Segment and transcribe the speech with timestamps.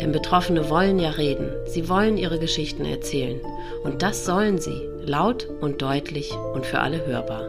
[0.00, 3.40] Denn Betroffene wollen ja reden, sie wollen ihre Geschichten erzählen.
[3.84, 7.44] Und das sollen sie, laut und deutlich und für alle hörbar.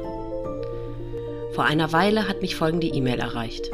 [1.53, 3.71] Vor einer Weile hat mich folgende E-Mail erreicht.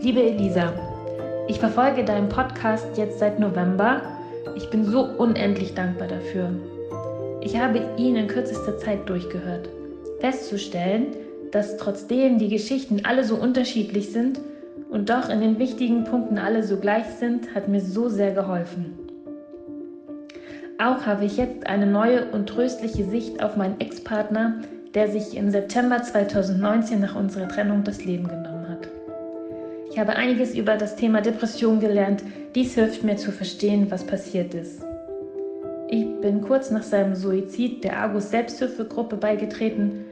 [0.00, 0.72] Liebe Elisa,
[1.48, 4.02] ich verfolge deinen Podcast jetzt seit November.
[4.54, 6.50] Ich bin so unendlich dankbar dafür.
[7.40, 9.68] Ich habe ihn in kürzester Zeit durchgehört.
[10.20, 11.16] Festzustellen,
[11.50, 14.40] dass trotzdem die Geschichten alle so unterschiedlich sind
[14.92, 18.94] und doch in den wichtigen Punkten alle so gleich sind, hat mir so sehr geholfen.
[20.78, 24.60] Auch habe ich jetzt eine neue und tröstliche Sicht auf meinen Ex-Partner,
[24.94, 28.88] der sich im September 2019 nach unserer Trennung das Leben genommen hat.
[29.90, 32.22] Ich habe einiges über das Thema Depression gelernt.
[32.54, 34.82] Dies hilft mir zu verstehen, was passiert ist.
[35.88, 40.04] Ich bin kurz nach seinem Suizid der Argus Selbsthilfegruppe beigetreten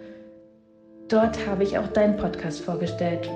[1.11, 3.29] Dort habe ich auch deinen Podcast vorgestellt.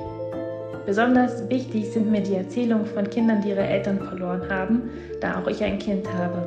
[0.86, 5.48] Besonders wichtig sind mir die Erzählungen von Kindern, die ihre Eltern verloren haben, da auch
[5.48, 6.46] ich ein Kind habe.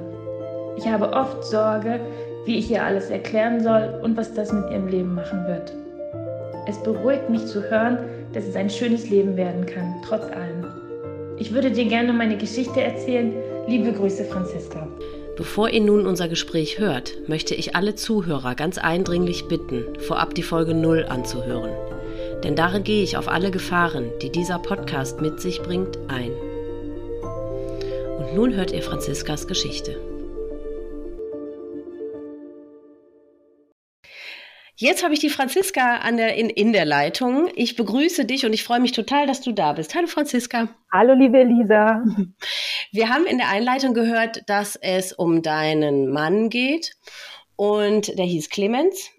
[0.78, 2.00] Ich habe oft Sorge,
[2.46, 5.74] wie ich ihr alles erklären soll und was das mit ihrem Leben machen wird.
[6.68, 7.98] Es beruhigt mich zu hören,
[8.34, 10.66] dass es ein schönes Leben werden kann, trotz allem.
[11.40, 13.34] Ich würde dir gerne meine Geschichte erzählen.
[13.68, 14.88] Liebe Grüße, Franziska.
[15.36, 20.44] Bevor ihr nun unser Gespräch hört, möchte ich alle Zuhörer ganz eindringlich bitten, vorab die
[20.44, 21.70] Folge 0 anzuhören.
[22.44, 26.32] Denn darin gehe ich auf alle Gefahren, die dieser Podcast mit sich bringt, ein.
[28.20, 30.00] Und nun hört ihr Franziskas Geschichte.
[34.80, 37.50] Jetzt habe ich die Franziska an der, in, in der Leitung.
[37.56, 39.96] Ich begrüße dich und ich freue mich total, dass du da bist.
[39.96, 40.70] Hallo Franziska.
[40.92, 42.04] Hallo liebe Elisa.
[42.92, 46.92] Wir haben in der Einleitung gehört, dass es um deinen Mann geht
[47.56, 49.10] und der hieß Clemens.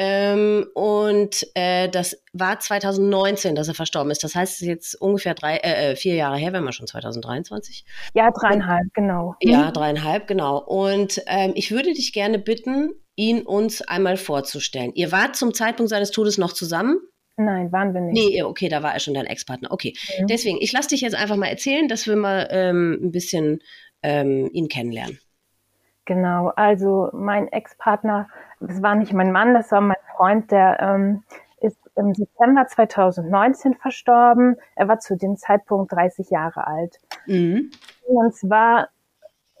[0.00, 4.22] Ähm, und äh, das war 2019, dass er verstorben ist.
[4.22, 6.86] Das heißt, es ist jetzt ungefähr drei, äh, äh vier Jahre her, wenn wir schon
[6.86, 7.84] 2023.
[8.14, 9.34] Ja, dreieinhalb, genau.
[9.42, 9.72] Ja, mhm.
[9.72, 10.58] dreieinhalb, genau.
[10.58, 14.92] Und ähm, ich würde dich gerne bitten, ihn uns einmal vorzustellen.
[14.94, 17.00] Ihr wart zum Zeitpunkt seines Todes noch zusammen?
[17.36, 18.14] Nein, waren wir nicht.
[18.14, 19.72] Nee, okay, da war er schon dein Ex-Partner.
[19.72, 20.28] Okay, mhm.
[20.28, 23.58] deswegen, ich lasse dich jetzt einfach mal erzählen, dass wir mal ähm, ein bisschen
[24.04, 25.18] ähm, ihn kennenlernen.
[26.04, 28.28] Genau, also mein Ex-Partner,
[28.60, 31.22] das war nicht mein Mann, das war mein Freund, der ähm,
[31.60, 34.56] ist im September 2019 verstorben.
[34.76, 36.98] Er war zu dem Zeitpunkt 30 Jahre alt.
[37.26, 37.70] Mhm.
[38.06, 38.88] Und zwar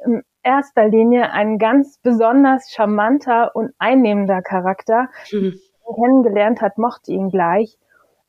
[0.04, 5.08] im erster Linie ein ganz besonders charmanter und einnehmender Charakter.
[5.32, 5.58] Mhm.
[5.94, 7.78] Kennengelernt hat, mochte ihn gleich.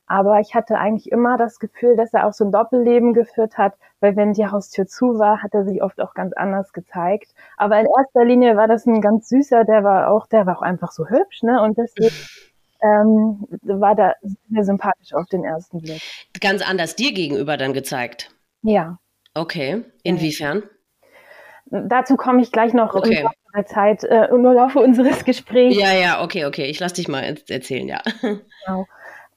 [0.08, 3.74] Aber ich hatte eigentlich immer das Gefühl, dass er auch so ein Doppelleben geführt hat,
[4.00, 7.34] weil wenn die Haustür zu war, hat er sich oft auch ganz anders gezeigt.
[7.58, 10.62] Aber in erster Linie war das ein ganz süßer, der war auch, der war auch
[10.62, 11.62] einfach so hübsch, ne?
[11.62, 12.16] Und deswegen
[12.82, 14.14] ähm, war da
[14.50, 16.02] sehr sympathisch auf den ersten Blick.
[16.40, 18.32] Ganz anders dir gegenüber dann gezeigt.
[18.62, 18.98] Ja.
[19.34, 19.84] Okay.
[20.04, 20.64] Inwiefern?
[21.66, 23.22] Dazu komme ich gleich noch okay.
[23.22, 25.78] im der Zeit, äh, im Laufe unseres Gesprächs.
[25.78, 26.66] Ja, ja, okay, okay.
[26.66, 28.02] Ich lasse dich mal erzählen, ja.
[28.22, 28.86] Genau.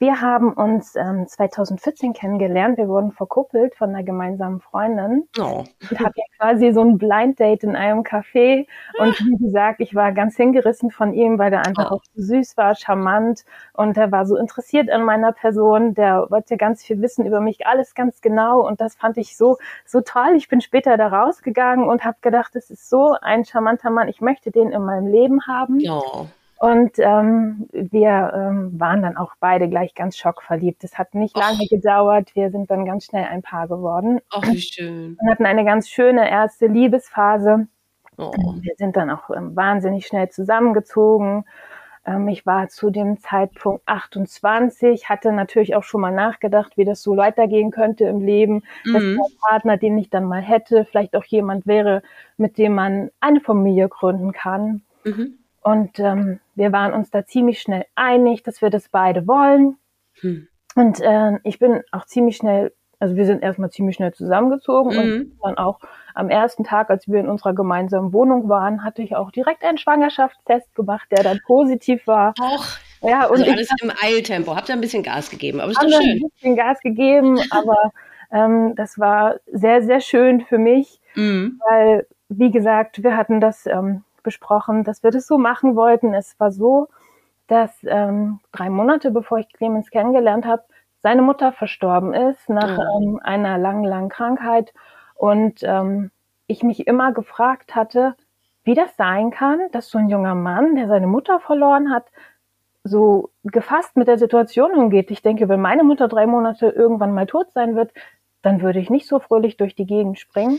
[0.02, 2.76] Wir haben uns ähm, 2014 kennengelernt.
[2.76, 5.28] Wir wurden verkuppelt von einer gemeinsamen Freundin.
[5.38, 5.62] Oh.
[5.90, 8.66] Und hatten quasi so ein Blind Date in einem Café.
[8.98, 11.94] Und wie gesagt, ich war ganz hingerissen von ihm, weil der einfach oh.
[11.94, 13.44] auch so süß war, charmant.
[13.74, 15.94] Und er war so interessiert an meiner Person.
[15.94, 18.66] Der wollte ganz viel wissen über mich, alles ganz genau.
[18.66, 20.32] Und das fand ich so, so toll.
[20.34, 24.08] Ich bin später da rausgegangen und habe gedacht, das ist so ein charmanter Mann.
[24.08, 25.80] Ich möchte den in meinem Leben haben.
[25.88, 26.26] Oh.
[26.62, 30.84] Und ähm, wir ähm, waren dann auch beide gleich ganz schockverliebt.
[30.84, 31.68] Es hat nicht lange Och.
[31.68, 32.36] gedauert.
[32.36, 34.20] Wir sind dann ganz schnell ein Paar geworden.
[34.30, 35.16] Ach, wie schön.
[35.20, 37.66] Und hatten eine ganz schöne erste Liebesphase.
[38.16, 38.30] Oh.
[38.60, 41.46] Wir sind dann auch ähm, wahnsinnig schnell zusammengezogen.
[42.06, 47.02] Ähm, ich war zu dem Zeitpunkt 28, hatte natürlich auch schon mal nachgedacht, wie das
[47.02, 48.92] so weitergehen könnte im Leben, mhm.
[48.92, 52.04] dass der Partner, den ich dann mal hätte, vielleicht auch jemand wäre,
[52.36, 54.82] mit dem man eine Familie gründen kann.
[55.02, 55.38] Mhm.
[55.62, 59.76] Und ähm, wir waren uns da ziemlich schnell einig, dass wir das beide wollen.
[60.20, 60.48] Hm.
[60.74, 65.22] Und äh, ich bin auch ziemlich schnell, also wir sind erstmal ziemlich schnell zusammengezogen mhm.
[65.22, 65.80] und dann auch
[66.14, 69.78] am ersten Tag, als wir in unserer gemeinsamen Wohnung waren, hatte ich auch direkt einen
[69.78, 72.32] Schwangerschaftstest gemacht, der dann positiv war.
[72.40, 72.64] Auch.
[73.02, 74.56] Ja, und also alles ich, im Eiltempo.
[74.56, 76.22] Habt ihr ein bisschen Gas gegeben, aber ist doch schön.
[76.22, 77.92] Ein bisschen Gas gegeben, aber
[78.30, 81.60] ähm, das war sehr, sehr schön für mich mhm.
[81.68, 86.14] weil, wie gesagt, wir hatten das ähm, besprochen, dass wir das so machen wollten.
[86.14, 86.88] Es war so,
[87.46, 90.64] dass ähm, drei Monate bevor ich Clemens kennengelernt habe,
[91.02, 93.02] seine Mutter verstorben ist nach oh.
[93.02, 94.72] ähm, einer langen, langen Krankheit
[95.16, 96.10] und ähm,
[96.46, 98.14] ich mich immer gefragt hatte,
[98.64, 102.06] wie das sein kann, dass so ein junger Mann, der seine Mutter verloren hat,
[102.84, 105.10] so gefasst mit der Situation umgeht.
[105.10, 107.92] Ich denke, wenn meine Mutter drei Monate irgendwann mal tot sein wird,
[108.42, 110.58] dann würde ich nicht so fröhlich durch die Gegend springen.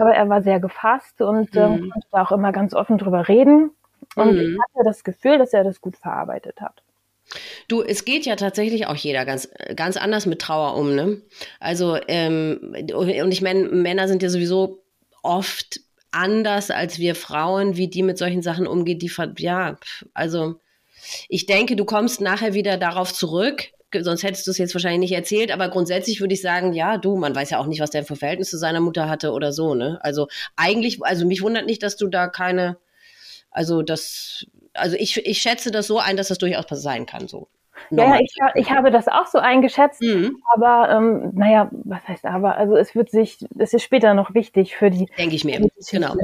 [0.00, 1.90] Aber er war sehr gefasst und ähm, mhm.
[1.90, 3.70] konnte da auch immer ganz offen drüber reden.
[4.14, 4.40] Und mhm.
[4.40, 6.82] ich hatte das Gefühl, dass er das gut verarbeitet hat.
[7.68, 11.20] Du, es geht ja tatsächlich auch jeder ganz, ganz anders mit Trauer um, ne?
[11.60, 14.82] Also, ähm, und ich meine, Männer sind ja sowieso
[15.22, 15.80] oft
[16.10, 19.76] anders als wir Frauen, wie die mit solchen Sachen umgehen, die, ja,
[20.14, 20.54] also,
[21.28, 23.68] ich denke, du kommst nachher wieder darauf zurück,
[24.00, 27.16] sonst hättest du es jetzt wahrscheinlich nicht erzählt, aber grundsätzlich würde ich sagen, ja, du,
[27.16, 29.74] man weiß ja auch nicht, was der für Verhältnis zu seiner Mutter hatte oder so,
[29.74, 29.98] ne?
[30.02, 32.78] Also eigentlich, also mich wundert nicht, dass du da keine,
[33.50, 37.48] also das, also ich, ich schätze das so ein, dass das durchaus sein kann, so.
[37.90, 40.42] Ja, ja ich, ich, habe das auch so eingeschätzt, mhm.
[40.54, 42.56] aber ähm, naja, was heißt aber?
[42.56, 45.06] Also es wird sich, es ist später noch wichtig für die.
[45.18, 45.60] Denke ich mir,
[45.90, 46.14] genau.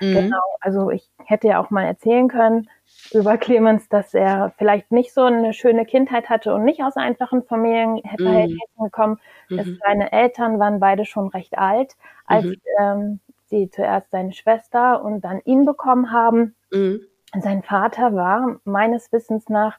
[0.00, 0.14] Mhm.
[0.14, 2.68] Genau, also ich hätte ja auch mal erzählen können,
[3.12, 7.42] über Clemens, dass er vielleicht nicht so eine schöne Kindheit hatte und nicht aus einfachen
[7.42, 8.58] Familien hätte mhm.
[8.82, 9.20] gekommen.
[9.48, 9.78] Mhm.
[9.84, 11.92] Seine Eltern waren beide schon recht alt,
[12.26, 12.56] als mhm.
[12.80, 16.54] ähm, sie zuerst seine Schwester und dann ihn bekommen haben.
[16.72, 17.02] Mhm.
[17.40, 19.78] Sein Vater war meines Wissens nach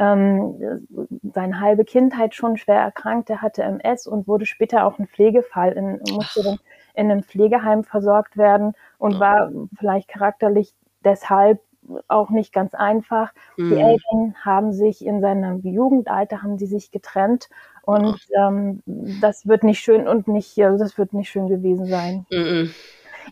[0.00, 0.86] ähm,
[1.34, 3.28] seine halbe Kindheit schon schwer erkrankt.
[3.28, 6.58] Er hatte MS und wurde später auch ein Pflegefall, in, musste dann
[6.94, 10.74] in einem Pflegeheim versorgt werden und war vielleicht charakterlich
[11.04, 11.60] deshalb
[12.08, 13.32] auch nicht ganz einfach.
[13.56, 13.70] Mhm.
[13.70, 17.50] Die Eltern haben sich in seinem Jugendalter haben sie sich getrennt
[17.82, 22.26] und ähm, das wird nicht schön und nicht, also das wird nicht schön gewesen sein.
[22.30, 22.70] Mhm.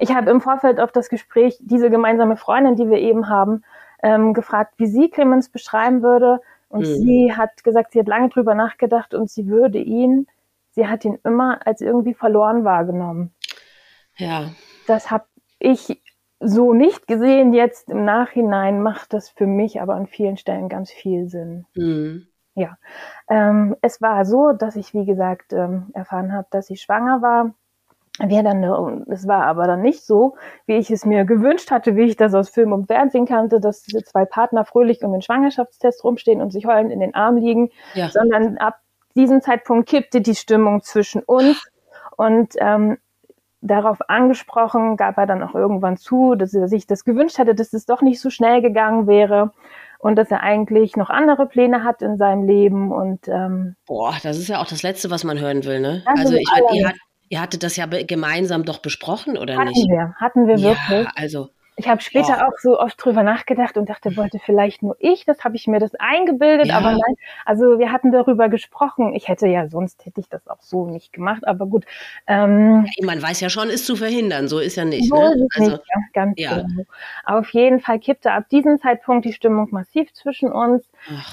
[0.00, 3.62] Ich habe im Vorfeld auf das Gespräch diese gemeinsame Freundin, die wir eben haben,
[4.02, 6.40] ähm, gefragt, wie sie Clemens beschreiben würde.
[6.68, 6.94] Und mhm.
[6.96, 10.26] sie hat gesagt, sie hat lange drüber nachgedacht und sie würde ihn,
[10.70, 13.34] sie hat ihn immer als irgendwie verloren wahrgenommen.
[14.16, 14.50] Ja.
[14.86, 15.26] Das habe
[15.58, 16.02] ich
[16.40, 17.52] so nicht gesehen.
[17.52, 21.66] Jetzt im Nachhinein macht das für mich aber an vielen Stellen ganz viel Sinn.
[21.74, 22.28] Mhm.
[22.54, 22.76] Ja,
[23.30, 27.54] ähm, es war so, dass ich, wie gesagt, ähm, erfahren habe, dass ich schwanger war.
[28.20, 30.36] Wir dann, es war aber dann nicht so,
[30.66, 33.82] wie ich es mir gewünscht hatte, wie ich das aus Film und Fernsehen kannte, dass
[33.84, 38.08] zwei Partner fröhlich um den Schwangerschaftstest rumstehen und sich heulend in den Arm liegen, ja.
[38.08, 38.80] sondern ab
[39.14, 41.64] diesem Zeitpunkt kippte die Stimmung zwischen uns
[42.16, 42.98] und ähm,
[43.60, 47.72] darauf angesprochen, gab er dann auch irgendwann zu, dass er sich das gewünscht hätte, dass
[47.72, 49.52] es doch nicht so schnell gegangen wäre
[49.98, 54.38] und dass er eigentlich noch andere Pläne hat in seinem Leben und ähm, boah, das
[54.38, 56.02] ist ja auch das Letzte, was man hören will, ne?
[56.06, 56.92] Also ich meine, ihr,
[57.28, 59.90] ihr hattet das ja gemeinsam doch besprochen oder hatten nicht?
[59.90, 61.04] Hatten wir, hatten wir wirklich.
[61.04, 62.46] Ja, also ich habe später oh.
[62.46, 65.78] auch so oft drüber nachgedacht und dachte, wollte vielleicht nur ich, das habe ich mir
[65.78, 66.76] das eingebildet, ja.
[66.76, 67.14] aber nein,
[67.44, 69.14] also wir hatten darüber gesprochen.
[69.14, 71.84] Ich hätte ja, sonst hätte ich das auch so nicht gemacht, aber gut.
[72.26, 75.08] Ähm, Man weiß ja schon, ist zu verhindern, so ist ja nicht.
[75.08, 75.34] So ne?
[75.34, 76.54] ist also, nicht, ja, ganz ja.
[76.56, 76.82] genau.
[77.24, 80.84] Auf jeden Fall kippte ab diesem Zeitpunkt die Stimmung massiv zwischen uns.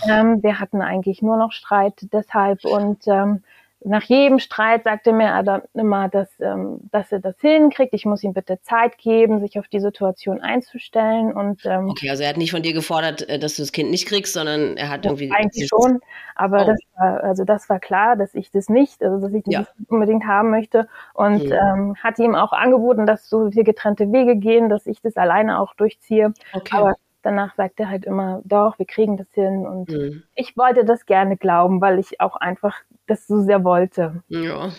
[0.07, 3.41] Ähm, wir hatten eigentlich nur noch Streit deshalb und ähm,
[3.85, 7.93] nach jedem Streit sagte mir er immer, dass, ähm, dass er das hinkriegt.
[7.93, 11.31] Ich muss ihm bitte Zeit geben, sich auf die Situation einzustellen.
[11.31, 13.91] Und, ähm, okay, also er hat nicht von dir gefordert, äh, dass du das Kind
[13.91, 15.31] nicht kriegst, sondern er hat irgendwie.
[15.31, 15.99] Eigentlich schon,
[16.33, 16.65] aber oh.
[16.65, 19.65] das war, also das war klar, dass ich das nicht, also dass ich das ja.
[19.87, 20.87] unbedingt haben möchte.
[21.13, 21.51] Und hm.
[21.51, 25.59] ähm, hat ihm auch angeboten, dass so wir getrennte Wege gehen, dass ich das alleine
[25.59, 26.33] auch durchziehe.
[26.53, 26.75] Okay.
[26.75, 29.65] Aber danach sagt er halt immer, doch, wir kriegen das hin.
[29.65, 30.23] Und mhm.
[30.35, 32.75] ich wollte das gerne glauben, weil ich auch einfach
[33.07, 34.23] das so sehr wollte.
[34.27, 34.71] Ja.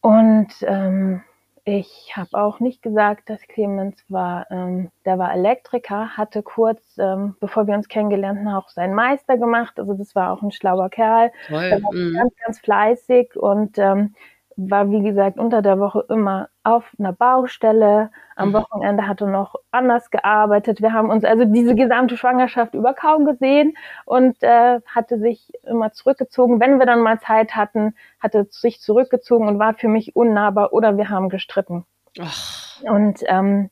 [0.00, 1.22] Und ähm,
[1.66, 7.36] ich habe auch nicht gesagt, dass Clemens war, ähm, der war Elektriker, hatte kurz, ähm,
[7.40, 9.78] bevor wir uns kennengelernt haben, auch seinen Meister gemacht.
[9.78, 11.32] Also das war auch ein schlauer Kerl.
[11.48, 11.70] Toll.
[11.70, 12.14] Der war mhm.
[12.14, 14.14] ganz, ganz fleißig und ähm,
[14.56, 18.10] war, wie gesagt, unter der Woche immer auf einer Baustelle.
[18.36, 18.54] Am mhm.
[18.54, 20.80] Wochenende hatte noch anders gearbeitet.
[20.80, 25.92] Wir haben uns also diese gesamte Schwangerschaft über kaum gesehen und äh, hatte sich immer
[25.92, 26.60] zurückgezogen.
[26.60, 30.96] Wenn wir dann mal Zeit hatten, hatte sich zurückgezogen und war für mich unnahbar oder
[30.96, 31.84] wir haben gestritten.
[32.20, 32.82] Ach.
[32.82, 33.70] Und ähm,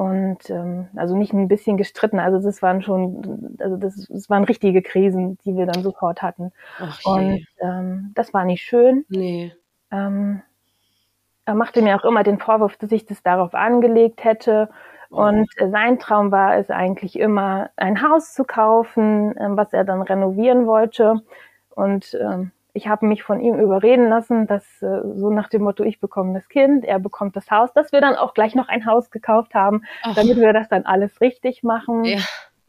[0.00, 4.44] und ähm, also nicht ein bisschen gestritten, also das waren schon, also das, das waren
[4.44, 6.52] richtige Krisen, die wir dann sofort hatten.
[6.78, 9.04] Ach, und ähm, das war nicht schön.
[9.10, 9.52] Nee.
[9.90, 10.42] Ähm,
[11.44, 14.68] er machte mir auch immer den Vorwurf, dass ich das darauf angelegt hätte.
[15.08, 20.02] Und sein Traum war es eigentlich immer, ein Haus zu kaufen, ähm, was er dann
[20.02, 21.20] renovieren wollte.
[21.70, 25.82] Und ähm, ich habe mich von ihm überreden lassen, dass äh, so nach dem Motto,
[25.82, 28.86] ich bekomme das Kind, er bekommt das Haus, dass wir dann auch gleich noch ein
[28.86, 30.14] Haus gekauft haben, Ach.
[30.14, 32.04] damit wir das dann alles richtig machen.
[32.04, 32.18] Ja.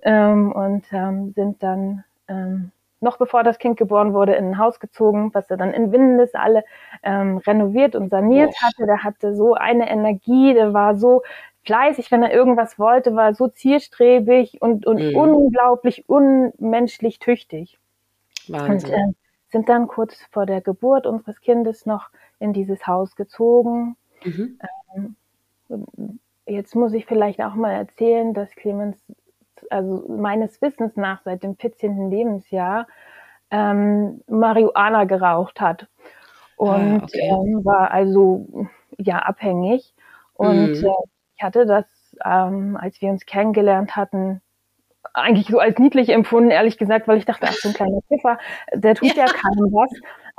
[0.02, 4.80] Ähm, und ähm, sind dann ähm, noch bevor das Kind geboren wurde, in ein Haus
[4.80, 6.64] gezogen, was er dann in Windes alle
[7.04, 8.66] ähm, renoviert und saniert oh.
[8.66, 8.86] hatte.
[8.86, 11.24] Der hatte so eine Energie, der war so
[11.64, 15.16] fleißig, wenn er irgendwas wollte, war so zielstrebig und, und mhm.
[15.16, 17.80] unglaublich unmenschlich tüchtig.
[18.48, 18.94] Wahnsinn.
[18.94, 19.14] Und äh,
[19.52, 23.96] sind dann kurz vor der Geburt unseres Kindes noch in dieses Haus gezogen.
[24.24, 24.60] Mhm.
[24.96, 28.98] Ähm, jetzt muss ich vielleicht auch mal erzählen, dass Clemens
[29.70, 32.10] also meines Wissens nach seit dem 14.
[32.10, 32.88] Lebensjahr
[33.52, 35.88] ähm, Marihuana geraucht hat
[36.56, 37.30] und ah, okay.
[37.30, 39.94] ähm, war also ja abhängig
[40.34, 40.86] und mhm.
[40.86, 40.94] äh,
[41.36, 41.86] ich hatte das,
[42.24, 44.42] ähm, als wir uns kennengelernt hatten,
[45.14, 48.38] eigentlich so als niedlich empfunden, ehrlich gesagt, weil ich dachte, ach, so ein kleiner Kiffer,
[48.74, 49.92] der tut ja, ja keinem was.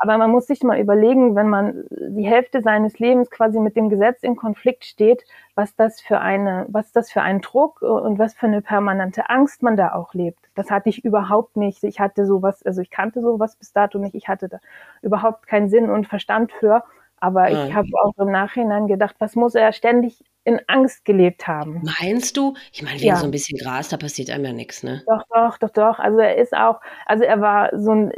[0.02, 3.88] Aber man muss sich mal überlegen, wenn man die Hälfte seines Lebens quasi mit dem
[3.88, 5.22] Gesetz in Konflikt steht,
[5.54, 9.62] was das für eine, was das für ein Druck und was für eine permanente Angst
[9.62, 10.40] man da auch lebt.
[10.56, 11.84] Das hatte ich überhaupt nicht.
[11.84, 14.16] Ich hatte sowas, also ich kannte sowas bis dato nicht.
[14.16, 14.58] Ich hatte da
[15.02, 16.82] überhaupt keinen Sinn und Verstand für.
[17.22, 17.72] Aber ich ah.
[17.72, 21.80] habe auch im Nachhinein gedacht, was muss er ständig in Angst gelebt haben.
[22.00, 22.54] Meinst du?
[22.72, 23.16] Ich meine, wegen ja.
[23.16, 25.04] so ein bisschen Gras, da passiert einem ja nichts, ne?
[25.06, 25.98] Doch, doch, doch, doch.
[26.00, 28.12] Also er ist auch, also er war so ein,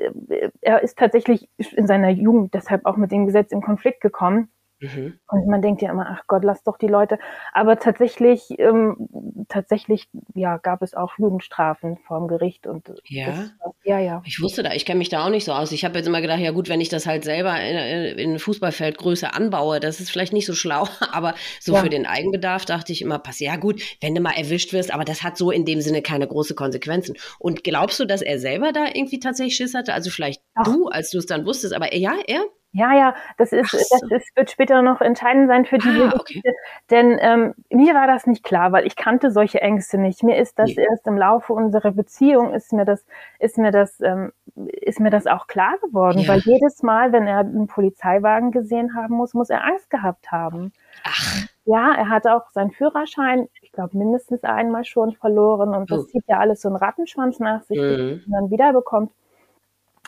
[0.63, 4.49] er ist tatsächlich in seiner Jugend deshalb auch mit dem Gesetz in Konflikt gekommen.
[4.85, 5.19] Mhm.
[5.29, 7.19] Und man denkt ja immer, ach Gott, lass doch die Leute.
[7.53, 9.09] Aber tatsächlich, ähm,
[9.49, 13.51] tatsächlich, ja, gab es auch Jugendstrafen vorm Gericht und ja, das,
[13.85, 14.23] ja, ja.
[14.25, 15.73] Ich wusste da, ich kenne mich da auch nicht so aus.
[15.73, 19.33] Ich habe jetzt immer gedacht, ja gut, wenn ich das halt selber in, in Fußballfeldgröße
[19.35, 21.81] anbaue, das ist vielleicht nicht so schlau, aber so ja.
[21.81, 25.05] für den Eigenbedarf dachte ich immer, pass, ja gut, wenn du mal erwischt wirst, aber
[25.05, 27.17] das hat so in dem Sinne keine große Konsequenzen.
[27.39, 29.95] Und glaubst du, dass er selber da irgendwie tatsächlich Schiss hatte?
[29.95, 30.65] Also vielleicht ach.
[30.65, 32.45] du, als du es dann wusstest, aber ja, er?
[32.77, 33.79] Ja, ja, das ist, so.
[33.79, 36.43] das ist, wird später noch entscheidend sein für diese ah, okay.
[36.91, 40.25] Denn ähm, mir war das nicht klar, weil ich kannte solche Ängste nicht.
[40.25, 40.83] Mir ist das nee.
[40.83, 43.07] erst im Laufe unserer Beziehung ist mir das,
[43.39, 46.19] ist mir das, ähm, ist mir das auch klar geworden.
[46.19, 46.29] Ja.
[46.29, 50.73] Weil jedes Mal, wenn er einen Polizeiwagen gesehen haben muss, muss er Angst gehabt haben.
[51.05, 51.47] Ach.
[51.67, 56.05] Ja, er hat auch seinen Führerschein, ich glaube, mindestens einmal schon verloren und das oh.
[56.07, 57.97] zieht ja alles so einen Rattenschwanz nach sich, mhm.
[57.97, 59.13] den man dann wiederbekommt.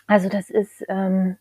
[0.09, 1.37] Also das ist, ähm,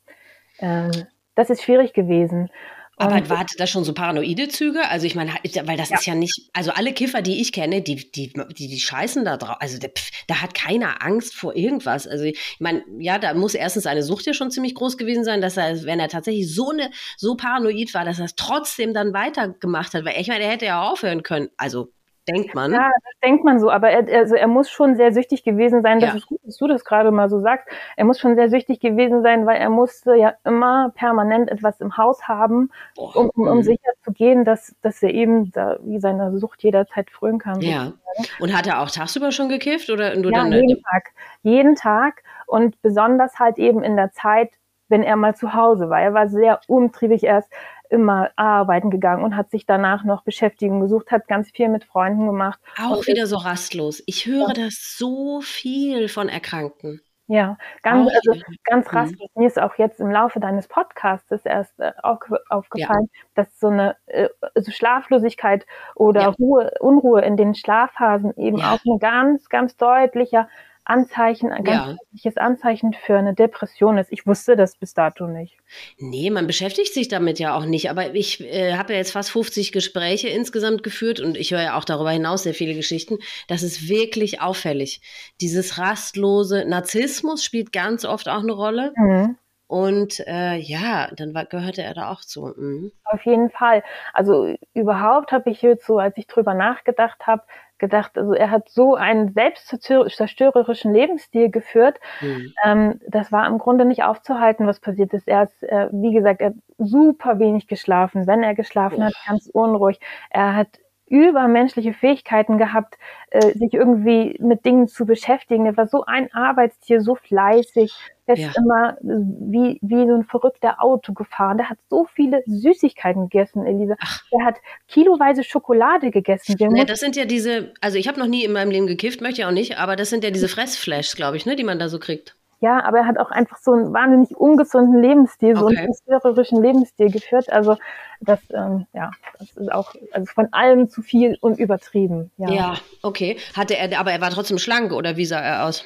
[0.60, 0.92] ähm,
[1.36, 2.50] das ist schwierig gewesen.
[2.98, 4.88] Aber und, hatte das schon so paranoide Züge?
[4.88, 5.34] Also ich meine,
[5.66, 5.98] weil das ja.
[5.98, 9.36] ist ja nicht, also alle Kiffer, die ich kenne, die, die, die, die scheißen da
[9.36, 9.58] drauf.
[9.60, 12.08] Also der, pf, da hat keiner Angst vor irgendwas.
[12.08, 15.42] Also ich meine, ja, da muss erstens eine Sucht ja schon ziemlich groß gewesen sein,
[15.42, 19.14] dass er, wenn er tatsächlich so eine, so paranoid war, dass er es trotzdem dann
[19.14, 20.06] weitergemacht hat.
[20.06, 21.50] Weil ich meine, er hätte ja aufhören können.
[21.58, 21.92] Also
[22.28, 22.74] denkt man.
[22.74, 26.00] Ja, das denkt man so, aber er, also er muss schon sehr süchtig gewesen sein,
[26.00, 26.16] das ja.
[26.18, 27.68] ist gut, dass du das gerade mal so sagst.
[27.96, 31.98] Er muss schon sehr süchtig gewesen sein, weil er musste ja immer permanent etwas im
[31.98, 33.64] Haus haben, um, um, um mhm.
[33.64, 37.62] sicher zu gehen, dass, dass er eben da, wie seine Sucht jederzeit frönen kann.
[37.62, 37.94] Ja.
[38.40, 40.52] Und hat er auch tagsüber schon gekifft oder nur ja, dann?
[40.54, 41.12] jeden Tag.
[41.44, 44.52] Jeden Tag und besonders halt eben in der Zeit,
[44.88, 46.02] wenn er mal zu Hause war.
[46.02, 47.52] Er war sehr umtriebig erst
[47.90, 52.26] immer arbeiten gegangen und hat sich danach noch Beschäftigung gesucht, hat ganz viel mit Freunden
[52.26, 52.60] gemacht.
[52.82, 54.04] Auch wieder so rastlos.
[54.06, 54.54] Ich höre ja.
[54.54, 57.02] das so viel von Erkrankten.
[57.28, 58.98] Ja, ganz, also, ganz mhm.
[58.98, 59.30] rastlos.
[59.34, 59.42] Mhm.
[59.42, 63.22] Mir ist auch jetzt im Laufe deines Podcasts erst äh, aufgefallen, ja.
[63.34, 65.66] dass so eine äh, so Schlaflosigkeit
[65.96, 66.28] oder ja.
[66.30, 70.48] Ruhe, Unruhe in den Schlafphasen eben auch ein ganz, ganz deutlicher
[70.86, 71.94] Anzeichen, ein ganz ja.
[71.94, 74.12] deutliches Anzeichen für eine Depression ist.
[74.12, 75.58] Ich wusste das bis dato nicht.
[75.98, 77.90] Nee, man beschäftigt sich damit ja auch nicht.
[77.90, 81.78] Aber ich äh, habe ja jetzt fast 50 Gespräche insgesamt geführt und ich höre ja
[81.78, 83.18] auch darüber hinaus sehr viele Geschichten.
[83.48, 85.02] Das ist wirklich auffällig.
[85.42, 88.94] Dieses rastlose Narzissmus spielt ganz oft auch eine Rolle.
[88.96, 89.38] Mhm.
[89.68, 92.54] Und äh, ja, dann war, gehörte er da auch zu.
[92.56, 92.92] Mhm.
[93.04, 93.84] Auf jeden Fall.
[94.14, 97.44] Also überhaupt habe ich jetzt so, als ich drüber nachgedacht habe,
[97.78, 102.00] gedacht, also er hat so einen selbstzerstörerischen Lebensstil geführt.
[102.22, 102.54] Mhm.
[102.64, 105.28] Ähm, das war im Grunde nicht aufzuhalten, was passiert ist.
[105.28, 108.28] Er ist, äh, wie gesagt, er hat super wenig geschlafen.
[108.28, 109.06] Wenn er geschlafen oh.
[109.06, 110.00] hat, ganz unruhig.
[110.30, 112.96] Er hat übermenschliche Fähigkeiten gehabt,
[113.30, 115.66] äh, sich irgendwie mit Dingen zu beschäftigen.
[115.66, 117.94] Er war so ein Arbeitstier, so fleißig.
[118.26, 118.52] Er ist ja.
[118.58, 121.58] immer wie, wie so ein verrückter Auto gefahren.
[121.58, 123.96] Der hat so viele Süßigkeiten gegessen, Elisa.
[124.00, 124.24] Ach.
[124.32, 124.56] Der hat
[124.88, 126.56] kiloweise Schokolade gegessen.
[126.58, 129.42] Ja, das sind ja diese, also ich habe noch nie in meinem Leben gekifft, möchte
[129.42, 131.88] ich auch nicht, aber das sind ja diese Fressflashs, glaube ich, ne, die man da
[131.88, 132.36] so kriegt.
[132.62, 137.12] Ja, aber er hat auch einfach so einen wahnsinnig ungesunden Lebensstil, so einen zerstörerischen Lebensstil
[137.12, 137.52] geführt.
[137.52, 137.78] Also
[138.22, 142.32] das, ähm, ja, das ist auch also von allem zu viel und übertrieben.
[142.38, 143.38] Ja, ja okay.
[143.56, 145.86] Hatte er, aber er war trotzdem schlank oder wie sah er aus?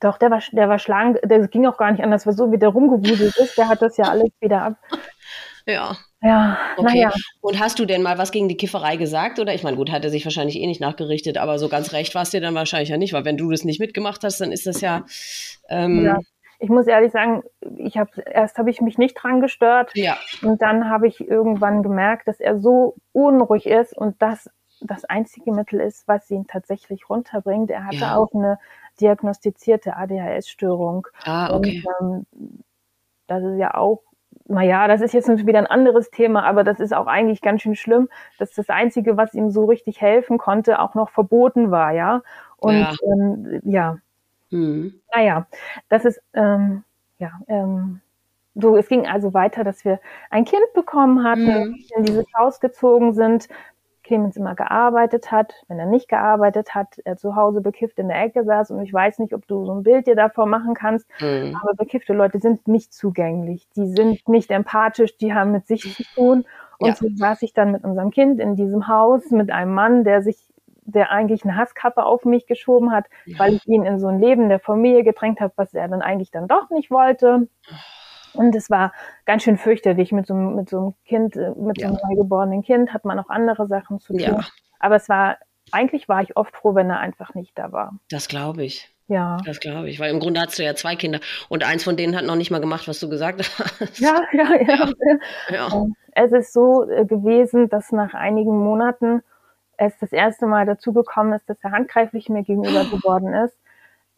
[0.00, 2.58] Doch, der war, der war schlank, der ging auch gar nicht anders, weil so wie
[2.58, 4.74] der rumgewuselt ist, der hat das ja alles wieder ab.
[5.66, 5.96] Ja.
[6.22, 6.86] Ja, Okay.
[7.00, 7.12] naja.
[7.42, 9.38] Und hast du denn mal was gegen die Kifferei gesagt?
[9.38, 12.14] Oder ich meine, gut, hat er sich wahrscheinlich eh nicht nachgerichtet, aber so ganz recht
[12.14, 14.50] war es dir dann wahrscheinlich ja nicht, weil wenn du das nicht mitgemacht hast, dann
[14.52, 15.04] ist das ja.
[15.68, 16.18] Ähm, Ja.
[16.60, 17.42] Ich muss ehrlich sagen,
[17.76, 20.16] ich habe erst habe ich mich nicht dran gestört ja.
[20.42, 24.48] und dann habe ich irgendwann gemerkt, dass er so unruhig ist und das
[24.80, 27.70] das einzige Mittel ist, was ihn tatsächlich runterbringt.
[27.70, 28.16] Er hatte Ja.
[28.16, 28.58] auch eine
[29.00, 31.06] diagnostizierte ADHS-Störung.
[31.24, 31.82] Ah, okay.
[32.00, 32.64] Und ähm,
[33.26, 34.02] das ist ja auch,
[34.46, 37.76] naja, das ist jetzt wieder ein anderes Thema, aber das ist auch eigentlich ganz schön
[37.76, 38.08] schlimm,
[38.38, 42.22] dass das Einzige, was ihm so richtig helfen konnte, auch noch verboten war, ja.
[42.58, 42.90] Und Ja.
[43.12, 43.98] Ähm, ja,
[44.50, 45.00] Hm.
[45.14, 45.46] naja,
[45.88, 46.84] das ist, ähm,
[47.18, 48.00] ja, ähm,
[48.56, 51.76] so, es ging also weiter, dass wir ein Kind bekommen hatten, Mhm.
[51.96, 53.48] in dieses Haus gezogen sind.
[54.04, 58.22] Clemens immer gearbeitet hat, wenn er nicht gearbeitet hat, er zu Hause bekifft in der
[58.22, 61.08] Ecke saß und ich weiß nicht, ob du so ein Bild dir davor machen kannst,
[61.20, 61.52] Hm.
[61.62, 66.04] aber bekiffte Leute sind nicht zugänglich, die sind nicht empathisch, die haben mit sich zu
[66.14, 66.44] tun
[66.78, 66.94] und Ja.
[66.96, 70.38] so saß ich dann mit unserem Kind in diesem Haus mit einem Mann, der sich
[70.86, 73.38] der eigentlich eine Hasskappe auf mich geschoben hat, Ja.
[73.38, 76.30] weil ich ihn in so ein Leben der Familie gedrängt habe, was er dann eigentlich
[76.30, 77.48] dann doch nicht wollte.
[78.34, 78.92] Und es war
[79.26, 82.62] ganz schön fürchterlich mit so, einem- mit so einem Kind, äh, mit so einem neugeborenen
[82.62, 84.22] Kind hat man auch andere Sachen zu tun.
[84.22, 84.40] Ja.
[84.78, 85.38] Aber es war,
[85.72, 87.94] eigentlich war ich oft froh, wenn er einfach nicht da war.
[88.10, 88.90] Das glaube ich.
[89.06, 89.36] Ja.
[89.44, 90.00] Das glaube ich.
[90.00, 92.50] Weil im Grunde hast du ja zwei Kinder und eins von denen hat noch nicht
[92.50, 93.98] mal gemacht, was du gesagt hast.
[94.00, 94.88] Ja, ja, ja.
[95.50, 95.86] Ja.
[96.12, 99.22] Es ist so äh, gewesen, dass nach einigen Monaten
[99.76, 103.58] es das erste Mal dazu gekommen ist, dass er handgreiflich mir gegenüber geworden ist.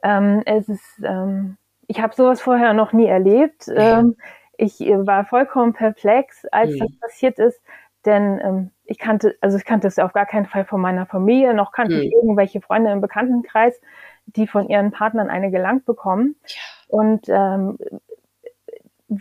[0.03, 1.57] Ähm, es ist, ähm,
[1.89, 3.69] ich habe sowas vorher noch nie erlebt.
[3.69, 4.17] Ähm,
[4.59, 6.79] ich äh, war vollkommen perplex, als Mhm.
[6.79, 7.61] das passiert ist,
[8.05, 11.55] denn ähm, ich kannte, also ich kannte es auf gar keinen Fall von meiner Familie,
[11.55, 12.13] noch kannte ich Mhm.
[12.13, 13.81] irgendwelche Freunde im Bekanntenkreis,
[14.27, 16.37] die von ihren Partnern eine gelangt bekommen.
[16.47, 16.57] Ja.
[16.89, 17.79] Und ähm,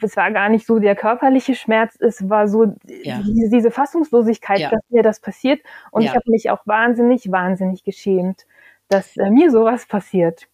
[0.01, 3.21] es war gar nicht so der körperliche Schmerz, es war so Ja.
[3.23, 4.69] diese, diese Fassungslosigkeit, Ja.
[4.69, 5.61] dass mir das passiert.
[5.91, 8.45] Und ich habe mich auch wahnsinnig, wahnsinnig geschämt,
[8.87, 10.47] dass äh, mir sowas passiert.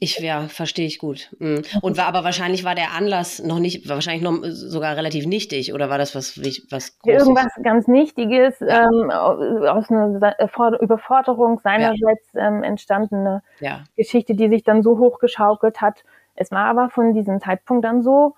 [0.00, 1.34] Ich ja, verstehe ich gut.
[1.38, 1.62] Mhm.
[1.80, 5.90] Und war aber wahrscheinlich war der Anlass noch nicht, wahrscheinlich noch sogar relativ nichtig oder
[5.90, 7.22] war das was was Großes?
[7.22, 13.84] Irgendwas ganz Nichtiges, ähm, aus einer For- Überforderung seinerseits ähm, entstandene Ja.
[13.96, 16.02] Geschichte, die sich dann so hochgeschaukelt hat.
[16.34, 18.34] Es war aber von diesem Zeitpunkt dann so,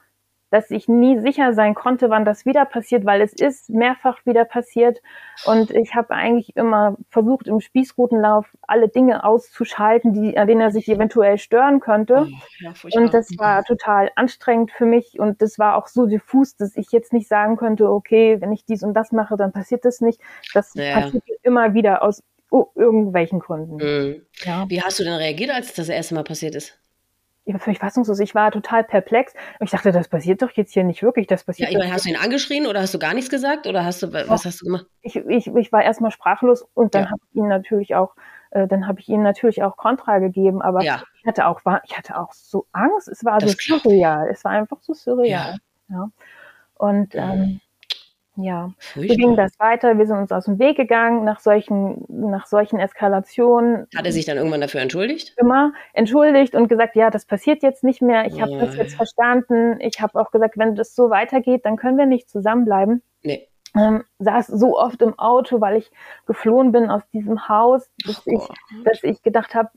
[0.50, 4.44] dass ich nie sicher sein konnte, wann das wieder passiert, weil es ist mehrfach wieder
[4.44, 5.00] passiert.
[5.44, 10.70] Und ich habe eigentlich immer versucht, im Spießrutenlauf alle Dinge auszuschalten, die, an denen er
[10.70, 12.28] sich eventuell stören könnte.
[12.28, 12.72] Oh, ja.
[12.92, 16.92] Und das war total anstrengend für mich und das war auch so diffus, dass ich
[16.92, 20.20] jetzt nicht sagen könnte, okay, wenn ich dies und das mache, dann passiert das nicht.
[20.54, 21.00] Das Ja.
[21.00, 23.76] passiert immer wieder aus oh, irgendwelchen Gründen.
[23.76, 24.22] Mhm.
[24.44, 24.64] Ja.
[24.68, 26.78] Wie hast du denn reagiert, als das erste Mal passiert ist?
[27.46, 28.18] Ich war völlig fassungslos.
[28.20, 29.32] Ich war total perplex.
[29.61, 31.28] Und ich dachte, das passiert doch jetzt hier nicht wirklich.
[31.28, 33.30] Das Ja, passiert ich doch meine, hast du ihn angeschrien oder hast du gar nichts
[33.30, 34.87] gesagt oder hast du was hast du gemacht?
[35.02, 37.11] ich, ich, ich war erstmal sprachlos und dann Ja.
[37.12, 38.16] habe ich ihn natürlich auch,
[38.50, 41.02] äh, dann habe ich ihnen natürlich auch Kontra gegeben, aber Ja.
[41.20, 43.06] ich hatte auch, war, ich hatte auch so Angst.
[43.09, 43.66] Es war Das so ich.
[43.68, 44.28] surreal.
[44.28, 45.59] Es war einfach so surreal.
[45.88, 46.11] Ja.
[46.74, 47.61] Und ähm,
[48.37, 49.96] ja, so ging das weiter.
[49.99, 53.87] Wir sind uns aus dem Weg gegangen nach solchen, nach solchen Eskalationen.
[53.96, 55.35] Hat er sich dann irgendwann dafür entschuldigt?
[55.38, 58.27] immer entschuldigt und gesagt, ja, das passiert jetzt nicht mehr.
[58.27, 58.79] Ich habe das Oh.
[58.81, 59.79] jetzt verstanden.
[59.81, 63.03] Ich habe auch gesagt, wenn das so weitergeht, dann können wir nicht zusammenbleiben.
[63.22, 63.49] Nee.
[63.77, 65.90] Ähm, saß so oft im Auto, weil ich
[66.27, 68.55] geflohen bin aus diesem Haus, dass, ich, Boah.
[68.85, 69.70] dass ich gedacht habe,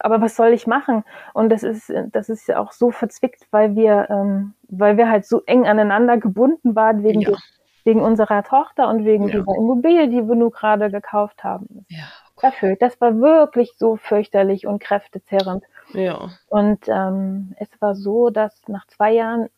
[0.00, 1.04] aber was soll ich machen?
[1.34, 5.26] Und das ist, das ist ja auch so verzwickt, weil wir, ähm, weil wir halt
[5.26, 7.30] so eng aneinander gebunden waren wegen, Ja.
[7.30, 7.40] des,
[7.84, 9.38] wegen unserer Tochter und wegen Ja.
[9.40, 11.84] dieser Immobilie, die wir nur gerade gekauft haben.
[11.88, 12.04] Ja.
[12.42, 12.80] Erfüllt.
[12.80, 15.62] Das war wirklich so fürchterlich und kräftezerrend.
[15.92, 16.30] Ja.
[16.48, 19.50] Und ähm, es war so, dass nach zwei Jahren,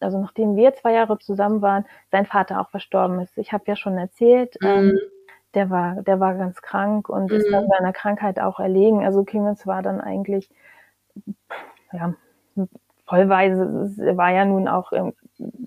[0.00, 3.36] also nachdem wir zwei Jahre zusammen waren, sein Vater auch verstorben ist.
[3.36, 4.98] Ich habe ja schon erzählt, ähm, Mhm.
[5.54, 7.52] Der war, der war ganz krank und ist Mhm.
[7.52, 9.04] dann seiner Krankheit auch erlegen.
[9.04, 10.50] Also Clemens war dann eigentlich,
[11.92, 12.14] ja,
[13.06, 15.12] vollweise, er war ja nun auch ähm,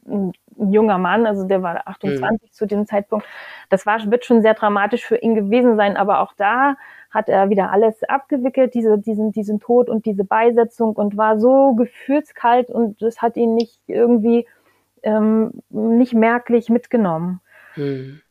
[0.07, 3.25] ein junger Mann, also der war 28 zu dem Zeitpunkt.
[3.69, 6.75] Das war, wird schon sehr dramatisch für ihn gewesen sein, aber auch da
[7.11, 11.75] hat er wieder alles abgewickelt, diese, diesen, diesen Tod und diese Beisetzung und war so
[11.75, 14.47] gefühlskalt und das hat ihn nicht irgendwie
[15.03, 17.41] ähm, nicht merklich mitgenommen.
[17.75, 18.21] Hm.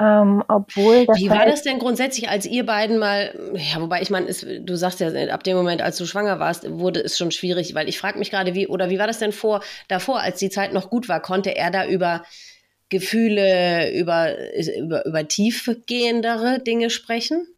[0.00, 4.32] Ähm, obwohl Wie war das denn grundsätzlich, als ihr beiden mal, ja, wobei ich meine,
[4.60, 7.88] du sagst ja, ab dem Moment, als du schwanger warst, wurde es schon schwierig, weil
[7.88, 10.72] ich frage mich gerade, wie, oder wie war das denn vor, davor, als die Zeit
[10.72, 12.22] noch gut war, konnte er da über
[12.90, 14.34] Gefühle, über,
[14.78, 17.48] über, über tiefgehendere Dinge sprechen?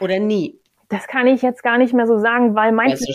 [0.00, 0.58] Oder nie?
[0.94, 3.12] Das kann ich jetzt gar nicht mehr so sagen, weil mein so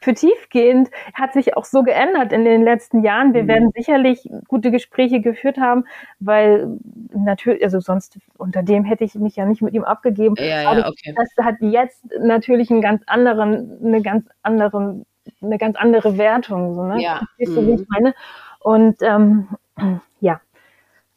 [0.00, 3.34] für tiefgehend hat sich auch so geändert in den letzten Jahren.
[3.34, 3.48] Wir mhm.
[3.48, 5.84] werden sicherlich gute Gespräche geführt haben,
[6.20, 6.78] weil
[7.14, 10.36] natürlich, also sonst unter dem hätte ich mich ja nicht mit ihm abgegeben.
[10.38, 11.14] Ja, Aber ja, okay.
[11.14, 15.04] das hat jetzt natürlich einen ganz anderen, eine ganz anderen,
[15.42, 16.74] eine ganz andere Wertung.
[16.74, 17.02] So, ne?
[17.02, 17.18] Ja.
[17.18, 17.86] Verstehst du, wie ich mhm.
[17.90, 18.14] meine?
[18.60, 19.48] Und ähm,
[20.20, 20.40] ja,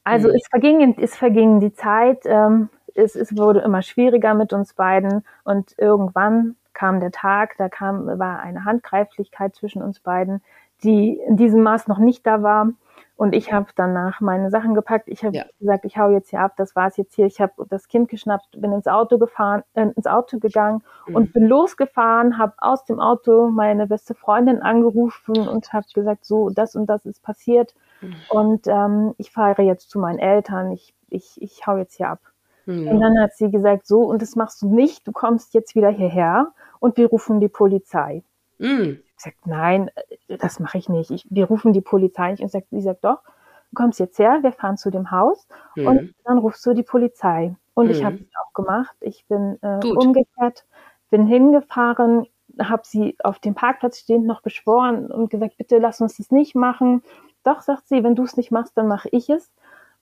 [0.04, 0.36] also mhm.
[0.36, 2.20] es verging, es verging die Zeit.
[2.26, 7.70] Ähm, es, es wurde immer schwieriger mit uns beiden und irgendwann kam der Tag, da
[7.70, 10.44] kam, war eine Handgreiflichkeit zwischen uns beiden,
[10.84, 12.70] die in diesem Maß noch nicht da war.
[13.16, 15.08] Und ich habe danach meine Sachen gepackt.
[15.08, 15.46] Ich habe ja.
[15.60, 17.26] gesagt, ich hau jetzt hier ab, das war's jetzt hier.
[17.26, 21.16] Ich habe das Kind geschnappt, bin ins Auto gefahren, äh, ins Auto gegangen mhm.
[21.16, 26.52] und bin losgefahren, habe aus dem Auto meine beste Freundin angerufen und habe gesagt, so,
[26.52, 27.74] das und das ist passiert.
[28.02, 28.16] Mhm.
[28.30, 32.20] Und ähm, ich fahre jetzt zu meinen Eltern, ich, ich, ich hau jetzt hier ab.
[32.68, 32.88] Mhm.
[32.88, 35.90] Und dann hat sie gesagt, so, und das machst du nicht, du kommst jetzt wieder
[35.90, 38.24] hierher und wir rufen die Polizei.
[38.60, 39.00] Mhm.
[39.10, 39.90] Ich gesagt, nein,
[40.28, 41.10] das mache ich nicht.
[41.10, 42.44] Ich, wir rufen die Polizei nicht.
[42.44, 45.88] Und sagt, sie sagt, doch, du kommst jetzt her, wir fahren zu dem Haus mhm.
[45.88, 47.56] und dann rufst du die Polizei.
[47.74, 48.96] Und ich habe es auch gemacht.
[49.02, 50.66] Ich bin äh, umgekehrt,
[51.12, 52.26] bin hingefahren,
[52.60, 56.56] habe sie auf dem Parkplatz stehend noch beschworen und gesagt, bitte lass uns das nicht
[56.56, 57.04] machen.
[57.44, 59.52] Doch, sagt sie, wenn du es nicht machst, dann mache ich es.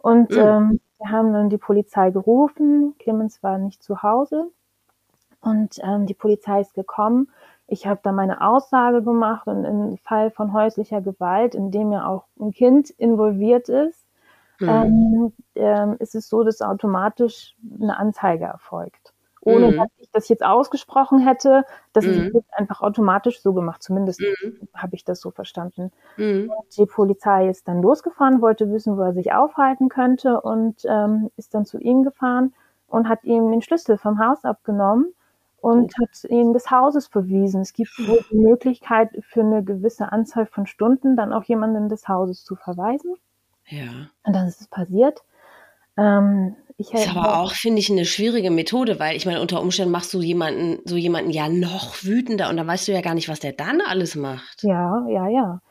[0.05, 0.37] Und mhm.
[0.37, 2.93] ähm, wir haben dann die Polizei gerufen.
[2.99, 4.51] Clemens war nicht zu Hause.
[5.41, 7.31] Und ähm, die Polizei ist gekommen.
[7.65, 12.05] Ich habe da meine Aussage gemacht und im Fall von häuslicher Gewalt, in dem ja
[12.07, 14.05] auch ein Kind involviert ist,
[14.59, 14.69] mhm.
[14.69, 19.15] ähm, ähm, ist es so, dass automatisch eine Anzeige erfolgt
[19.45, 19.77] ohne mhm.
[19.77, 21.63] dass das jetzt ausgesprochen hätte.
[21.93, 22.31] Das mhm.
[22.33, 23.83] ist einfach automatisch so gemacht.
[23.83, 24.67] Zumindest mhm.
[24.73, 25.91] habe ich das so verstanden.
[26.17, 26.51] Mhm.
[26.77, 31.53] die Polizei ist dann losgefahren, wollte wissen, wo er sich aufhalten könnte und ähm, ist
[31.53, 32.53] dann zu ihm gefahren
[32.87, 35.13] und hat ihm den Schlüssel vom Haus abgenommen
[35.65, 36.03] und oh.
[36.03, 37.61] hat ihn des Hauses verwiesen.
[37.61, 42.07] Es gibt wohl die Möglichkeit, für eine gewisse Anzahl von Stunden dann auch jemanden des
[42.07, 43.15] Hauses zu verweisen.
[43.67, 44.09] Ja.
[44.23, 45.23] Und dann ist es passiert.
[45.97, 49.91] Ähm, ich ist aber auch, finde ich, eine schwierige Methode, weil ich meine, unter Umständen
[49.91, 53.29] machst du jemanden, so jemanden ja noch wütender und dann weißt du ja gar nicht,
[53.29, 54.63] was der dann alles macht.
[54.63, 55.61] Ja, ja, ja.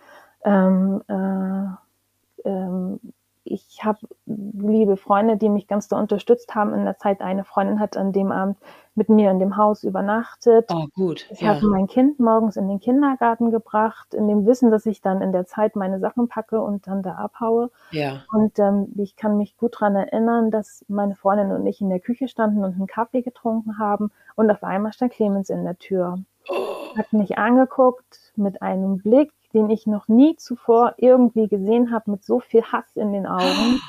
[0.45, 3.01] Ähm, äh, ähm,
[3.45, 7.21] ich habe liebe Freunde, die mich ganz da unterstützt haben in der Zeit.
[7.21, 8.57] Eine Freundin hat an dem Abend
[8.95, 10.71] mit mir in dem Haus übernachtet.
[10.73, 11.27] Oh, gut.
[11.31, 11.49] Ich ja.
[11.49, 15.33] habe mein Kind morgens in den Kindergarten gebracht, in dem Wissen, dass ich dann in
[15.33, 17.71] der Zeit meine Sachen packe und dann da abhaue.
[17.91, 18.23] Ja.
[18.33, 22.01] Und ähm, ich kann mich gut dran erinnern, dass meine Freundin und ich in der
[22.01, 26.19] Küche standen und einen Kaffee getrunken haben und auf einmal stand Clemens in der Tür.
[26.49, 26.97] Oh.
[26.97, 32.25] Hat mich angeguckt mit einem Blick, den ich noch nie zuvor irgendwie gesehen habe, mit
[32.25, 33.81] so viel Hass in den Augen.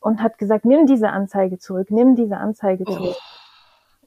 [0.00, 3.16] Und hat gesagt, nimm diese Anzeige zurück, nimm diese Anzeige zurück.
[3.18, 3.37] Oh.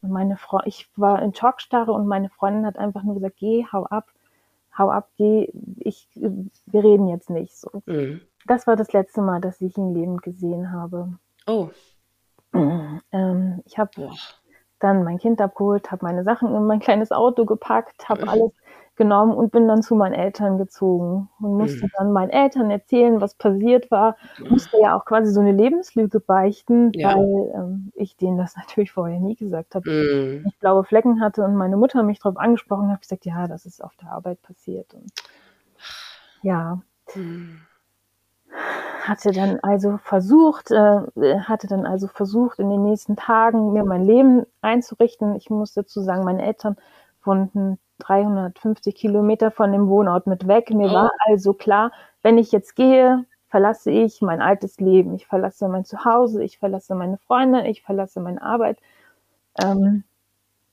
[0.02, 3.66] Und meine Frau, ich war in Schockstarre und meine Freundin hat einfach nur gesagt, geh,
[3.72, 4.08] hau ab,
[4.78, 7.84] hau ab, geh, ich, wir reden jetzt nicht so.
[7.86, 8.22] Mhm.
[8.48, 11.20] Das war das letzte Mal, dass ich ihn lebend gesehen habe.
[11.46, 11.70] Oh.
[12.54, 13.92] Ähm, ich habe
[14.84, 18.30] dann mein Kind abgeholt, habe meine Sachen in mein kleines Auto gepackt, habe mhm.
[18.30, 18.52] alles
[18.96, 21.92] genommen und bin dann zu meinen Eltern gezogen und musste mhm.
[21.98, 24.16] dann meinen Eltern erzählen, was passiert war.
[24.38, 27.16] Musste ja auch quasi so eine Lebenslüge beichten, ja.
[27.16, 29.90] weil ähm, ich denen das natürlich vorher nie gesagt habe.
[29.90, 30.46] Mhm.
[30.48, 33.84] Ich blaue Flecken hatte und meine Mutter mich darauf angesprochen hat, gesagt, ja, das ist
[33.84, 34.94] auf der Arbeit passiert.
[34.94, 35.12] Und
[36.44, 36.82] ja.
[37.16, 37.62] Mhm.
[39.08, 41.02] Hatte dann also versucht, äh,
[41.40, 45.36] hatte dann also versucht, in den nächsten Tagen mir mein Leben einzurichten.
[45.36, 46.78] Ich muss dazu sagen, meine Eltern
[47.24, 50.70] wohnten 350 Kilometer von dem Wohnort mit weg.
[50.72, 55.16] Mir war also klar, wenn ich jetzt gehe, verlasse ich mein altes Leben.
[55.16, 58.80] Ich verlasse mein Zuhause, ich verlasse meine Freunde, ich verlasse meine Arbeit.
[59.62, 60.04] Ähm,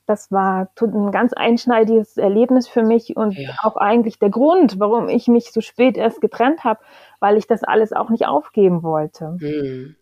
[0.09, 3.51] das war ein ganz einschneidiges Erlebnis für mich und ja.
[3.63, 6.81] auch eigentlich der Grund, warum ich mich so spät erst getrennt habe,
[7.21, 9.37] weil ich das alles auch nicht aufgeben wollte.
[9.39, 9.97] Hm.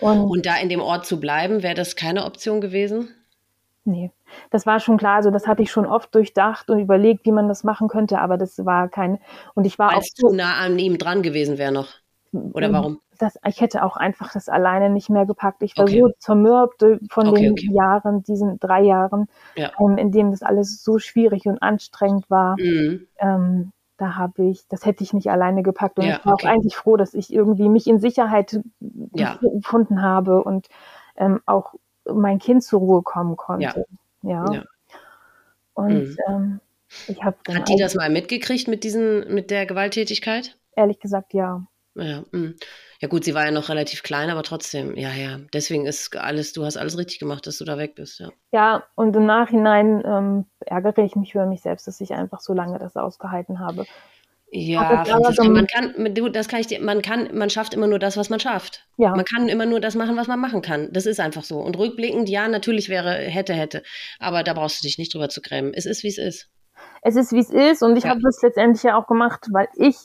[0.00, 3.08] Und, und da in dem Ort zu bleiben, wäre das keine Option gewesen?
[3.84, 4.10] Nee,
[4.50, 5.16] das war schon klar.
[5.16, 8.36] Also das hatte ich schon oft durchdacht und überlegt, wie man das machen könnte, aber
[8.36, 9.18] das war kein.
[9.54, 11.88] Und ich war Weil auch zu nah an ihm dran gewesen wäre noch.
[12.32, 13.00] Oder warum?
[13.18, 15.62] Das, ich hätte auch einfach das alleine nicht mehr gepackt.
[15.62, 16.00] Ich war okay.
[16.00, 17.70] so zermürbt von okay, den okay.
[17.72, 19.26] Jahren, diesen drei Jahren,
[19.56, 19.72] ja.
[19.80, 22.56] ähm, in dem das alles so schwierig und anstrengend war.
[22.58, 23.08] Mhm.
[23.18, 25.98] Ähm, da habe ich, das hätte ich nicht alleine gepackt.
[25.98, 28.60] Und ja, ich war auch eigentlich froh, dass ich irgendwie mich in Sicherheit
[29.14, 29.38] ja.
[29.42, 30.68] gefunden habe und
[31.16, 33.84] ähm, auch mein Kind zur Ruhe kommen konnte.
[34.22, 34.64] Ja.
[35.74, 36.16] Und mhm.
[36.28, 36.60] ähm,
[37.08, 40.56] ich habe Hat die das mal mitgekriegt mit diesen, mit der Gewalttätigkeit?
[40.74, 41.66] Ehrlich gesagt, ja.
[41.94, 42.52] Ja, mh.
[43.00, 45.38] Ja gut, sie war ja noch relativ klein, aber trotzdem, ja, ja.
[45.52, 48.30] Deswegen ist alles, du hast alles richtig gemacht, dass du da weg bist, ja.
[48.50, 52.54] Ja, und im Nachhinein ähm, ärgere ich mich über mich selbst, dass ich einfach so
[52.54, 53.84] lange das ausgehalten habe.
[54.50, 57.98] Ja, Franziska, man kann, du, das kann ich dir, man kann, man schafft immer nur
[57.98, 58.86] das, was man schafft.
[58.96, 59.10] Ja.
[59.10, 60.88] Man kann immer nur das machen, was man machen kann.
[60.92, 61.58] Das ist einfach so.
[61.60, 63.82] Und rückblickend, ja, natürlich wäre, hätte, hätte.
[64.18, 65.74] Aber da brauchst du dich nicht drüber zu grämen.
[65.74, 66.48] Es ist, wie es ist
[67.02, 67.82] es ist, wie es ist.
[67.82, 68.10] Und ich ja.
[68.10, 69.98] habe das letztendlich ja auch gemacht, weil ich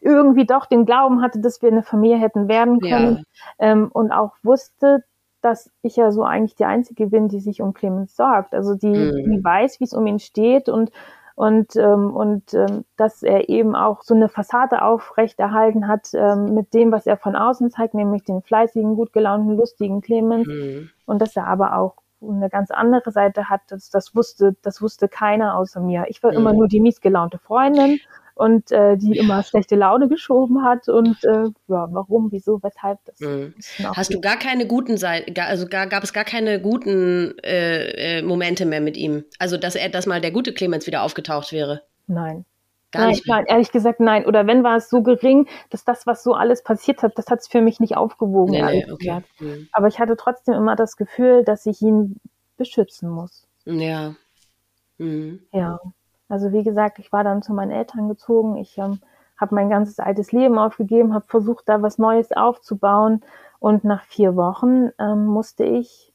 [0.00, 3.24] irgendwie doch den Glauben hatte, dass wir eine Familie hätten werden können.
[3.58, 3.72] Ja.
[3.72, 5.04] Ähm, und auch wusste,
[5.40, 8.54] dass ich ja so eigentlich die Einzige bin, die sich um Clemens sorgt.
[8.54, 9.32] Also die, mhm.
[9.32, 10.90] die weiß, wie es um ihn steht und
[11.34, 16.74] und ähm, und ähm, dass er eben auch so eine Fassade aufrechterhalten hat ähm, mit
[16.74, 20.90] dem, was er von außen zeigt, nämlich den fleißigen, gut gelaunten, lustigen Clemens mhm.
[21.06, 25.08] und dass er aber auch eine ganz andere Seite hat, das, das wusste, das wusste
[25.08, 26.06] keiner außer mir.
[26.08, 26.38] Ich war mhm.
[26.38, 28.00] immer nur die miesgelaunte Freundin
[28.34, 33.20] und äh, die immer schlechte Laune geschoben hat und äh, ja, warum, wieso, weshalb das.
[33.20, 33.54] Mhm.
[33.94, 38.22] Hast du gar keine guten Seiten, also gar, gab es gar keine guten äh, äh,
[38.22, 39.24] Momente mehr mit ihm?
[39.38, 41.82] Also dass er, dass mal der gute Clemens wieder aufgetaucht wäre?
[42.06, 42.44] Nein.
[42.92, 44.26] Gar nein, nein, ehrlich gesagt nein.
[44.26, 47.40] Oder wenn war es so gering, dass das, was so alles passiert hat, das hat
[47.40, 48.52] es für mich nicht aufgewogen.
[48.52, 49.22] Nee, nee, okay.
[49.40, 49.68] Mhm.
[49.72, 52.20] Aber ich hatte trotzdem immer das Gefühl, dass ich ihn
[52.58, 53.46] beschützen muss.
[53.64, 54.14] Ja.
[54.98, 55.40] Mhm.
[55.52, 55.80] Ja.
[56.28, 58.56] Also wie gesagt, ich war dann zu meinen Eltern gezogen.
[58.56, 59.00] Ich ähm,
[59.38, 63.22] habe mein ganzes altes Leben aufgegeben, habe versucht, da was Neues aufzubauen.
[63.58, 66.12] Und nach vier Wochen ähm, musste ich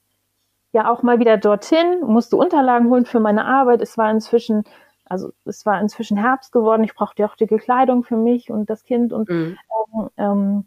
[0.73, 3.81] ja auch mal wieder dorthin, musste Unterlagen holen für meine Arbeit.
[3.81, 4.63] Es war inzwischen
[5.09, 8.83] also es war inzwischen Herbst geworden, ich brauchte auch die Kleidung für mich und das
[8.83, 9.57] Kind und mhm.
[9.95, 10.65] ähm, ähm,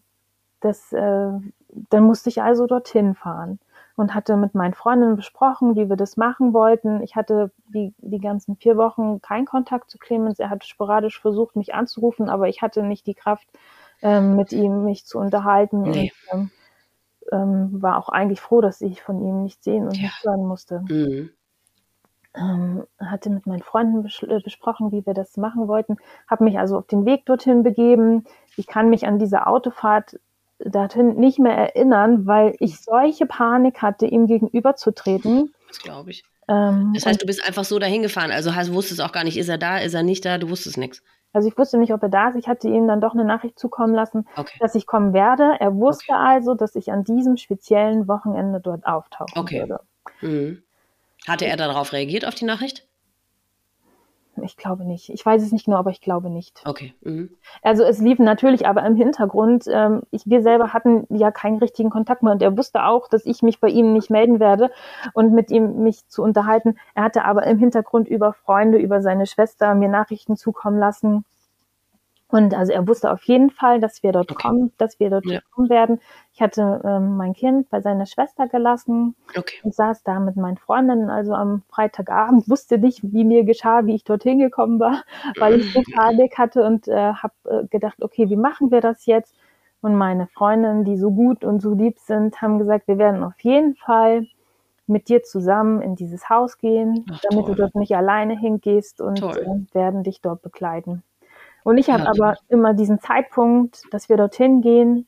[0.61, 1.31] das, äh,
[1.69, 3.59] dann musste ich also dorthin fahren
[3.97, 7.03] und hatte mit meinen Freundinnen besprochen, wie wir das machen wollten.
[7.03, 10.39] Ich hatte die, die ganzen vier Wochen keinen Kontakt zu Clemens.
[10.39, 13.49] Er hat sporadisch versucht, mich anzurufen, aber ich hatte nicht die Kraft,
[14.03, 15.83] ähm, mit ihm mich zu unterhalten.
[15.83, 16.13] Nee.
[16.31, 16.51] Und, ähm,
[17.33, 20.05] ähm, war auch eigentlich froh, dass ich von ihm nicht sehen und ja.
[20.05, 20.83] nicht hören musste.
[20.89, 21.31] Mhm
[22.35, 25.97] ähm, hatte mit meinen Freunden bes äh, besprochen, wie wir das machen wollten,
[26.29, 28.25] habe mich also auf den Weg dorthin begeben.
[28.57, 30.19] Ich kann mich an diese Autofahrt
[30.59, 35.55] dorthin nicht mehr erinnern, weil ich solche Panik hatte, ihm gegenüberzutreten.
[35.69, 36.25] Das glaube ich.
[36.49, 38.31] Ähm, das heißt, du bist einfach so dahin gefahren.
[38.31, 40.77] Also hast, wusstest auch gar nicht, ist er da, ist er nicht da, du wusstest
[40.77, 41.03] nichts.
[41.33, 42.37] Also ich wusste nicht, ob er da ist.
[42.37, 44.59] Ich hatte ihm dann doch eine Nachricht zukommen lassen, okay.
[44.59, 45.55] dass ich kommen werde.
[45.61, 46.23] Er wusste okay.
[46.23, 49.61] also, dass ich an diesem speziellen Wochenende dort auftauchen okay.
[49.61, 49.81] würde.
[50.21, 50.63] Mhm.
[51.27, 52.87] Hatte er darauf reagiert, auf die Nachricht?
[54.43, 55.11] Ich glaube nicht.
[55.11, 56.63] Ich weiß es nicht genau, aber ich glaube nicht.
[56.65, 56.95] Okay.
[57.03, 57.31] Mhm.
[57.63, 59.65] Also es liefen natürlich aber im Hintergrund.
[59.69, 63.27] Ähm, ich, wir selber hatten ja keinen richtigen Kontakt mehr und er wusste auch, dass
[63.27, 64.71] ich mich bei ihm nicht melden werde
[65.13, 66.79] und mit ihm mich zu unterhalten.
[66.95, 71.25] Er hatte aber im Hintergrund über Freunde, über seine Schwester mir Nachrichten zukommen lassen
[72.31, 74.49] und also er wusste auf jeden Fall, dass wir dort okay.
[74.49, 75.41] kommen, dass wir dort ja.
[75.51, 76.01] kommen werden.
[76.33, 79.57] Ich hatte ähm, mein Kind bei seiner Schwester gelassen okay.
[79.65, 81.11] und saß da mit meinen Freundinnen.
[81.11, 85.03] Also am Freitagabend wusste nicht, wie mir geschah, wie ich dorthin gekommen war,
[85.39, 89.07] weil ich so Panik hatte und äh, habe äh, gedacht, okay, wie machen wir das
[89.07, 89.35] jetzt?
[89.83, 93.41] Und meine Freundinnen, die so gut und so lieb sind, haben gesagt, wir werden auf
[93.41, 94.27] jeden Fall
[94.87, 97.55] mit dir zusammen in dieses Haus gehen, Ach, damit toll.
[97.55, 101.03] du dort nicht alleine hingehst und äh, werden dich dort begleiten.
[101.65, 105.07] Und ich habe ja, aber immer diesen Zeitpunkt, dass wir dorthin gehen,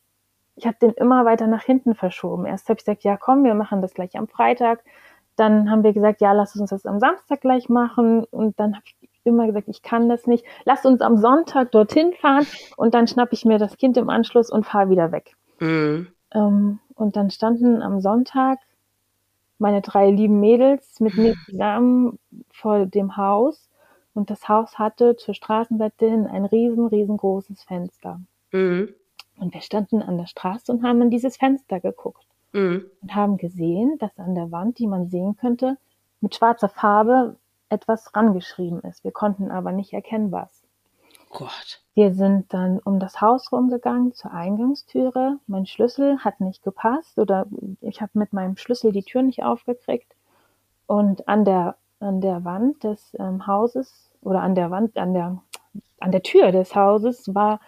[0.54, 2.46] ich habe den immer weiter nach hinten verschoben.
[2.46, 4.84] Erst habe ich gesagt, ja komm, wir machen das gleich am Freitag.
[5.36, 8.24] Dann haben wir gesagt, ja, lass uns das am Samstag gleich machen.
[8.24, 10.44] Und dann habe ich immer gesagt, ich kann das nicht.
[10.64, 14.50] Lass uns am Sonntag dorthin fahren und dann schnappe ich mir das Kind im Anschluss
[14.50, 15.34] und fahre wieder weg.
[15.58, 16.08] Mhm.
[16.34, 18.58] Ähm, und dann standen am Sonntag
[19.58, 22.18] meine drei lieben Mädels mit mir zusammen
[22.52, 23.70] vor dem Haus
[24.14, 28.20] und das Haus hatte zur Straßenseite hin ein riesen, riesengroßes Fenster.
[28.52, 28.94] Mhm.
[29.38, 32.26] Und wir standen an der Straße und haben in dieses Fenster geguckt.
[32.52, 32.84] Mhm.
[33.00, 35.78] Und haben gesehen, dass an der Wand, die man sehen könnte,
[36.20, 37.36] mit schwarzer Farbe
[37.70, 39.02] etwas rangeschrieben ist.
[39.02, 40.62] Wir konnten aber nicht erkennen, was.
[41.30, 41.82] Gott.
[41.94, 45.38] Wir sind dann um das Haus rumgegangen zur Eingangstüre.
[45.46, 47.46] Mein Schlüssel hat nicht gepasst oder
[47.80, 50.14] ich habe mit meinem Schlüssel die Tür nicht aufgekriegt.
[50.86, 55.38] Und an der an der Wand des ähm, Hauses oder an der Wand, an der,
[56.00, 57.60] an der Tür des Hauses war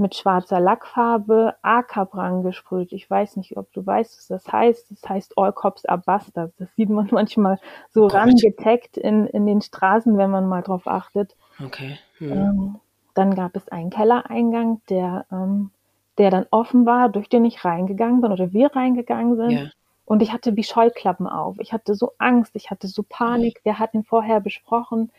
[0.00, 2.92] mit schwarzer Lackfarbe Acapran gesprüht.
[2.92, 4.90] Ich weiß nicht, ob du weißt, was das heißt.
[4.90, 6.56] Das heißt All Cops are Bastards.
[6.56, 10.86] Das sieht man manchmal so oh rangetaggt in, in den Straßen, wenn man mal drauf
[10.86, 11.36] achtet.
[11.62, 11.98] Okay.
[12.18, 12.32] Hm.
[12.32, 12.80] Ähm,
[13.14, 15.70] dann gab es einen Kellereingang, der, ähm,
[16.16, 19.50] der dann offen war, durch den ich reingegangen bin oder wir reingegangen sind.
[19.50, 19.70] Ja.
[20.10, 21.54] Und ich hatte wie Scheuklappen auf.
[21.60, 23.60] Ich hatte so Angst, ich hatte so Panik.
[23.62, 25.12] Wir hatten vorher besprochen,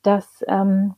[0.00, 0.94] dass, ähm,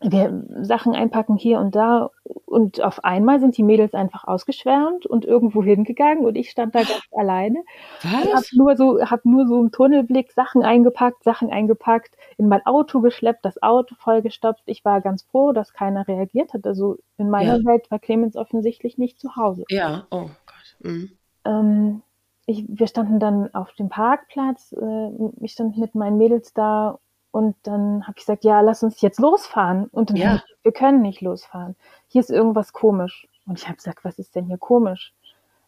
[0.00, 2.08] wir Sachen einpacken hier und da
[2.46, 6.78] und auf einmal sind die Mädels einfach ausgeschwärmt und irgendwo hingegangen und ich stand da
[6.78, 7.62] ganz alleine.
[8.02, 8.32] Was?
[8.32, 13.02] Hab nur so, hab nur so im Tunnelblick Sachen eingepackt, Sachen eingepackt, in mein Auto
[13.02, 14.62] geschleppt, das Auto vollgestopft.
[14.64, 16.66] Ich war ganz froh, dass keiner reagiert hat.
[16.66, 17.64] Also in meiner ja.
[17.66, 19.64] Welt war Clemens offensichtlich nicht zu Hause.
[19.68, 20.76] Ja, oh Gott.
[20.80, 21.10] Mhm.
[21.44, 22.02] Ähm,
[22.46, 24.72] ich, wir standen dann auf dem Parkplatz.
[24.72, 26.98] Äh, ich stand mit meinen Mädels da
[27.32, 29.86] und dann habe ich gesagt, ja, lass uns jetzt losfahren.
[29.86, 30.34] Und dann ja.
[30.36, 31.76] ich, wir können nicht losfahren.
[32.08, 33.28] Hier ist irgendwas komisch.
[33.46, 35.12] Und ich habe gesagt, was ist denn hier komisch?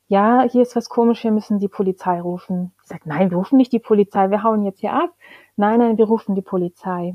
[0.07, 2.73] Ja, hier ist was komisch, wir müssen die Polizei rufen.
[2.83, 5.11] Ich sage, nein, wir rufen nicht die Polizei, wir hauen jetzt hier ab.
[5.57, 7.15] Nein, nein, wir rufen die Polizei.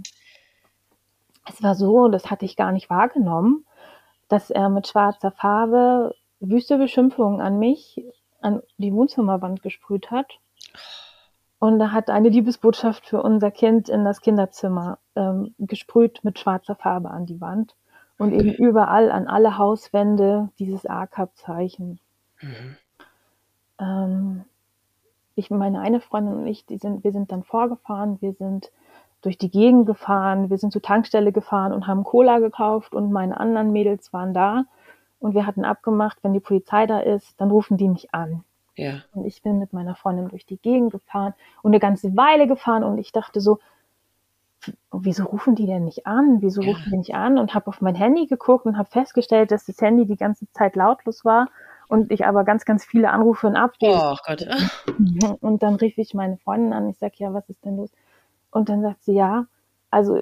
[1.49, 3.65] Es war so, das hatte ich gar nicht wahrgenommen,
[4.27, 8.05] dass er mit schwarzer Farbe wüste Beschimpfungen an mich,
[8.43, 10.39] an die Wohnzimmerwand gesprüht hat.
[11.59, 16.75] Und da hat eine Liebesbotschaft für unser Kind in das Kinderzimmer ähm, gesprüht mit schwarzer
[16.75, 17.75] Farbe an die Wand.
[18.17, 21.99] Und eben überall an alle Hauswände dieses AKAP-Zeichen.
[22.41, 22.77] Mhm.
[23.79, 24.45] Ähm,
[25.35, 28.71] ich, meine eine Freundin und ich, die sind, wir sind dann vorgefahren, wir sind
[29.21, 33.39] durch die Gegend gefahren, wir sind zur Tankstelle gefahren und haben Cola gekauft und meine
[33.39, 34.65] anderen Mädels waren da
[35.23, 38.43] und wir hatten abgemacht, wenn die Polizei da ist, dann rufen die mich an.
[38.75, 39.03] Ja.
[39.13, 42.83] Und ich bin mit meiner Freundin durch die Gegend gefahren und eine ganze Weile gefahren
[42.83, 43.59] und ich dachte so,
[44.91, 46.41] wieso rufen die denn nicht an?
[46.41, 46.69] Wieso ja.
[46.69, 47.37] rufen die nicht an?
[47.37, 50.75] Und habe auf mein Handy geguckt und habe festgestellt, dass das Handy die ganze Zeit
[50.75, 51.47] lautlos war
[51.87, 54.13] und ich aber ganz, ganz viele Anrufe in Abwehr.
[54.13, 54.45] Oh Gott.
[55.41, 56.89] Und dann rief ich meine Freundin an.
[56.89, 57.91] Ich sage, ja, was ist denn los?
[58.51, 59.45] Und dann sagt sie, ja,
[59.91, 60.21] also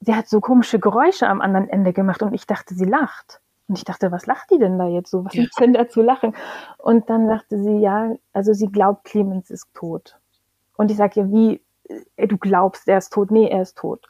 [0.00, 3.40] sie hat so komische Geräusche am anderen Ende gemacht und ich dachte, sie lacht.
[3.68, 5.24] Und ich dachte, was lacht die denn da jetzt so?
[5.24, 5.42] Was ja.
[5.42, 6.34] ist denn da zu lachen?
[6.78, 10.18] Und dann sagte sie, ja, also sie glaubt, Clemens ist tot.
[10.76, 11.60] Und ich sage ihr, wie,
[12.16, 13.30] äh, du glaubst, er ist tot?
[13.30, 14.08] Nee, er ist tot.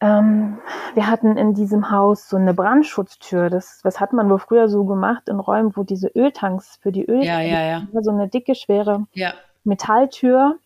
[0.00, 0.58] Ähm,
[0.94, 3.50] wir hatten in diesem Haus so eine Brandschutztür.
[3.50, 7.04] Das, das hat man wohl früher so gemacht in Räumen, wo diese Öltanks für die
[7.04, 7.86] Öl, ja, ja, ja.
[8.00, 9.34] so eine dicke, schwere ja.
[9.64, 10.58] Metalltür.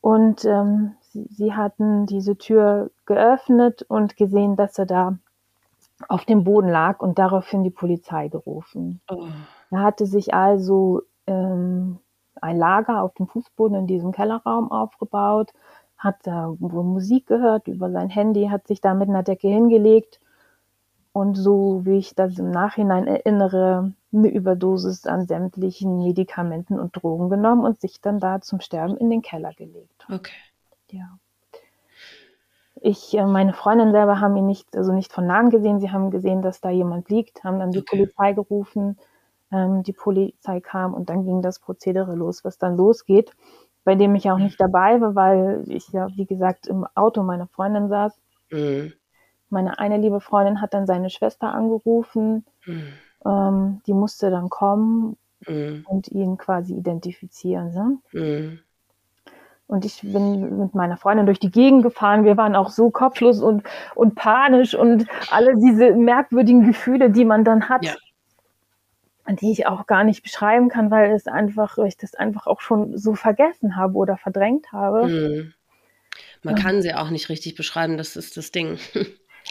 [0.00, 5.18] Und ähm, sie, sie hatten diese Tür geöffnet und gesehen, dass er da
[6.06, 9.00] auf dem Boden lag und daraufhin die Polizei gerufen.
[9.10, 9.26] Oh.
[9.70, 11.98] Er hatte sich also ähm,
[12.40, 15.52] ein Lager auf dem Fußboden in diesem Kellerraum aufgebaut,
[15.96, 20.20] hat da wohl Musik gehört über sein Handy, hat sich da mit einer Decke hingelegt
[21.12, 27.28] und so wie ich das im Nachhinein erinnere, eine Überdosis an sämtlichen Medikamenten und Drogen
[27.28, 30.06] genommen und sich dann da zum Sterben in den Keller gelegt.
[30.08, 30.36] Okay.
[30.90, 31.18] Ja.
[32.80, 35.80] Ich, äh, meine Freundin selber haben ihn nicht, also nicht von Nahen gesehen.
[35.80, 37.96] Sie haben gesehen, dass da jemand liegt, haben dann die okay.
[37.96, 38.98] Polizei gerufen.
[39.50, 43.32] Ähm, die Polizei kam und dann ging das Prozedere los, was dann losgeht,
[43.84, 47.46] bei dem ich auch nicht dabei war, weil ich ja, wie gesagt, im Auto meiner
[47.48, 48.18] Freundin saß.
[48.50, 48.92] Mhm.
[49.50, 52.44] Meine eine liebe Freundin hat dann seine Schwester angerufen.
[52.66, 52.92] Mhm.
[53.24, 55.86] Ähm, die musste dann kommen mhm.
[55.88, 57.72] und ihn quasi identifizieren.
[57.72, 58.58] Ne?
[59.68, 62.24] Und ich bin mit meiner Freundin durch die Gegend gefahren.
[62.24, 63.62] Wir waren auch so kopflos und,
[63.94, 67.94] und panisch und alle diese merkwürdigen Gefühle, die man dann hat, ja.
[69.28, 72.96] die ich auch gar nicht beschreiben kann, weil es einfach, ich das einfach auch schon
[72.96, 75.06] so vergessen habe oder verdrängt habe.
[75.06, 75.52] Mhm.
[76.42, 76.62] Man ja.
[76.62, 78.78] kann sie auch nicht richtig beschreiben, das ist das Ding.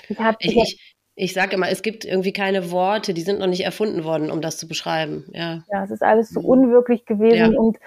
[0.09, 3.47] Ich, hab, ich, ich, ich sage immer, es gibt irgendwie keine Worte, die sind noch
[3.47, 5.25] nicht erfunden worden, um das zu beschreiben.
[5.31, 6.45] Ja, ja es ist alles so mhm.
[6.47, 7.59] unwirklich gewesen ja.
[7.59, 7.77] und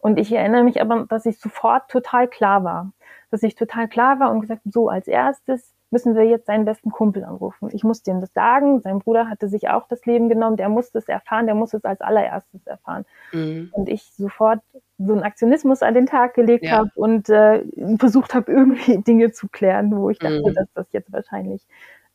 [0.00, 2.92] und ich erinnere mich aber, dass ich sofort total klar war.
[3.30, 6.90] Dass ich total klar war und gesagt, so als erstes müssen wir jetzt seinen besten
[6.90, 7.68] Kumpel anrufen.
[7.72, 8.80] Ich muss dem das sagen.
[8.80, 10.56] Sein Bruder hatte sich auch das Leben genommen.
[10.56, 11.46] Der muss das erfahren.
[11.46, 13.04] Der muss es als allererstes erfahren.
[13.32, 13.70] Mhm.
[13.72, 14.60] Und ich sofort
[14.98, 16.78] so einen Aktionismus an den Tag gelegt ja.
[16.78, 17.64] habe und äh,
[17.98, 20.54] versucht habe, irgendwie Dinge zu klären, wo ich dachte, mhm.
[20.54, 21.66] dass das jetzt wahrscheinlich,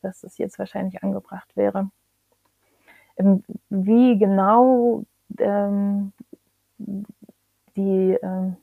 [0.02, 1.90] dass das jetzt wahrscheinlich angebracht wäre.
[3.18, 5.04] Ähm, wie genau
[5.38, 6.12] ähm,
[7.76, 8.56] die, ähm,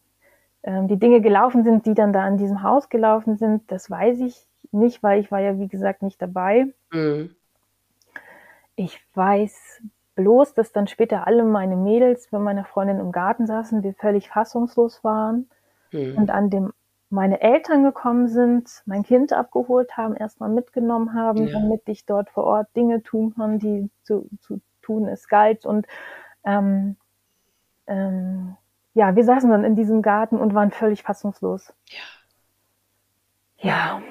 [0.63, 4.19] ähm, die Dinge gelaufen sind, die dann da in diesem Haus gelaufen sind, das weiß
[4.21, 6.67] ich nicht, weil ich war ja, wie gesagt, nicht dabei.
[6.91, 7.35] Mhm.
[8.75, 9.81] Ich weiß
[10.15, 14.29] bloß, dass dann später alle meine Mädels bei meiner Freundin im Garten saßen, wir völlig
[14.29, 15.49] fassungslos waren
[15.91, 16.17] mhm.
[16.17, 16.73] und an dem
[17.13, 21.53] meine Eltern gekommen sind, mein Kind abgeholt haben, erstmal mitgenommen haben, ja.
[21.53, 25.63] damit ich dort vor Ort Dinge tun kann, die zu, zu tun es galt.
[25.63, 25.85] Und
[26.43, 26.95] ähm,
[27.85, 28.57] ähm,
[28.93, 31.73] ja, wir saßen dann in diesem Garten und waren völlig fassungslos.
[31.87, 31.99] Ja.
[33.57, 34.01] Ja,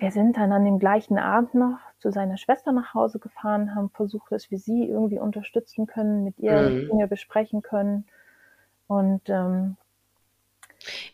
[0.00, 3.90] wir sind dann an dem gleichen Abend noch zu seiner Schwester nach Hause gefahren, haben
[3.90, 6.88] versucht, dass wir sie irgendwie unterstützen können, mit ihr mhm.
[6.88, 8.06] Dinge besprechen können.
[8.86, 9.76] Und ähm,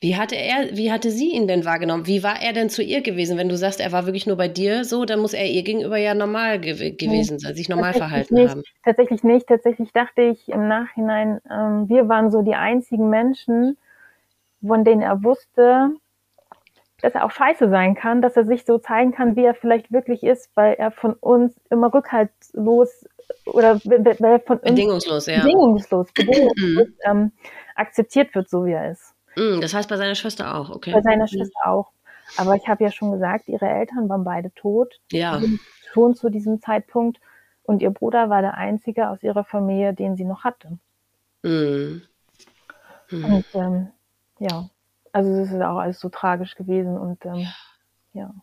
[0.01, 2.07] Wie hatte er, wie hatte sie ihn denn wahrgenommen?
[2.07, 3.39] Wie war er denn zu ihr gewesen?
[3.39, 5.97] Wenn du sagst, er war wirklich nur bei dir so, dann muss er ihr gegenüber
[5.97, 8.63] ja normal gew gewesen sein, sich normal verhalten nicht, haben.
[8.85, 9.47] Tatsächlich nicht.
[9.47, 13.77] Tatsächlich dachte ich im Nachhinein, ähm, wir waren so die einzigen Menschen,
[14.67, 15.91] von denen er wusste,
[17.03, 19.91] dass er auch scheiße sein kann, dass er sich so zeigen kann, wie er vielleicht
[19.93, 23.07] wirklich ist, weil er von uns immer rückhaltslos
[23.47, 25.43] oder weil er von uns bedingungslos, ja.
[25.43, 27.33] bedingungslos, bedingungslos ähm,
[27.75, 29.15] akzeptiert wird, so wie er ist.
[29.41, 30.93] Mm, das heißt bei seiner Schwester auch, okay.
[30.93, 31.91] Bei seiner Schwester auch.
[32.37, 35.01] Aber ich habe ja schon gesagt, ihre Eltern waren beide tot.
[35.11, 35.41] Ja.
[35.93, 37.19] Schon zu diesem Zeitpunkt.
[37.63, 40.79] Und ihr Bruder war der einzige aus ihrer Familie, den sie noch hatte.
[41.43, 42.03] Mm.
[43.11, 43.25] Mm.
[43.25, 43.89] Und ähm,
[44.39, 44.69] ja,
[45.13, 46.99] also es ist auch alles so tragisch gewesen.
[46.99, 47.47] Und ähm,
[48.13, 48.35] ja,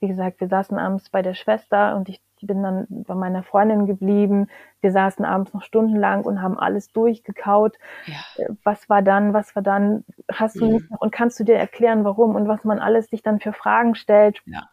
[0.00, 3.86] wie gesagt, wir saßen abends bei der Schwester und ich bin dann bei meiner Freundin
[3.86, 4.48] geblieben.
[4.80, 7.76] Wir saßen abends noch stundenlang und haben alles durchgekaut.
[8.06, 8.44] Ja.
[8.44, 10.04] Äh, was war dann, was war dann?
[10.32, 10.72] Hast du Mhm.
[10.72, 13.52] nicht noch und kannst du dir erklären, warum und was man alles sich dann für
[13.52, 14.68] Fragen stellt Ja.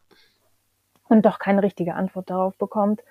[1.10, 3.02] und doch keine richtige Antwort darauf bekommt.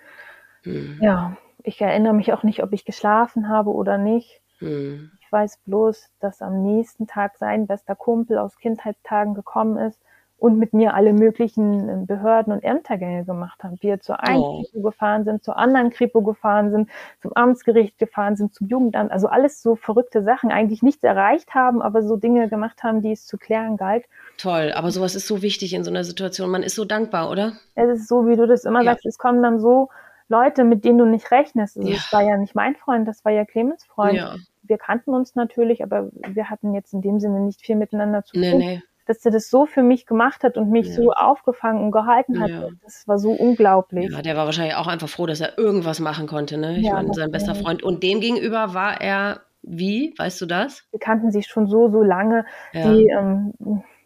[0.64, 1.02] Mm.
[1.02, 4.40] Ja, ich erinnere mich auch nicht, ob ich geschlafen habe oder nicht.
[4.60, 5.10] Mm.
[5.20, 10.00] Ich weiß bloß, dass am nächsten Tag sein bester Kumpel aus Kindheitstagen gekommen ist
[10.38, 13.78] und mit mir alle möglichen äh, Behörden und Ämtergänge gemacht haben.
[13.80, 14.62] Wir zur einen Oh.
[14.62, 16.90] Kripo gefahren sind, zur anderen Kripo gefahren sind,
[17.22, 19.10] zum Amtsgericht gefahren sind, zum Jugendamt.
[19.12, 23.12] Also alles so verrückte Sachen, eigentlich nichts erreicht haben, aber so Dinge gemacht haben, die
[23.12, 24.04] es zu klären galt.
[24.36, 26.50] Toll, aber sowas ist so wichtig in so einer Situation.
[26.50, 27.52] Man ist so dankbar, oder?
[27.74, 28.92] Es ist so, wie du das immer Ja.
[28.92, 29.88] sagst, es kommen dann so
[30.28, 31.78] Leute, mit denen du nicht rechnest.
[31.78, 31.96] Also Ja.
[31.96, 34.16] Es war ja nicht mein Freund, das war ja Clemens Freund.
[34.16, 34.34] Ja.
[34.64, 38.38] Wir kannten uns natürlich, aber wir hatten jetzt in dem Sinne nicht viel miteinander zu
[38.38, 38.58] Nee, tun.
[38.58, 38.82] nee.
[39.06, 40.92] Dass er das so für mich gemacht hat und mich Ja.
[40.94, 42.68] so aufgefangen und gehalten hat, Ja.
[42.84, 44.10] das war so unglaublich.
[44.12, 46.76] Ja, der war wahrscheinlich auch einfach froh, dass er irgendwas machen konnte, ne?
[46.78, 47.54] Ich Ja, meine, sein bester.
[47.54, 47.82] Freund.
[47.82, 50.14] Und dem gegenüber war er wie?
[50.18, 50.84] Weißt du das?
[50.90, 52.44] Wir kannten sich schon so, so lange.
[52.72, 52.92] Ja.
[52.92, 53.52] Die, ähm,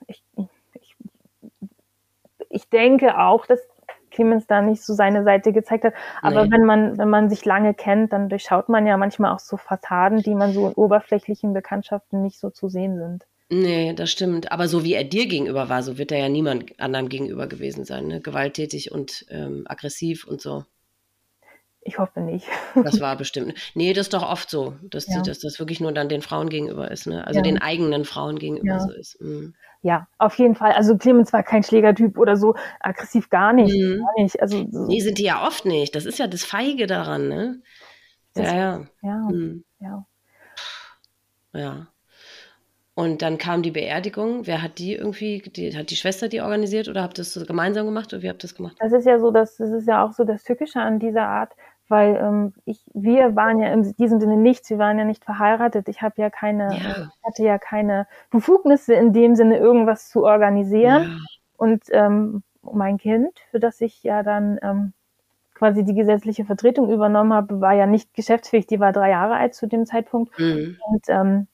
[0.07, 0.97] ich, ich,
[2.49, 3.61] ich denke auch, dass
[4.11, 5.95] Clemens da nicht so seine Seite gezeigt hat.
[6.23, 6.51] Aber Nee.
[6.53, 10.19] wenn man, wenn man sich lange kennt, dann durchschaut man ja manchmal auch so Fassaden,
[10.23, 13.27] die man so in oberflächlichen Bekanntschaften nicht so zu sehen sind.
[13.53, 14.53] Nee, das stimmt.
[14.53, 17.85] Aber so wie er dir gegenüber war, so wird er ja niemand anderem gegenüber gewesen
[17.85, 18.21] sein, ne?
[18.21, 20.65] Gewalttätig und ähm, aggressiv und so.
[21.83, 22.47] Ich hoffe nicht.
[22.75, 23.55] Das war bestimmt.
[23.75, 25.21] Nee, das ist doch oft so, dass, Ja.
[25.23, 27.27] dass das wirklich nur dann den Frauen gegenüber ist, ne?
[27.27, 27.43] Also Ja.
[27.43, 28.81] den eigenen Frauen gegenüber Ja.
[28.81, 29.21] so ist.
[29.21, 29.55] Mhm.
[29.83, 30.73] Ja, auf jeden Fall.
[30.73, 33.75] Also Clemens war kein Schlägertyp oder so aggressiv gar nicht.
[33.75, 34.05] Mhm.
[34.05, 34.41] Gar nicht.
[34.41, 35.95] Also so, Nee, sind die ja oft nicht.
[35.97, 37.63] Das ist ja das Feige daran, ne?
[38.35, 38.87] Das- Ja, ja.
[39.03, 39.65] ja, Mhm.
[39.81, 40.07] ja.
[42.95, 44.47] Und dann kam die Beerdigung.
[44.47, 47.45] Wer hat die irgendwie, die, hat die Schwester die organisiert oder habt ihr das so
[47.45, 48.77] gemeinsam gemacht oder wie habt ihr das gemacht?
[48.81, 51.55] Das ist ja so, das, das ist ja auch so das Tückische an dieser Art,
[51.89, 55.89] weil ähm, ich, wir waren ja in diesem Sinne nichts, wir waren ja nicht verheiratet.
[55.89, 57.11] Ich habe ja keine, Ja.
[57.25, 61.03] hatte ja keine Befugnisse in dem Sinne, irgendwas zu organisieren.
[61.03, 61.19] Ja.
[61.57, 64.93] Und ähm, mein Kind, für das ich ja dann ähm,
[65.55, 68.67] quasi die gesetzliche Vertretung übernommen habe, war ja nicht geschäftsfähig.
[68.67, 70.39] Die war drei Jahre alt zu dem Zeitpunkt.
[70.39, 70.77] Mhm.
[70.89, 71.47] Und ähm,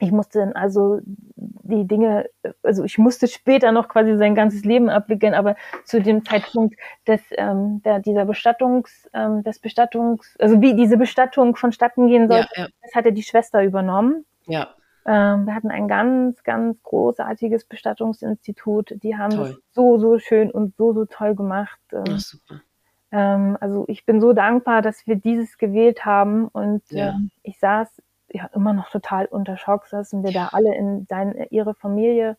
[0.00, 1.00] ich musste dann also
[1.36, 2.28] die Dinge,
[2.62, 6.76] also ich musste später noch quasi sein ganzes Leben abwickeln, aber zu dem Zeitpunkt
[7.06, 12.38] des, ähm, der, dieser Bestattungs, ähm, des Bestattungs, also wie diese Bestattung vonstatten gehen Ja,
[12.38, 14.24] sollte, ja, das hatte die Schwester übernommen.
[14.46, 14.74] ja.
[15.06, 19.02] Ähm, wir hatten ein ganz, ganz großartiges Bestattungsinstitut.
[19.02, 19.48] Die haben Toll.
[19.48, 21.80] das so, so schön und so, so toll gemacht.
[21.92, 22.60] Ähm, Ach, super.
[23.10, 27.10] ähm, also ich bin so dankbar, dass wir dieses gewählt haben und Ja.
[27.10, 27.88] ähm, ich saß
[28.32, 32.36] ja immer noch total unter Schock, saßen wir da alle in dein, ihre Familie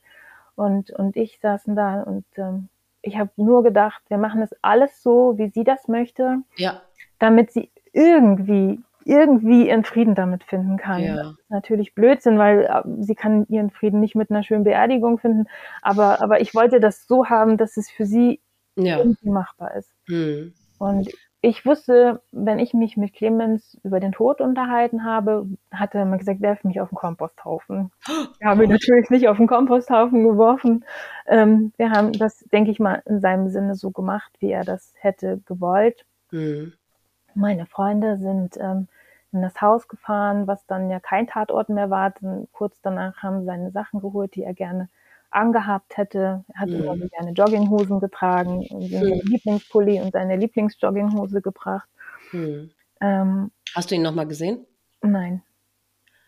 [0.55, 2.69] und, und ich saßen da und ähm,
[3.01, 6.81] ich habe nur gedacht, wir machen das alles so, wie sie das möchte, Ja,
[7.19, 11.03] damit sie irgendwie, irgendwie ihren Frieden damit finden kann.
[11.03, 11.15] Ja.
[11.15, 15.17] Das ist natürlich Blödsinn, weil äh, sie kann ihren Frieden nicht mit einer schönen Beerdigung
[15.17, 15.47] finden,
[15.81, 18.39] aber, aber ich wollte das so haben, dass es für sie
[18.75, 18.99] ja.
[18.99, 19.91] irgendwie machbar ist.
[20.07, 20.53] Hm.
[20.77, 21.09] Und
[21.43, 26.19] ich wusste, wenn ich mich mit Clemens über den Tod unterhalten habe, hat er immer
[26.19, 27.91] gesagt, werf mich auf den Komposthaufen.
[28.39, 30.85] Wir haben ihn natürlich nicht auf den Komposthaufen geworfen.
[31.27, 34.93] Ähm, wir haben das, denke ich mal, in seinem Sinne so gemacht, wie er das
[34.99, 36.05] hätte gewollt.
[36.29, 36.73] Hm.
[37.33, 38.87] Meine Freunde sind ähm,
[39.31, 42.11] in das Haus gefahren, was dann ja kein Tatort mehr war.
[42.19, 44.89] Dann kurz danach haben sie seine Sachen geholt, die er gerne
[45.31, 46.43] angehabt hätte.
[46.53, 46.75] Er hat Mhm.
[46.75, 49.21] immer so gerne Jogginghosen getragen und seinen Mhm.
[49.23, 51.87] Lieblingspulli und seine Lieblingsjogginghose gebracht.
[52.31, 52.71] Hm.
[53.01, 54.65] Ähm, Hast du ihn nochmal gesehen?
[55.01, 55.41] nein,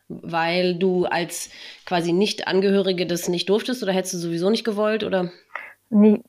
[0.08, 1.50] Weil du als
[1.86, 5.32] quasi Nicht-Angehörige das nicht durftest oder hättest du sowieso nicht gewollt oder?
[5.90, 6.22] nee,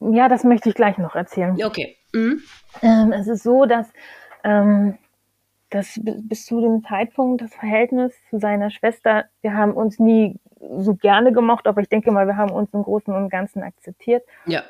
[0.00, 1.60] ja, das möchte ich gleich noch erzählen.
[1.62, 1.96] Okay.
[2.12, 2.42] Mhm.
[2.82, 3.86] Ähm, es ist so, dass,
[4.44, 4.96] ähm,
[5.70, 10.38] dass bi- bis zu dem Zeitpunkt das Verhältnis zu seiner Schwester, wir haben uns nie
[10.78, 14.24] so gerne gemocht, aber ich denke mal, wir haben uns im Großen und Ganzen akzeptiert.
[14.46, 14.62] Ja.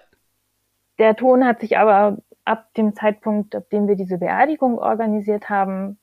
[0.98, 5.98] Der Ton hat sich aber ab dem Zeitpunkt, ab dem wir diese Beerdigung organisiert haben,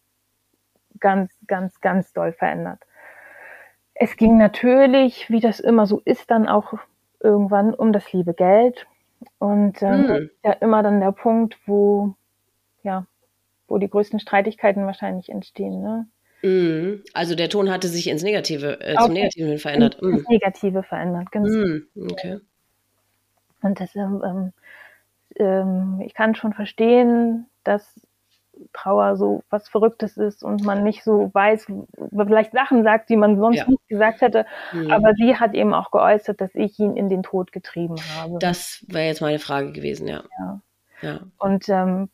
[0.99, 2.79] ganz, ganz, ganz doll verändert.
[3.93, 6.73] Es ging natürlich, wie das immer so ist, dann auch
[7.19, 8.87] irgendwann um das liebe Geld.
[9.39, 10.29] Und ähm, Hm.
[10.43, 12.13] ja immer dann der Punkt, wo,
[12.83, 13.05] ja,
[13.67, 15.81] wo die größten Streitigkeiten wahrscheinlich entstehen.
[15.81, 16.07] Ne?
[16.43, 17.03] Mhm.
[17.13, 19.95] Also der Ton hatte sich ins Negative, äh, Auch zum Negativen verändert.
[20.01, 20.25] ins Mhm.
[20.29, 21.87] Negative verändert, ganz Mhm.
[22.11, 22.39] Okay.
[23.61, 24.53] Und das, ähm, ähm,
[25.37, 27.99] ähm, ich kann schon verstehen, dass
[28.73, 31.67] Trauer so was Verrücktes ist und man nicht so weiß,
[32.25, 33.67] vielleicht Sachen sagt, die man sonst Ja.
[33.67, 34.45] nicht gesagt hätte.
[34.73, 34.89] Mhm.
[34.91, 38.39] Aber sie hat eben auch geäußert, dass ich ihn in den Tod getrieben habe.
[38.39, 40.23] Das wäre jetzt meine Frage gewesen, ja.
[40.39, 40.61] Ja.
[41.03, 41.19] Ja.
[41.37, 42.09] Und ähm,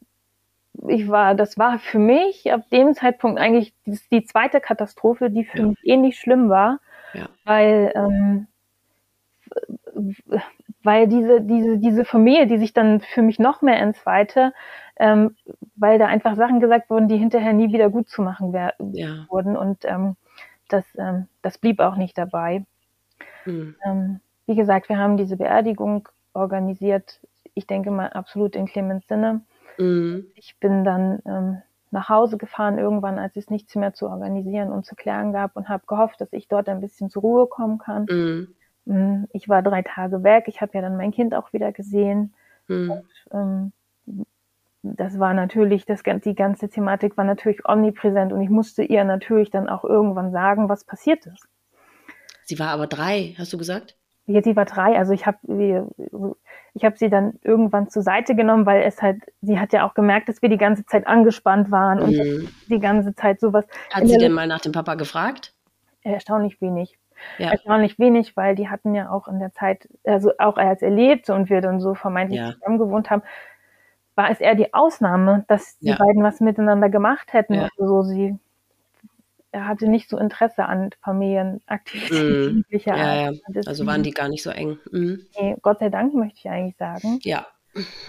[0.88, 5.46] ich war, das war für mich ab dem Zeitpunkt eigentlich die, die zweite Katastrophe, die
[5.46, 5.68] für Ja.
[5.70, 6.80] mich ähnlich schlimm war,
[7.14, 7.30] Ja.
[7.46, 8.48] weil ähm,
[10.84, 14.54] weil diese diese diese Familie, die sich dann für mich noch mehr entzweite,
[14.98, 15.36] ähm,
[15.76, 19.28] weil da einfach Sachen gesagt wurden, die hinterher nie wieder gut zu machen Ja.
[19.30, 20.16] wurden und ähm,
[20.70, 22.66] das ähm, das blieb auch nicht dabei.
[23.46, 23.76] Mhm.
[23.86, 27.20] Ähm, wie gesagt, wir haben diese Beerdigung organisiert.
[27.54, 29.42] Ich denke mal absolut in Clemens Sinne.
[29.78, 30.28] Mhm.
[30.36, 31.62] Ich bin dann ähm,
[31.92, 35.70] nach Hause gefahren irgendwann, als es nichts mehr zu organisieren und zu klären gab und
[35.70, 38.06] habe gehofft, dass ich dort ein bisschen zur Ruhe kommen kann.
[38.10, 38.48] Mhm.
[38.86, 40.46] Mm, Ich war drei Tage weg.
[40.48, 42.34] Ich habe ja dann mein Kind auch wieder gesehen.
[42.68, 43.04] Mhm.
[43.32, 43.72] Ähm,
[44.82, 49.50] das war natürlich, das, die ganze Thematik war natürlich omnipräsent und ich musste ihr natürlich
[49.50, 51.48] dann auch irgendwann sagen, was passiert ist.
[52.44, 53.96] Sie war aber drei, hast du gesagt?
[54.26, 55.38] Jetzt sie war drei, also ich habe
[56.76, 59.94] ich habe sie dann irgendwann zur Seite genommen, weil es halt, sie hat ja auch
[59.94, 62.50] gemerkt, dass wir die ganze Zeit angespannt waren und Mhm.
[62.68, 65.54] die ganze Zeit sowas Hat sie denn mal nach dem Papa gefragt?
[66.04, 66.98] erstaunlich wenig.
[67.38, 67.52] Ja.
[67.52, 71.34] Erstaunlich wenig, weil die hatten ja auch in der Zeit, also auch als er lebte
[71.34, 72.52] und wir dann so vermeintlich Ja.
[72.54, 73.24] zusammen gewohnt haben,
[74.16, 75.96] war es eher die Ausnahme, dass die Ja.
[75.98, 77.56] beiden was miteinander gemacht hätten.
[77.56, 77.64] Ja.
[77.78, 78.38] Also so sie,
[79.54, 83.40] er hatte nicht so Interesse an Familienaktivitäten jeglicher Ja, ja.
[83.66, 84.80] Also waren die gar nicht so eng.
[84.92, 85.26] Mhm.
[85.40, 87.20] Nee, Gott sei Dank möchte ich eigentlich sagen.
[87.24, 87.48] Ja.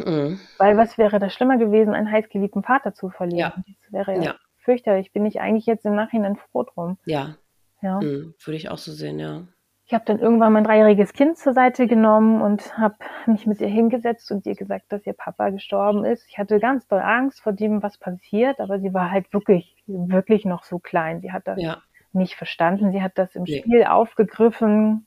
[0.05, 0.41] Mhm.
[0.59, 3.39] Weil was wäre da schlimmer gewesen, einen heißgeliebten Vater zu verlieren?
[3.39, 3.65] Ja.
[3.83, 4.35] Das wäre ja, Ja.
[4.59, 5.13] fürchterlich.
[5.13, 6.99] Bin ich eigentlich jetzt im Nachhinein froh drum.
[7.05, 7.37] Ja.
[7.83, 8.01] Ja.
[8.01, 8.35] Mhm.
[8.43, 9.43] Würde ich auch so sehen, ja.
[9.87, 12.95] Ich habe dann irgendwann mein dreijähriges Kind zur Seite genommen und habe
[13.27, 16.27] mich mit ihr hingesetzt und ihr gesagt, dass ihr Papa gestorben ist.
[16.29, 20.47] Ich hatte ganz doll Angst vor dem, was passiert, aber sie war halt wirklich, wirklich
[20.47, 21.21] noch so klein.
[21.21, 21.79] Sie hat das Ja.
[22.13, 22.93] nicht verstanden.
[22.93, 23.59] Sie hat das im Nee.
[23.59, 25.07] Spiel aufgegriffen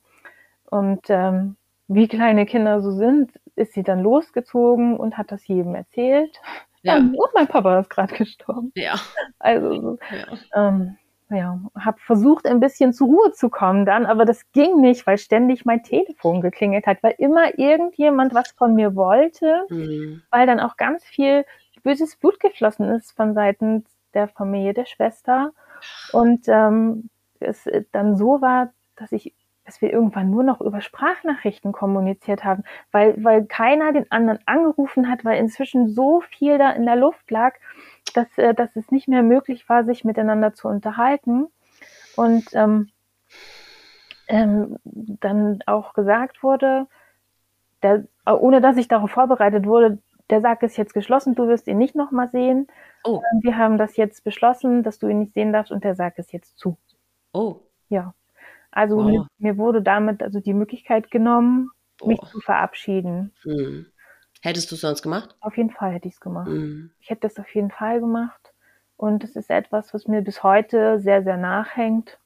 [0.69, 1.55] und ähm,
[1.87, 6.39] wie kleine Kinder so sind, ist sie dann losgezogen und hat das jedem erzählt.
[6.83, 6.97] Ja.
[6.97, 8.71] Und mein Papa ist gerade gestorben.
[8.75, 8.95] Ja.
[9.39, 10.67] Also so, ja.
[10.67, 10.97] ähm,
[11.29, 15.17] ja, habe versucht, ein bisschen zur Ruhe zu kommen dann, aber das ging nicht, weil
[15.17, 20.21] ständig mein Telefon geklingelt hat, weil immer irgendjemand was von mir wollte, Mhm.
[20.31, 21.45] weil dann auch ganz viel
[21.83, 25.51] böses Blut geflossen ist von Seiten der Familie der Schwester
[26.11, 27.09] und ähm,
[27.39, 29.33] es dann so war, dass ich
[29.65, 32.63] dass wir irgendwann nur noch über Sprachnachrichten kommuniziert haben,
[32.93, 37.29] weil, weil keiner den anderen angerufen hat, weil inzwischen so viel da in der Luft
[37.29, 37.53] lag,
[38.13, 41.47] dass, äh, dass es nicht mehr möglich war, sich miteinander zu unterhalten.
[42.15, 42.89] Und ähm,
[44.27, 46.87] ähm, dann auch gesagt wurde,
[47.83, 49.99] der, ohne dass ich darauf vorbereitet wurde,
[50.29, 52.67] der Sarg ist jetzt geschlossen, du wirst ihn nicht nochmal sehen.
[53.03, 53.21] Oh.
[53.31, 56.17] Ähm, Wir haben das jetzt beschlossen, dass du ihn nicht sehen darfst und der Sarg
[56.17, 56.77] ist jetzt zu.
[57.33, 57.61] Oh.
[57.89, 58.13] Ja.
[58.71, 59.05] Also Wow.
[59.05, 61.69] mir, mir wurde damit also die Möglichkeit genommen,
[62.03, 62.27] mich Boah.
[62.29, 63.33] zu verabschieden.
[63.45, 63.85] Mhm.
[64.47, 65.35] Hättest du es sonst gemacht?
[65.41, 66.47] Auf jeden Fall hätte ich es gemacht.
[66.47, 66.91] Mhm.
[66.99, 68.53] Ich hätte das auf jeden Fall gemacht.
[68.95, 72.17] Und es ist etwas, was mir bis heute sehr, sehr nachhängt.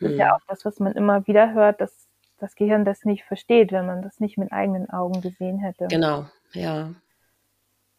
[0.00, 0.20] Das ist Mhm.
[0.20, 3.86] ja auch das, was man immer wieder hört, dass das Gehirn das nicht versteht, wenn
[3.86, 5.88] man das nicht mit eigenen Augen gesehen hätte.
[5.88, 6.26] Genau.
[6.52, 6.90] Ja.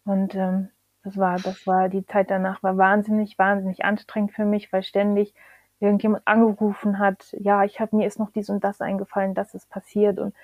[0.06, 0.70] Und ähm,
[1.04, 5.34] das war, das war die Zeit danach war wahnsinnig, wahnsinnig anstrengend für mich, weil ständig
[5.80, 9.70] irgendjemand angerufen hat, ja, ich habe mir ist noch dies und das eingefallen, das ist
[9.70, 10.36] passiert und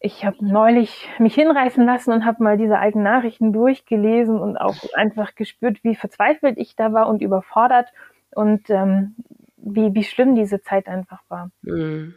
[0.00, 4.76] ich habe neulich mich hinreißen lassen und habe mal diese alten Nachrichten durchgelesen und auch
[4.94, 7.88] einfach gespürt, wie verzweifelt ich da war und überfordert
[8.34, 9.14] und ähm,
[9.56, 11.50] wie, wie schlimm diese Zeit einfach war.
[11.62, 12.14] Mhm.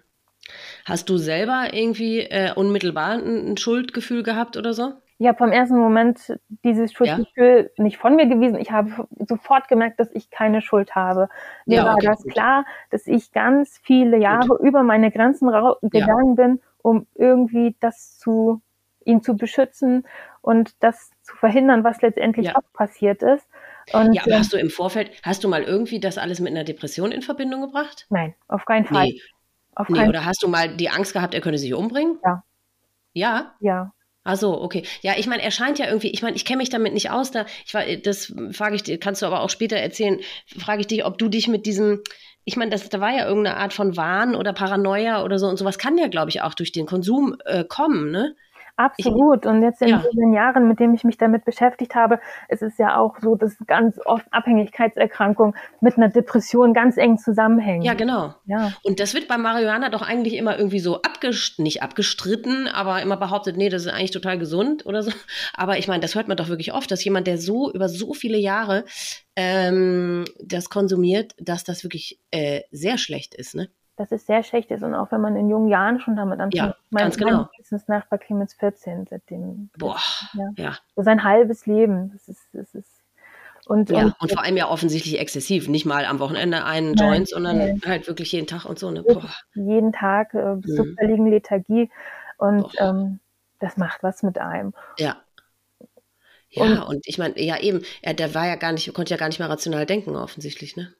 [0.85, 4.93] Hast du selber irgendwie äh, unmittelbar ein, ein Schuldgefühl gehabt oder so?
[5.19, 8.57] Ich habe vom ersten Moment dieses Schuldgefühl nicht von mir gewesen.
[8.59, 11.29] Ich habe sofort gemerkt, dass ich keine Schuld habe.
[11.65, 12.33] Mir Ja, war okay, das gut.
[12.33, 15.49] klar, dass ich ganz viele Jahre über meine Grenzen
[15.81, 18.61] gegangen bin, um irgendwie das zu,
[19.05, 20.05] ihn zu beschützen
[20.41, 22.55] und das zu verhindern, was letztendlich Ja.
[22.55, 23.47] auch passiert ist.
[23.93, 26.51] Und Ja, aber ähm, hast du im Vorfeld, hast du mal irgendwie das alles mit
[26.51, 28.07] einer Depression in Verbindung gebracht?
[28.09, 29.05] nein, auf keinen Fall.
[29.07, 29.21] Nee.
[29.75, 32.19] Auf nee, oder hast du mal die Angst gehabt, er könnte sich umbringen?
[32.23, 32.43] Ja.
[33.13, 33.55] Ja?
[33.59, 33.93] Ja.
[34.25, 34.83] Ach so, okay.
[35.01, 37.31] Ja, ich meine, er scheint ja irgendwie, ich meine, ich kenne mich damit nicht aus,
[37.31, 40.19] da, ich war, das frage ich dir, kannst du aber auch später erzählen,
[40.57, 42.01] frage ich dich, ob du dich mit diesem,
[42.45, 45.57] ich meine, das, da war ja irgendeine Art von Wahn oder Paranoia oder so und
[45.57, 48.35] sowas kann ja, glaube ich, auch durch den Konsum äh, kommen, ne?
[48.75, 49.45] Absolut.
[49.45, 50.03] Und jetzt in ja.
[50.13, 52.19] den Jahren, mit denen ich mich damit beschäftigt habe,
[52.49, 57.83] es ist ja auch so, dass ganz oft Abhängigkeitserkrankungen mit einer Depression ganz eng zusammenhängen.
[57.83, 58.33] Ja, genau.
[58.45, 58.73] Ja.
[58.81, 63.17] Und das wird bei Marihuana doch eigentlich immer irgendwie so abgest nicht abgestritten, aber immer
[63.17, 65.11] behauptet, nee, das ist eigentlich total gesund oder so.
[65.53, 68.13] Aber ich meine, das hört man doch wirklich oft, dass jemand, der so über so
[68.13, 68.85] viele Jahre
[69.35, 73.69] ähm, das konsumiert, dass das wirklich äh, sehr schlecht ist, ne?
[73.95, 76.55] Dass es sehr schlecht ist und auch wenn man in jungen Jahren schon damit anfängt.
[76.55, 77.49] Ja, mein, ganz genau.
[77.69, 79.69] Mein Nachbar Clemens 14 seitdem.
[79.77, 79.99] Boah,
[80.33, 80.49] ja.
[80.55, 80.77] ja.
[80.95, 82.11] Sein halbes Leben.
[82.13, 83.03] Das ist, das ist
[83.65, 85.69] und, ja, und, und, vor allem ja offensichtlich exzessiv.
[85.69, 87.81] Nicht mal am Wochenende einen nein, Joint, sondern nein.
[87.85, 88.91] halt wirklich jeden Tag und so.
[88.91, 89.03] Ne?
[89.03, 89.29] Boah.
[89.53, 90.95] Jeden Tag äh, bis zur mhm.
[90.99, 91.89] völligen Lethargie.
[92.37, 93.19] Und ähm,
[93.59, 94.73] das macht was mit einem.
[94.97, 95.17] Ja.
[96.49, 99.17] Ja, und, und ich meine, ja eben, er, der war ja gar nicht, konnte ja
[99.17, 100.93] gar nicht mehr rational denken, offensichtlich, ne?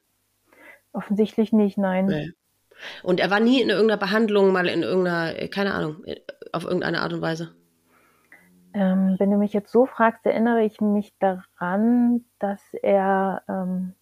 [0.92, 2.06] Offensichtlich nicht, nein.
[2.06, 2.32] Nee.
[3.02, 6.04] Und er war nie in irgendeiner Behandlung, mal in irgendeiner, keine Ahnung,
[6.52, 7.54] auf irgendeine Art und Weise.
[8.74, 13.94] Ähm, wenn du mich jetzt so fragst, erinnere ich mich daran, dass er, ähm,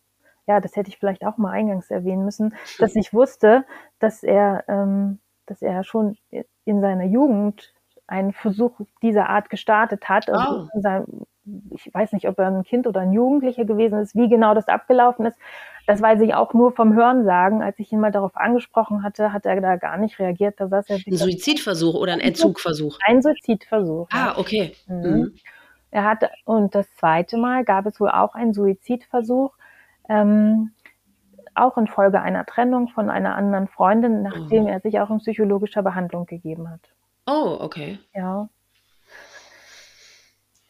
[0.47, 3.66] ja, das hätte ich vielleicht auch mal eingangs erwähnen müssen, dass ich wusste,
[3.99, 6.16] dass er, ähm, dass er schon
[6.64, 7.74] in seiner Jugend
[8.12, 10.28] einen Versuch dieser Art gestartet hat.
[10.28, 11.24] Also oh.
[11.70, 14.68] ich weiß nicht, ob er ein Kind oder ein Jugendlicher gewesen ist, wie genau das
[14.68, 15.38] abgelaufen ist.
[15.86, 17.62] Das weiß ich auch nur vom Hörensagen.
[17.62, 20.60] Als ich ihn mal darauf angesprochen hatte, hat er da gar nicht reagiert.
[20.60, 22.98] Da saß er ein Suizidversuch oder ein Entzugversuch?
[23.06, 24.08] Ein Suizidversuch.
[24.12, 24.74] Ah, okay.
[24.86, 25.10] Mhm.
[25.10, 25.34] Mhm.
[25.90, 29.54] Er hatte, und das zweite Mal gab es wohl auch einen Suizidversuch,
[30.08, 30.72] ähm,
[31.54, 34.68] auch infolge einer Trennung von einer anderen Freundin, nachdem oh.
[34.68, 36.92] er sich auch in psychologischer Behandlung gegeben hat.
[37.27, 37.99] Oh, okay.
[38.14, 38.49] Ja.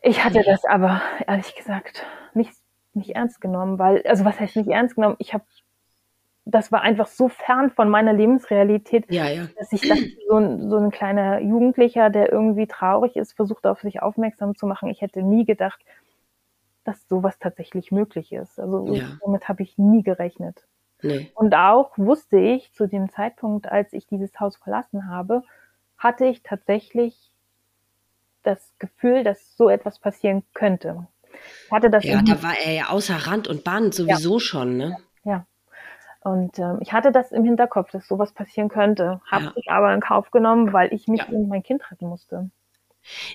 [0.02, 2.52] Ich hatte das aber ehrlich gesagt nicht
[2.94, 5.16] nicht ernst genommen, weil, also was heißt nicht ernst genommen?
[5.18, 5.44] Ich habe,
[6.44, 9.48] das war einfach so fern von meiner Lebensrealität, ja, ja.
[9.58, 13.80] dass ich dachte, so ein, so ein kleiner Jugendlicher, der irgendwie traurig ist, versucht auf
[13.80, 14.90] sich aufmerksam zu machen.
[14.90, 15.80] Ich hätte nie gedacht,
[16.84, 18.58] dass sowas tatsächlich möglich ist.
[18.58, 19.18] Also ja.
[19.22, 20.66] damit habe ich nie gerechnet.
[21.00, 21.30] Nee.
[21.34, 25.42] Und auch wusste ich zu dem Zeitpunkt, als ich dieses Haus verlassen habe,
[26.02, 27.16] hatte ich tatsächlich
[28.42, 31.06] das Gefühl, dass so etwas passieren könnte
[31.70, 32.04] hatte das.
[32.04, 34.40] Ja, da war er ja außer Rand und Band sowieso ja.
[34.40, 34.96] schon, ne?
[35.24, 35.46] Ja.
[36.20, 39.20] Und ähm, ich hatte das im Hinterkopf, dass sowas passieren könnte.
[39.30, 39.52] Habe ja.
[39.56, 41.26] ich aber in Kauf genommen, weil ich mich ja.
[41.26, 42.50] und mein Kind retten musste.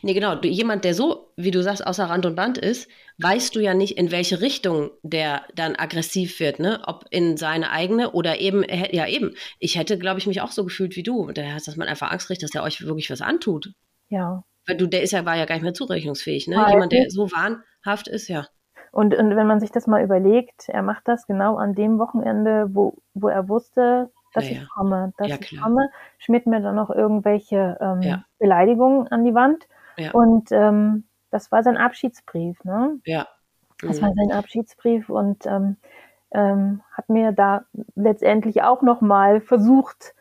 [0.01, 0.35] Nee, genau.
[0.35, 3.73] Du, jemand, der so, wie du sagst, außer Rand und Band ist, weißt du ja
[3.73, 6.81] nicht, in welche Richtung der dann aggressiv wird, ne?
[6.85, 9.33] Ob in seine eigene oder eben, ja eben.
[9.59, 11.31] Ich hätte, glaube ich, mich auch so gefühlt wie du.
[11.31, 13.73] Der heißt, dass man einfach Angst kriegt, dass er euch wirklich was antut.
[14.09, 14.43] Ja.
[14.65, 16.57] Weil du, der ist ja, war ja gar nicht mehr zurechnungsfähig, ne?
[16.57, 18.47] Weil Jemand, der so wahnhaft ist, ja.
[18.91, 22.69] Und, und wenn man sich das mal überlegt, er macht das genau an dem Wochenende,
[22.71, 26.75] wo, wo er wusste, dass ja, ich komme, dass ja, ich komme, schmiert mir dann
[26.75, 28.25] noch irgendwelche ähm, ja.
[28.39, 29.67] Beleidigungen an die Wand.
[30.13, 32.99] Und ähm, das war sein Abschiedsbrief, ne?
[33.05, 33.27] Ja.
[33.81, 33.87] Mhm.
[33.87, 34.15] Das war mhm.
[34.15, 35.77] sein Abschiedsbrief und ähm,
[36.31, 37.65] ähm, hat mir da
[37.95, 40.13] letztendlich auch nochmal versucht,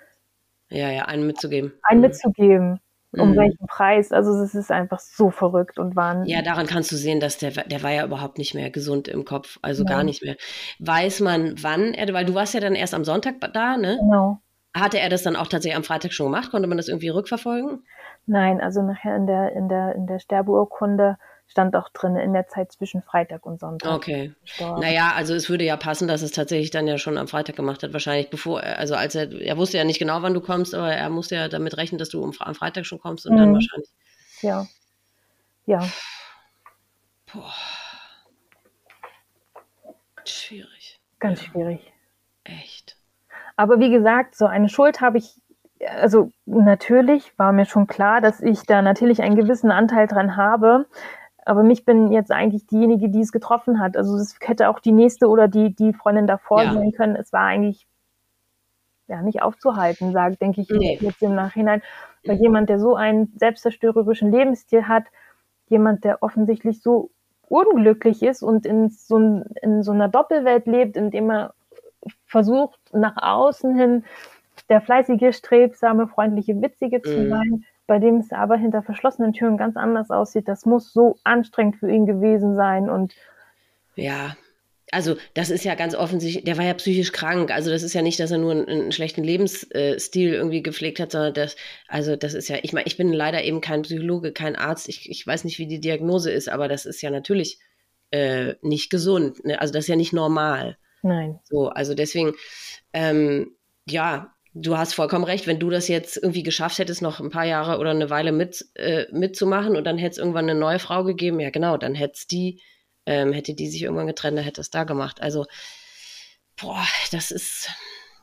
[0.69, 1.73] ja, ja, einen mitzugeben.
[1.83, 2.07] Einen mhm.
[2.07, 2.81] mitzugeben.
[3.13, 3.37] Um mhm.
[3.37, 4.13] welchen Preis?
[4.13, 6.27] Also es ist einfach so verrückt und waren.
[6.27, 9.25] Ja, daran kannst du sehen, dass der, der war ja überhaupt nicht mehr gesund im
[9.25, 9.91] Kopf, also ja.
[9.91, 10.37] gar nicht mehr.
[10.81, 13.99] Weiß man, wann er, weil du warst ja dann erst am Sonntag da, ne?
[14.01, 14.41] Genau.
[14.75, 16.51] Hatte er das dann auch tatsächlich am Freitag schon gemacht?
[16.51, 17.85] Konnte man das irgendwie rückverfolgen?
[18.27, 21.17] Nein, also nachher in der, in der, in der Sterbeurkunde
[21.47, 23.95] stand auch drin in der Zeit zwischen Freitag und Sonntag.
[23.95, 24.33] Okay.
[24.43, 24.81] Gestorben.
[24.81, 27.83] Naja, also es würde ja passen, dass es tatsächlich dann ja schon am Freitag gemacht
[27.83, 30.93] hat, wahrscheinlich bevor, also als er, er wusste ja nicht genau, wann du kommst, aber
[30.93, 33.39] er musste ja damit rechnen, dass du am Freitag schon kommst und mhm.
[33.39, 33.91] dann wahrscheinlich.
[34.43, 34.67] Ja.
[35.67, 35.89] Ja.
[37.33, 37.53] Boah.
[40.25, 41.01] Schwierig.
[41.19, 41.49] Ganz ja.
[41.49, 41.93] schwierig.
[42.45, 42.97] Echt.
[43.57, 45.41] Aber wie gesagt, so eine Schuld habe ich
[45.85, 50.87] also natürlich war mir schon klar, dass ich da natürlich einen gewissen Anteil dran habe.
[51.47, 53.97] Aber mich bin jetzt eigentlich diejenige, die es getroffen hat.
[53.97, 56.75] Also es hätte auch die nächste oder die, die Freundin davor ja.
[56.75, 57.15] sein können.
[57.15, 57.87] Es war eigentlich
[59.07, 60.99] ja nicht aufzuhalten, sagt, denke ich nee.
[61.01, 61.83] jetzt im Nachhinein.
[62.25, 65.05] Weil jemand, der so einen selbstzerstörerischen Lebensstil hat,
[65.69, 67.11] jemand, der offensichtlich so
[67.49, 69.17] unglücklich ist und in so,
[69.63, 71.55] in so einer Doppelwelt lebt, in dem er
[72.25, 74.05] versucht, nach außen hin
[74.69, 77.29] der fleißige, strebsame, freundliche, witzige zu mm.
[77.29, 80.49] sein, bei dem es aber hinter verschlossenen Türen ganz anders aussieht.
[80.49, 83.15] Das muss so anstrengend für ihn gewesen sein und
[83.95, 84.37] ja.
[84.93, 87.51] also das ist ja ganz offensichtlich, der war ja psychisch krank.
[87.51, 91.13] Also das ist ja nicht, dass er nur einen, einen schlechten Lebensstil irgendwie gepflegt hat,
[91.13, 91.57] sondern das,
[91.89, 94.89] also das ist ja, ich meine, ich bin leider eben kein Psychologe, kein Arzt.
[94.89, 97.59] Ich, ich weiß nicht, wie die Diagnose ist, aber das ist ja natürlich
[98.11, 99.45] äh, nicht gesund.
[99.45, 99.61] Ne?
[99.61, 100.77] Also das ist ja nicht normal.
[101.03, 101.39] Nein.
[101.45, 102.35] So, also deswegen,
[102.93, 103.53] ähm,
[103.89, 107.45] ja, du hast vollkommen recht, wenn du das jetzt irgendwie geschafft hättest, noch ein paar
[107.45, 111.05] Jahre oder eine Weile mit, äh, mitzumachen und dann hätte es irgendwann eine neue Frau
[111.05, 112.61] gegeben, ja genau, dann hätte die
[113.07, 115.23] ähm, hätte die sich irgendwann getrennt, dann hätte es da gemacht.
[115.23, 115.47] Also,
[116.57, 117.71] boah, das ist,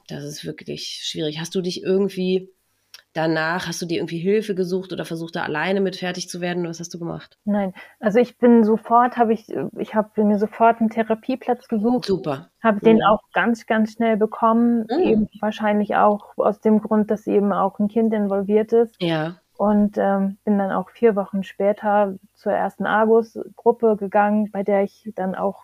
[0.07, 1.39] das ist wirklich schwierig.
[1.39, 2.49] Hast du dich irgendwie
[3.13, 6.67] danach, hast du dir irgendwie Hilfe gesucht oder versucht da alleine mit fertig zu werden?
[6.67, 7.37] Was hast du gemacht?
[7.45, 9.47] Nein, also ich bin sofort, habe ich,
[9.77, 12.05] ich habe mir sofort einen Therapieplatz gesucht.
[12.05, 12.49] Super.
[12.61, 12.85] Habe mhm.
[12.85, 14.87] den auch ganz, ganz schnell bekommen.
[14.89, 15.03] Mhm.
[15.03, 18.95] Eben wahrscheinlich auch aus dem Grund, dass eben auch ein Kind involviert ist.
[19.01, 24.83] Ja und ähm, bin dann auch vier Wochen später zur ersten Argus-Gruppe gegangen, bei der
[24.83, 25.63] ich dann auch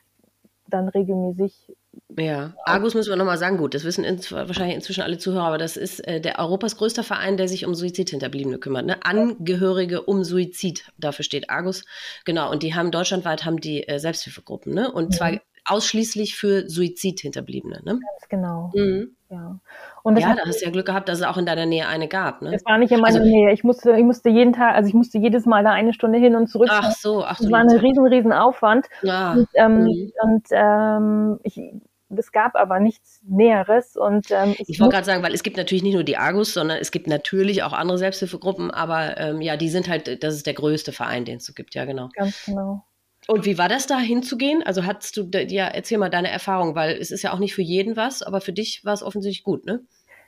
[0.68, 1.76] dann regelmäßig.
[2.18, 5.58] Ja, Argus müssen wir nochmal sagen, gut, das wissen in, wahrscheinlich inzwischen alle Zuhörer, aber
[5.60, 8.88] das ist äh, der Europas größter Verein, der sich um Suizidhinterbliebene kümmert.
[8.88, 8.98] Ne?
[9.04, 11.86] Angehörige um Suizid, dafür steht Argus.
[12.26, 14.92] Genau, und die haben deutschlandweit haben die äh, Selbsthilfegruppen, ne?
[14.92, 15.12] Und mhm.
[15.12, 15.32] zwar
[15.66, 17.92] ausschließlich für Suizidhinterbliebene, ne?
[17.92, 18.72] Ganz genau.
[18.74, 19.16] Mhm.
[19.30, 19.60] Ja.
[20.02, 22.08] Und ja, da hast du ja Glück gehabt, dass es auch in deiner Nähe eine
[22.08, 22.42] gab.
[22.42, 22.56] Ne?
[22.56, 23.54] Es war nicht in meiner also, Nähe.
[23.54, 26.36] Ich musste, ich musste jeden Tag, also ich musste jedes Mal da eine Stunde hin
[26.36, 26.70] und zurück.
[26.72, 27.44] Ach so, ach so.
[27.44, 28.88] Das war ein riesen, riesen Aufwand.
[29.04, 29.34] Ja.
[29.34, 30.12] Und, ähm, mhm.
[30.24, 31.62] und ähm, ich,
[32.18, 33.96] es gab aber nichts Näheres.
[33.96, 36.54] Und, ähm, ich, ich wollte gerade sagen, weil es gibt natürlich nicht nur die Argus,
[36.54, 40.48] sondern es gibt natürlich auch andere Selbsthilfegruppen, aber ähm, ja, die sind halt, das ist
[40.48, 42.10] der größte Verein, den es so gibt, ja, genau.
[42.16, 42.84] Ganz genau.
[43.28, 44.64] Und wie war das da hinzugehen?
[44.64, 47.62] Also hattest du, ja, erzähl mal deine Erfahrung, weil es ist ja auch nicht für
[47.62, 49.82] jeden was, aber für dich war es offensichtlich gut, ne?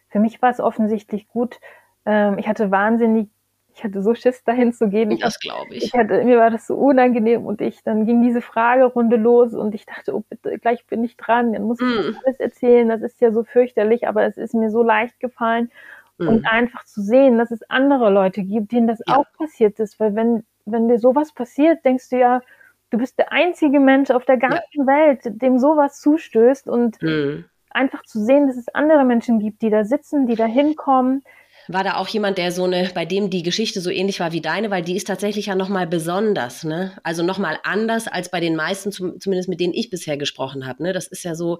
[0.10, 1.60] Für mich war es offensichtlich gut.
[2.06, 3.30] Ähm, ich hatte wahnsinnig,
[3.74, 5.18] ich hatte so Schiss, dahin zu gehen.
[5.20, 5.86] Das glaube ich.
[5.86, 9.74] ich hatte, mir war das so unangenehm und ich, dann ging diese Fragerunde los und
[9.76, 12.18] ich dachte, oh bitte, gleich bin ich dran, dann muss ich mm.
[12.26, 15.72] alles erzählen, das ist ja so fürchterlich, aber es ist mir so leicht gefallen.
[16.18, 16.28] Mm.
[16.28, 19.18] Und einfach zu sehen, dass es andere Leute gibt, denen das ja.
[19.18, 22.42] auch passiert ist, weil wenn, wenn dir sowas passiert, denkst du ja,
[22.92, 24.88] du bist der einzige Mensch auf der ganzen ja.
[24.88, 27.46] Welt, dem sowas zustößt und mhm.
[27.70, 31.24] einfach zu sehen, dass es andere Menschen gibt, die da sitzen, die da hinkommen.
[31.68, 34.42] War da auch jemand, der so eine, bei dem die Geschichte so ähnlich war wie
[34.42, 36.98] deine, weil die ist tatsächlich ja nochmal besonders, ne?
[37.04, 40.94] Also nochmal anders als bei den meisten, zumindest mit denen ich bisher gesprochen habe, ne?
[40.94, 41.60] Das ist ja so,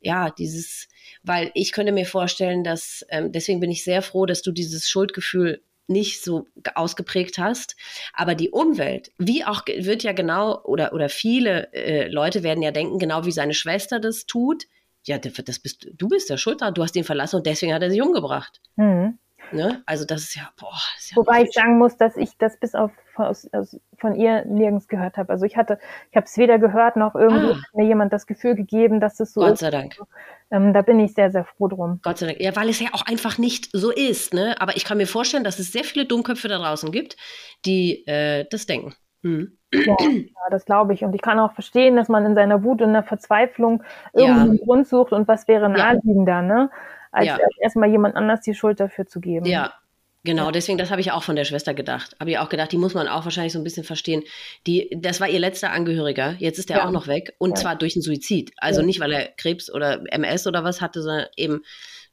[0.00, 0.88] ja, dieses,
[1.22, 4.88] weil ich könnte mir vorstellen, dass, ähm, deswegen bin ich sehr froh, dass du dieses
[4.88, 7.76] Schuldgefühl nicht so ausgeprägt hast.
[8.14, 12.70] Aber die Umwelt, wie auch wird ja genau, oder, oder viele äh, Leute werden ja
[12.70, 14.64] denken, genau wie seine Schwester das tut,
[15.06, 17.90] ja, das bist, du bist der Schulter, du hast ihn verlassen und deswegen hat er
[17.90, 18.60] sich umgebracht.
[18.76, 19.18] Mhm.
[19.52, 19.82] Ne?
[19.86, 20.72] Also das ist ja, boah.
[20.98, 24.44] Ist ja Wobei ich sagen muss, dass ich das bis auf aus, aus, von ihr
[24.44, 25.32] nirgends gehört habe.
[25.32, 25.78] Also ich hatte,
[26.10, 27.62] ich habe es weder gehört noch irgendwie ah.
[27.74, 29.60] mir jemand das Gefühl gegeben, dass es so Gott ist.
[29.60, 29.96] sei Dank.
[30.50, 32.00] Ähm, da bin ich sehr, sehr froh drum.
[32.02, 32.40] Gott sei Dank.
[32.40, 34.34] Ja, weil es ja auch einfach nicht so ist.
[34.34, 34.56] Ne?
[34.60, 37.16] Aber ich kann mir vorstellen, dass es sehr viele Dummköpfe da draußen gibt,
[37.64, 38.94] die äh, das denken.
[39.22, 39.56] Hm.
[39.72, 41.02] Ja, ja, das glaube ich.
[41.02, 43.82] Und ich kann auch verstehen, dass man in seiner Wut und der Verzweiflung
[44.12, 44.64] irgendeinen ja.
[44.64, 46.42] Grund sucht und was wäre naheliegender, ja.
[46.42, 46.70] ne?
[47.14, 47.38] Als ja.
[47.60, 49.46] erstmal jemand anders die Schuld dafür zu geben.
[49.46, 49.74] Ja,
[50.26, 52.16] Genau, deswegen, das habe ich auch von der Schwester gedacht.
[52.18, 54.22] Habe ich auch gedacht, die muss man auch wahrscheinlich so ein bisschen verstehen.
[54.66, 56.86] Die, das war ihr letzter Angehöriger, jetzt ist der ja.
[56.86, 57.56] auch noch weg und ja.
[57.56, 58.52] zwar durch einen Suizid.
[58.56, 58.86] Also ja.
[58.86, 61.62] nicht, weil er Krebs oder MS oder was hatte, sondern eben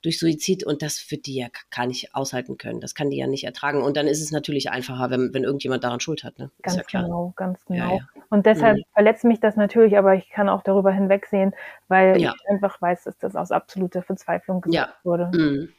[0.02, 2.80] durch Suizid und das wird die ja gar nicht aushalten können.
[2.80, 3.84] Das kann die ja nicht ertragen.
[3.84, 6.40] Und dann ist es natürlich einfacher, wenn, wenn irgendjemand daran Schuld hat.
[6.40, 6.50] Ne?
[6.62, 8.00] Ganz ja genau, ganz genau.
[8.30, 8.84] Und deshalb mhm.
[8.94, 11.54] verletzt mich das natürlich, aber ich kann auch darüber hinwegsehen,
[11.88, 15.32] weil ich einfach weiß, dass das aus absoluter Verzweiflung gesagt wurde.
[15.34, 15.70] Mhm.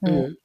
[0.00, 0.36] Mhm.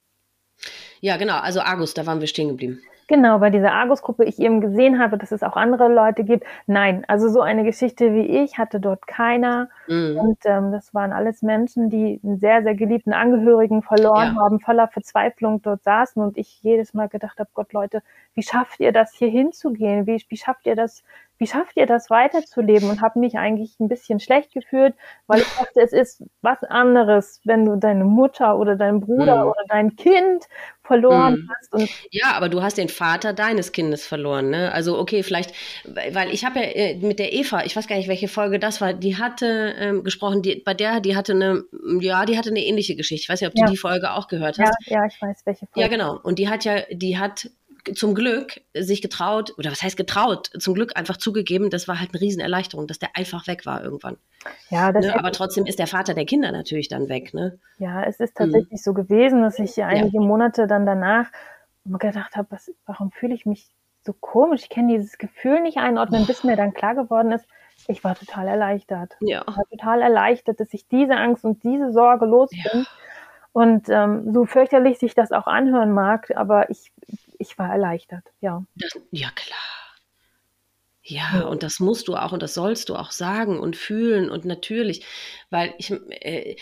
[0.99, 1.39] Ja, genau.
[1.39, 2.81] Also Argus, da waren wir stehen geblieben.
[3.07, 6.45] Genau, bei dieser Argus-Gruppe ich eben gesehen habe, dass es auch andere Leute gibt.
[6.65, 9.69] Nein, also so eine Geschichte wie ich hatte dort keiner.
[9.91, 10.17] Mhm.
[10.17, 14.41] Und ähm, das waren alles Menschen, die einen sehr, sehr geliebten Angehörigen verloren ja.
[14.41, 16.23] haben, voller Verzweiflung dort saßen.
[16.23, 18.01] Und ich jedes Mal gedacht habe, Gott, Leute,
[18.33, 20.07] wie schafft ihr das hier hinzugehen?
[20.07, 21.03] Wie, wie schafft ihr das,
[21.39, 22.89] wie schafft ihr das weiterzuleben?
[22.89, 24.95] Und habe mich eigentlich ein bisschen schlecht gefühlt,
[25.27, 29.49] weil ich dachte, es ist was anderes, wenn du deine Mutter oder deinen Bruder mhm.
[29.49, 30.47] oder dein Kind
[30.83, 31.49] verloren mhm.
[31.57, 31.73] hast.
[31.73, 34.71] Und ja, aber du hast den Vater deines Kindes verloren, ne?
[34.73, 35.53] Also okay, vielleicht,
[35.85, 38.81] weil ich habe ja äh, mit der Eva, ich weiß gar nicht, welche Folge das
[38.81, 41.63] war, die hatte ähm, gesprochen, die, bei der, die hatte eine,
[41.99, 43.23] ja, die hatte eine ähnliche Geschichte.
[43.23, 43.67] Ich weiß nicht, ob du ja.
[43.67, 44.77] die Folge auch gehört hast.
[44.85, 45.81] Ja, ja, ich weiß, welche Folge.
[45.81, 46.19] Ja, genau.
[46.21, 47.49] Und die hat ja, die hat
[47.95, 52.11] zum Glück sich getraut, oder was heißt getraut, zum Glück einfach zugegeben, das war halt
[52.13, 54.17] eine Riesenerleichterung, dass der einfach weg war irgendwann.
[54.69, 55.15] Ja, ne?
[55.17, 57.57] Aber trotzdem ist der Vater der Kinder natürlich dann weg, ne?
[57.79, 58.83] Ja, es ist tatsächlich mhm.
[58.83, 60.21] so gewesen, dass ich einige ja.
[60.21, 61.31] Monate dann danach
[61.85, 63.67] gedacht habe, was, warum fühle ich mich
[64.05, 64.61] so komisch?
[64.61, 67.47] Ich kenne dieses Gefühl nicht einordnen, bis mir dann klar geworden ist,
[67.87, 69.13] Ich war total erleichtert.
[69.21, 69.43] Ja.
[69.47, 72.81] Ich war total erleichtert, dass ich diese Angst und diese Sorge los bin.
[72.81, 72.85] Ja.
[73.53, 76.91] Und ähm, so fürchterlich sich das auch anhören mag, aber ich,
[77.37, 78.63] ich war erleichtert, ja.
[79.11, 79.59] Ja, klar.
[81.03, 84.45] Ja, und das musst du auch und das sollst du auch sagen und fühlen und
[84.45, 85.03] natürlich,
[85.49, 86.55] weil ich, äh,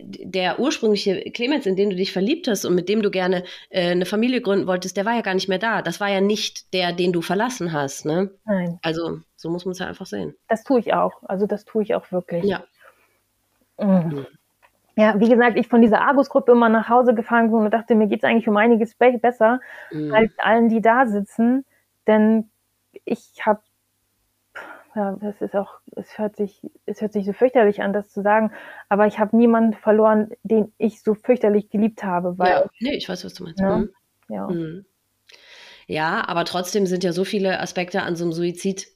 [0.00, 3.90] der ursprüngliche Clemens, in den du dich verliebt hast und mit dem du gerne äh,
[3.90, 5.82] eine Familie gründen wolltest, der war ja gar nicht mehr da.
[5.82, 8.30] Das war ja nicht der, den du verlassen hast, ne?
[8.46, 8.78] Nein.
[8.82, 10.36] Also, so muss man es ja einfach sehen.
[10.48, 11.24] Das tue ich auch.
[11.24, 12.44] Also, das tue ich auch wirklich.
[12.44, 12.62] Ja.
[13.76, 14.24] Mhm.
[14.94, 18.06] Ja, wie gesagt, ich von dieser Argus-Gruppe immer nach Hause gefahren bin und dachte, mir
[18.06, 20.14] geht es eigentlich um einiges besser mhm.
[20.14, 21.64] als allen, die da sitzen.
[22.06, 22.50] Denn
[23.04, 23.62] ich habe
[24.94, 28.22] ja, das ist auch, es hört sich, es hört sich so fürchterlich an, das zu
[28.22, 28.52] sagen,
[28.90, 32.38] aber ich habe niemanden verloren, den ich so fürchterlich geliebt habe.
[32.38, 33.60] Weil, ja, nee, ich weiß, was du meinst.
[33.60, 33.76] Ne?
[33.76, 33.90] Mhm.
[34.28, 34.46] Ja.
[34.46, 34.84] Mhm.
[35.86, 38.86] ja, aber trotzdem sind ja so viele Aspekte an so einem Suizid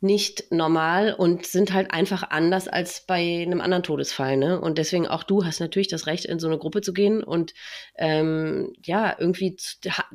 [0.00, 4.36] nicht normal und sind halt einfach anders als bei einem anderen Todesfall.
[4.36, 4.60] Ne?
[4.60, 7.52] Und deswegen auch du hast natürlich das Recht, in so eine Gruppe zu gehen und
[7.96, 9.56] ähm, ja, irgendwie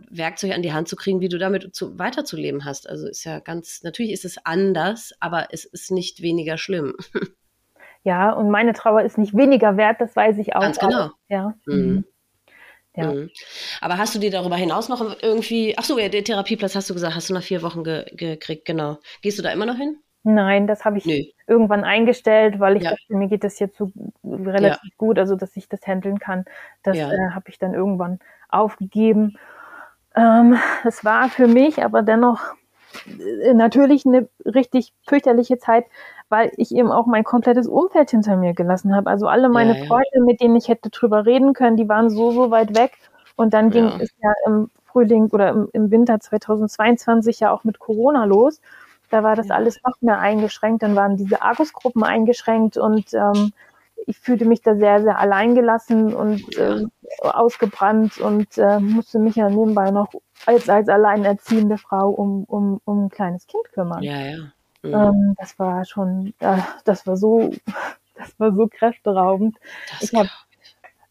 [0.09, 2.89] Werkzeuge an die Hand zu kriegen, wie du damit zu, weiterzuleben hast.
[2.89, 6.95] Also ist ja ganz, natürlich ist es anders, aber es ist nicht weniger schlimm.
[8.07, 10.61] Ja, und meine Trauer ist nicht weniger wert, das weiß ich auch.
[10.61, 11.09] Ganz genau.
[11.27, 11.55] Ja.
[11.65, 12.05] Mhm.
[12.95, 13.11] Ja.
[13.11, 13.29] Mhm.
[13.81, 16.93] Aber hast du dir darüber hinaus noch irgendwie, ach so, ja, den Therapieplatz hast du
[16.93, 18.97] gesagt, hast du nach vier Wochen ge gekriegt, genau.
[19.21, 19.97] Gehst du da immer noch hin?
[20.27, 21.21] Nein, das habe ich Nö.
[21.45, 22.91] irgendwann eingestellt, weil ich ja.
[22.91, 23.91] dachte, mir geht das jetzt so
[24.23, 24.95] relativ ja.
[24.97, 26.45] gut, also dass ich das handeln kann.
[26.81, 27.11] Das ja.
[27.11, 28.19] äh, habe ich dann irgendwann
[28.49, 29.37] aufgegeben.
[30.15, 32.55] Ähm, es war für mich aber dennoch
[33.53, 35.85] natürlich eine richtig fürchterliche Zeit,
[36.29, 39.09] weil ich eben auch mein komplettes Umfeld hinter mir gelassen habe.
[39.09, 39.85] Also alle meine ja, ja.
[39.85, 42.97] Freunde, mit denen ich hätte drüber reden können, die waren so, so weit weg.
[43.35, 43.97] Und dann ging ja.
[43.99, 48.61] es ja im Frühling oder im, im, Winter 2022 ja auch mit Corona los.
[49.09, 50.83] Da war das alles noch mehr eingeschränkt.
[50.83, 53.51] Dann waren diese Argus-Gruppen eingeschränkt und ähm,
[54.07, 56.83] ich fühlte mich da sehr, sehr alleingelassen und äh,
[57.21, 60.09] ausgebrannt und äh, musste mich ja nebenbei noch
[60.45, 64.03] als, als alleinerziehende Frau um, um, um ein kleines Kind kümmern.
[64.03, 64.37] Ja, ja.
[64.83, 64.93] Mhm.
[64.93, 67.51] Ähm, das war schon, äh, das war so,
[68.15, 69.57] das war so kräfteraubend.
[69.91, 70.29] Das ich habe,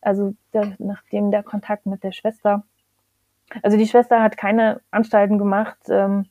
[0.01, 2.65] also der, nachdem der Kontakt mit der Schwester,
[3.63, 6.27] also die Schwester hat keine Anstalten gemacht, ähm,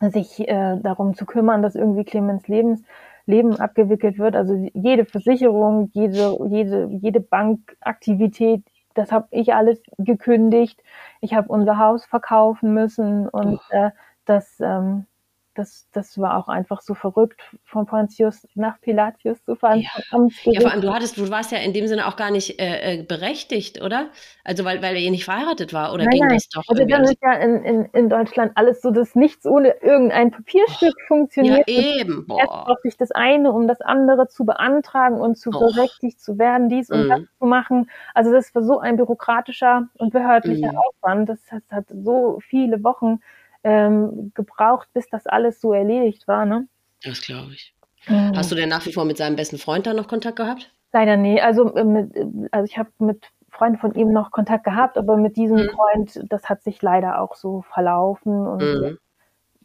[0.00, 2.82] sich äh, darum zu kümmern, dass irgendwie Clemens Lebens
[3.26, 4.36] Leben abgewickelt wird.
[4.36, 8.62] Also jede Versicherung, jede, jede, jede Bankaktivität,
[8.94, 10.82] das habe ich alles gekündigt.
[11.20, 13.90] Ich habe unser Haus verkaufen müssen und äh,
[14.24, 15.06] das, ähm,
[15.54, 19.80] das, das war auch einfach so verrückt, von Pontius nach Pilatius zu fahren.
[19.80, 22.60] Ja, ja vor allem, du hattest, du warst ja in dem Sinne auch gar nicht
[22.60, 24.10] äh, äh berechtigt, oder?
[24.42, 26.36] Also weil, weil er nicht verheiratet war, oder nein, ging nein.
[26.36, 26.64] das doch?
[26.68, 30.94] Also dann ist ja in, in, in Deutschland alles so, dass nichts ohne irgendein Papierstück
[30.96, 31.68] oh, funktioniert.
[31.68, 32.26] Ja, eben.
[32.26, 32.40] Boah.
[32.40, 35.58] Erst brauchte ich das eine, um das andere zu beantragen und zu oh.
[35.58, 37.08] berechtigt zu werden, dies und mm.
[37.08, 37.90] das zu machen.
[38.12, 40.76] Also das war so ein bürokratischer und behördlicher mm.
[40.76, 41.28] Aufwand.
[41.28, 43.20] Das, das hat so viele Wochen
[43.64, 46.44] ähm, gebraucht, bis das alles so erledigt war.
[46.44, 46.68] Ne?
[47.02, 47.74] Das glaube ich.
[48.06, 48.36] Mhm.
[48.36, 50.72] Hast du denn nach wie vor mit seinem besten Freund da noch Kontakt gehabt?
[50.92, 51.40] Leider nee.
[51.40, 52.14] Also, äh, mit,
[52.52, 55.70] also ich habe mit Freunden von ihm noch Kontakt gehabt, aber mit diesem mhm.
[55.70, 58.98] Freund, das hat sich leider auch so verlaufen und mhm.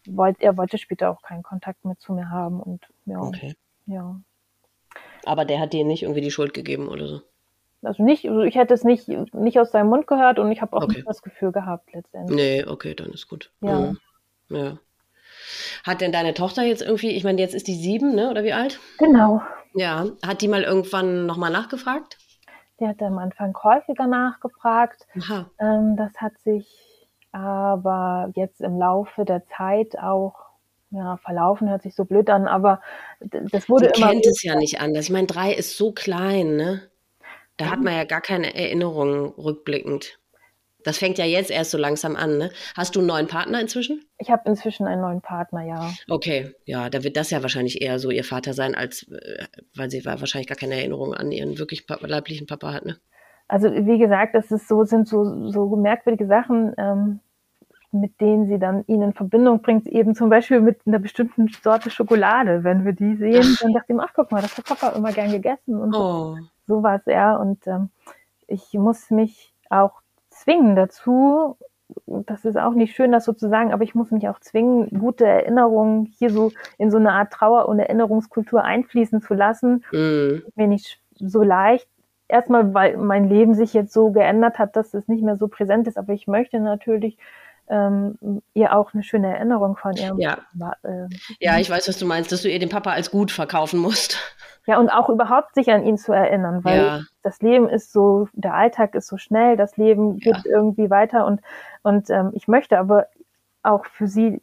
[0.07, 3.19] wollt, er wollte später auch keinen Kontakt mehr zu mir haben und ja.
[3.19, 3.55] Okay.
[3.87, 4.19] ja.
[5.25, 7.21] Aber der hat dir nicht irgendwie die Schuld gegeben oder so?
[7.81, 10.75] Also nicht, also ich hätte es nicht, nicht aus seinem Mund gehört und ich habe
[10.75, 10.97] auch okay.
[10.97, 12.35] nicht das Gefühl gehabt letztendlich.
[12.35, 13.51] Nee, okay, dann ist gut.
[13.61, 13.79] Ja.
[13.79, 13.97] Mhm.
[14.49, 14.77] ja.
[15.85, 18.29] Hat denn deine Tochter jetzt irgendwie, ich meine, jetzt ist die sieben, ne?
[18.29, 18.79] Oder wie alt?
[18.97, 19.41] Genau.
[19.73, 20.05] Ja.
[20.25, 22.17] Hat die mal irgendwann nochmal nachgefragt?
[22.79, 25.07] Die hat am Anfang häufiger nachgefragt.
[25.17, 25.49] Aha.
[25.59, 26.67] Ähm, das hat sich
[27.31, 30.49] aber jetzt im Laufe der Zeit auch
[30.91, 32.81] ja, verlaufen hört sich so blöd an, aber
[33.19, 34.11] das wurde Sie immer.
[34.11, 35.05] kennt es ja nicht anders.
[35.05, 36.88] Ich meine, drei ist so klein, ne?
[37.59, 40.17] Da hat man ja gar keine Erinnerungen rückblickend.
[40.85, 42.51] Das fängt ja jetzt erst so langsam an, ne?
[42.73, 44.05] Hast du einen neuen Partner inzwischen?
[44.17, 45.91] Ich habe inzwischen einen neuen Partner, ja.
[46.09, 49.43] Okay, ja, da wird das ja wahrscheinlich eher so ihr Vater sein, als äh,
[49.75, 52.95] weil sie wahrscheinlich gar keine Erinnerung an ihren wirklich leiblichen Papa hat, ne?
[53.49, 57.19] Also wie gesagt, das ist so, sind so, so merkwürdige Sachen, ähm,
[57.91, 61.89] mit denen sie dann ihn in Verbindung bringt, eben zum Beispiel mit einer bestimmten Sorte
[61.89, 62.63] Schokolade.
[62.63, 65.31] Wenn wir die sehen, dann dachte ich ach guck mal, das hat Papa immer gern
[65.31, 65.77] gegessen.
[65.77, 66.37] Und oh so
[66.83, 67.39] war es eher.
[67.39, 67.89] Und ähm,
[68.47, 71.57] ich muss mich auch zwingen dazu,
[72.05, 74.89] das ist auch nicht schön, das so zu sagen, aber ich muss mich auch zwingen,
[74.99, 79.83] gute Erinnerungen hier so in so eine Art Trauer- und Erinnerungskultur einfließen zu lassen.
[79.91, 80.43] Mhm.
[80.55, 81.87] Mir nicht so leicht.
[82.27, 85.87] Erstmal, weil mein Leben sich jetzt so geändert hat, dass es nicht mehr so präsent
[85.87, 87.17] ist, aber ich möchte natürlich
[87.69, 90.37] ähm, ihr auch eine schöne Erinnerung von ihrem ja.
[90.57, 90.75] Papa.
[90.83, 91.07] Äh,
[91.39, 94.17] ja, ich weiß, was du meinst, dass du ihr den Papa als gut verkaufen musst.
[94.65, 96.99] Ja, und auch überhaupt sich an ihn zu erinnern, weil Ja.
[97.23, 100.41] das Leben ist so, der Alltag ist so schnell, das Leben geht Ja.
[100.45, 101.41] irgendwie weiter und,
[101.81, 103.07] und ähm, ich möchte aber
[103.63, 104.41] auch für sie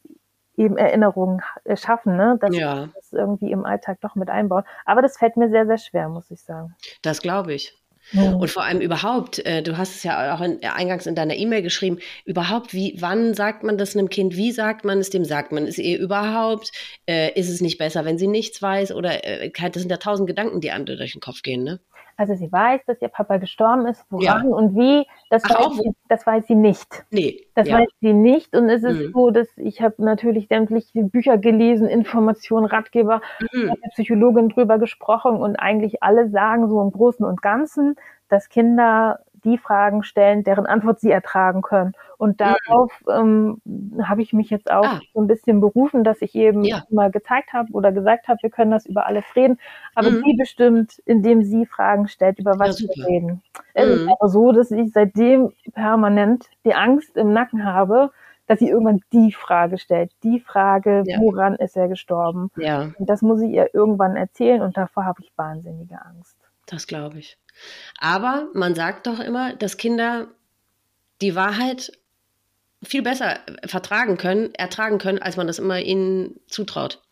[0.56, 2.38] eben Erinnerungen äh, schaffen, ne?
[2.40, 2.84] dass Ja.
[2.84, 4.64] sie das irgendwie im Alltag doch mit einbauen.
[4.84, 6.74] Aber das fällt mir sehr, sehr schwer, muss ich sagen.
[7.02, 7.76] Das glaube ich.
[8.12, 8.36] Mhm.
[8.36, 11.62] Und vor allem überhaupt, äh, du hast es ja auch in, eingangs in deiner E-Mail
[11.62, 15.52] geschrieben, überhaupt, wie, wann sagt man das einem Kind, wie sagt man es dem, sagt
[15.52, 16.72] man es ihr überhaupt,
[17.06, 20.26] äh, ist es nicht besser, wenn sie nichts weiß oder, äh, das sind ja tausend
[20.28, 21.80] Gedanken, die einem durch den Kopf gehen, ne?
[22.18, 24.54] Also sie weiß, dass ihr Papa gestorben ist, woran Ja.
[24.56, 27.04] und wie, das, Ach, weiß sie, das weiß sie nicht.
[27.10, 27.46] Nee.
[27.54, 27.78] Das ja.
[27.78, 29.12] weiß sie nicht und es ist Mhm.
[29.12, 33.20] so, dass ich habe natürlich sämtliche Bücher gelesen, Informationen, Ratgeber,
[33.52, 33.66] Mhm.
[33.70, 37.96] mit Psychologin drüber gesprochen und eigentlich alle sagen so im Großen und Ganzen,
[38.28, 41.94] dass Kinder die Fragen stellen, deren Antwort sie ertragen können.
[42.18, 43.60] Und darauf ähm,
[44.02, 45.00] habe ich mich jetzt auch Ah.
[45.14, 46.84] so ein bisschen berufen, dass ich eben Ja.
[46.90, 49.58] mal gezeigt habe oder gesagt habe, wir können das über alles reden.
[49.94, 50.22] Aber Mhm.
[50.24, 53.42] sie bestimmt, indem sie Fragen stellt, über was Ja, wir reden.
[53.72, 54.12] Es ist Mhm.
[54.18, 58.10] aber so, dass ich seitdem permanent die Angst im Nacken habe,
[58.48, 60.12] dass sie irgendwann die Frage stellt.
[60.22, 61.18] Die Frage, Ja.
[61.20, 62.50] woran ist er gestorben?
[62.56, 66.36] Ja, Und das muss ich ihr irgendwann erzählen und davor habe ich wahnsinnige Angst.
[66.68, 67.38] das glaube ich.
[68.00, 70.28] Aber man sagt doch immer, dass Kinder
[71.22, 71.92] die Wahrheit
[72.82, 77.02] viel besser vertragen können, ertragen können, als man das immer ihnen zutraut.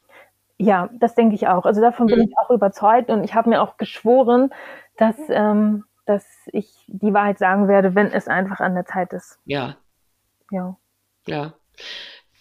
[0.58, 1.64] Ja, das denke ich auch.
[1.66, 2.26] Also davon bin Mhm.
[2.28, 4.52] ich auch überzeugt und ich habe mir auch geschworen,
[4.98, 9.38] dass, ähm, dass ich die Wahrheit sagen werde, wenn es einfach an der Zeit ist.
[9.46, 9.76] Ja,
[10.50, 10.76] Ja.
[11.26, 11.54] Ja.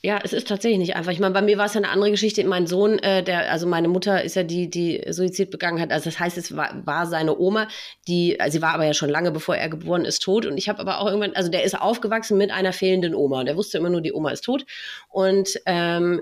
[0.05, 1.13] Ja, es ist tatsächlich nicht einfach.
[1.13, 2.43] Ich meine, bei mir war es ja eine andere Geschichte.
[2.43, 5.93] Mein Sohn, äh, der, also meine Mutter ist ja die, die Suizid begangen hat.
[5.93, 7.69] Also das heißt, es war, war seine Oma,
[8.09, 10.45] die, also sie war aber ja schon lange, bevor er geboren ist, tot.
[10.45, 13.39] Und ich habe aber auch irgendwann, also der ist aufgewachsen mit einer fehlenden Oma.
[13.39, 14.65] Und der wusste immer nur, die Oma ist tot.
[15.07, 16.21] Und ähm,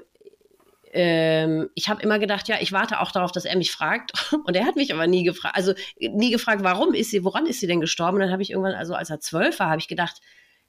[0.93, 4.11] ähm, ich habe immer gedacht, ja, ich warte auch darauf, dass er mich fragt.
[4.45, 7.59] Und er hat mich aber nie gefragt, also nie gefragt, warum ist sie, woran ist
[7.59, 8.17] sie denn gestorben?
[8.17, 10.21] Und dann habe ich irgendwann, also als er zwölf war, habe ich gedacht,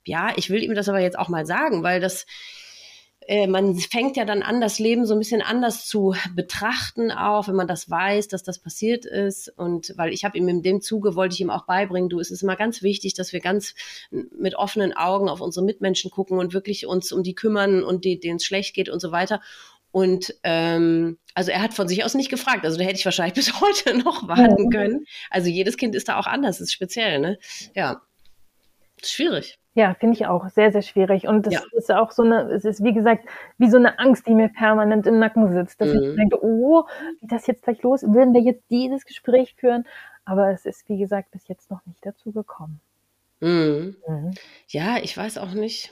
[0.06, 2.24] ja, ich will ihm das aber jetzt auch mal sagen, weil das,
[3.26, 7.48] äh, man fängt ja dann an, das Leben so ein bisschen anders zu betrachten, auch
[7.48, 9.48] wenn man das weiß, dass das passiert ist.
[9.48, 12.30] Und weil ich habe ihm in dem Zuge, wollte ich ihm auch beibringen, du, es
[12.30, 13.74] ist immer ganz wichtig, dass wir ganz
[14.10, 18.18] mit offenen Augen auf unsere Mitmenschen gucken und wirklich uns um die kümmern und die,
[18.18, 19.40] denen es schlecht geht und so weiter.
[19.92, 22.64] Und ähm, also er hat von sich aus nicht gefragt.
[22.64, 25.06] Also da hätte ich wahrscheinlich bis heute noch warten können.
[25.30, 27.38] Also jedes Kind ist da auch anders, ist speziell, ne?
[27.74, 28.02] Ja.
[29.04, 29.58] Schwierig.
[29.74, 31.26] Ja, finde ich auch sehr, sehr schwierig.
[31.26, 31.62] Und das Ja.
[31.72, 33.24] ist auch so eine, es ist wie gesagt,
[33.56, 36.00] wie so eine Angst, die mir permanent im Nacken sitzt, dass Mhm.
[36.10, 36.84] ich denke, oh,
[37.20, 38.02] geht das jetzt gleich los?
[38.02, 39.86] Würden wir jetzt dieses Gespräch führen?
[40.24, 42.80] Aber es ist, wie gesagt, bis jetzt noch nicht dazu gekommen.
[43.40, 43.96] Mhm.
[44.06, 44.30] Mhm.
[44.68, 45.90] Ja, ich weiß auch nicht.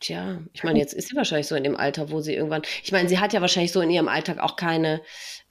[0.00, 2.90] Tja, ich meine, jetzt ist sie wahrscheinlich so in dem Alter, wo sie irgendwann, ich
[2.90, 5.02] meine, sie hat ja wahrscheinlich so in ihrem Alltag auch keine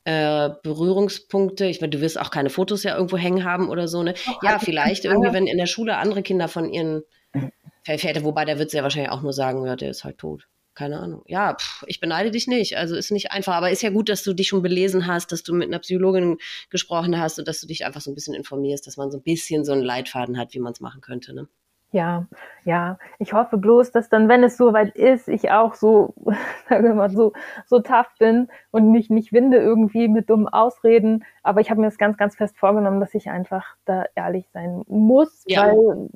[0.06, 1.66] äh, Berührungspunkte.
[1.66, 4.14] Ich meine, du wirst auch keine Fotos ja irgendwo hängen haben oder so, ne?
[4.26, 7.04] Doch, Ja, ich vielleicht irgendwie, wenn in der Schule andere Kinder von ihren
[7.98, 10.48] Vätern, wobei der wird sie ja wahrscheinlich auch nur sagen, ja, der ist halt tot.
[10.76, 11.24] Keine Ahnung.
[11.28, 12.78] Ja, pff, ich beneide dich nicht.
[12.78, 15.44] Also ist nicht einfach, aber ist ja gut, dass du dich schon belesen hast, dass
[15.44, 16.38] du mit einer Psychologin
[16.70, 19.24] gesprochen hast und dass du dich einfach so ein bisschen informierst, dass man so ein
[19.24, 21.50] bisschen so einen Leitfaden hat, wie man es machen könnte, ne?
[21.92, 22.28] Ja,
[22.66, 23.00] ja.
[23.18, 26.14] Ich hoffe bloß, dass dann, wenn es soweit ist, ich auch so,
[26.70, 27.34] sagen wir mal, so,
[27.66, 31.26] so tough bin und mich nicht winde irgendwie mit dummen Ausreden.
[31.42, 34.84] Aber ich habe mir das ganz, ganz fest vorgenommen, dass ich einfach da ehrlich sein
[34.88, 35.68] muss, Ja.
[35.68, 36.10] weil,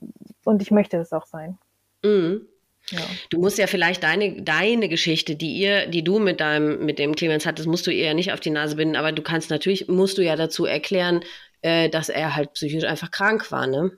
[0.46, 1.58] und ich möchte das auch sein.
[2.04, 2.48] Mhm.
[2.90, 3.00] Ja.
[3.30, 7.16] Du musst ja vielleicht deine, deine Geschichte, die ihr, die du mit deinem, mit dem
[7.16, 9.88] Clemens hattest, musst du ihr ja nicht auf die Nase binden, aber du kannst natürlich,
[9.88, 11.22] musst du ja dazu erklären,
[11.62, 13.92] äh, dass er halt psychisch einfach krank war, ne?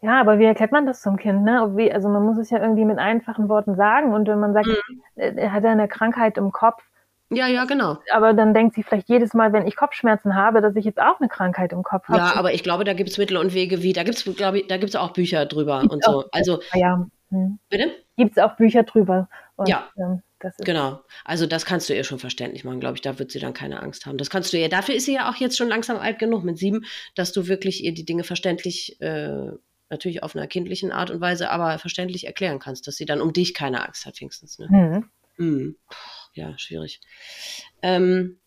[0.00, 1.42] Ja, aber wie erklärt man das zum Kind?
[1.42, 1.72] Ne?
[1.74, 4.12] Wie, also man muss es ja irgendwie mit einfachen Worten sagen.
[4.12, 5.00] Und wenn man sagt, Mhm.
[5.16, 6.82] äh, er hat eine Krankheit im Kopf,
[7.30, 7.98] Ja, ja, genau.
[8.12, 11.18] aber dann denkt sie vielleicht jedes Mal, wenn ich Kopfschmerzen habe, dass ich jetzt auch
[11.18, 12.18] eine Krankheit im Kopf habe.
[12.18, 14.60] Ja, aber ich glaube, da gibt es Mittel und Wege, wie, da gibt es, glaube
[14.60, 16.24] ich, da gibt es auch Bücher drüber Gibt's und so.
[16.32, 17.06] Also, ja.
[17.30, 17.58] Hm.
[17.68, 17.90] bitte?
[18.16, 19.28] Gibt es auch Bücher drüber.
[19.56, 19.88] Und, Ja.
[19.98, 20.22] ähm,
[20.60, 21.00] Genau.
[21.24, 23.00] Also das kannst du ihr schon verständlich machen, glaube ich.
[23.00, 24.18] Da wird sie dann keine Angst haben.
[24.18, 24.68] Das kannst du ihr.
[24.68, 26.84] Dafür ist sie ja auch jetzt schon langsam alt genug mit sieben,
[27.16, 29.50] dass du wirklich ihr die Dinge verständlich, äh,
[29.90, 33.32] natürlich auf einer kindlichen Art und Weise, aber verständlich erklären kannst, dass sie dann um
[33.32, 34.58] dich keine Angst hat, wenigstens.
[34.58, 34.68] Ne?
[34.68, 35.10] Hm.
[35.38, 35.76] Mhm.
[36.34, 37.00] Ja, schwierig.
[37.82, 38.38] Ähm,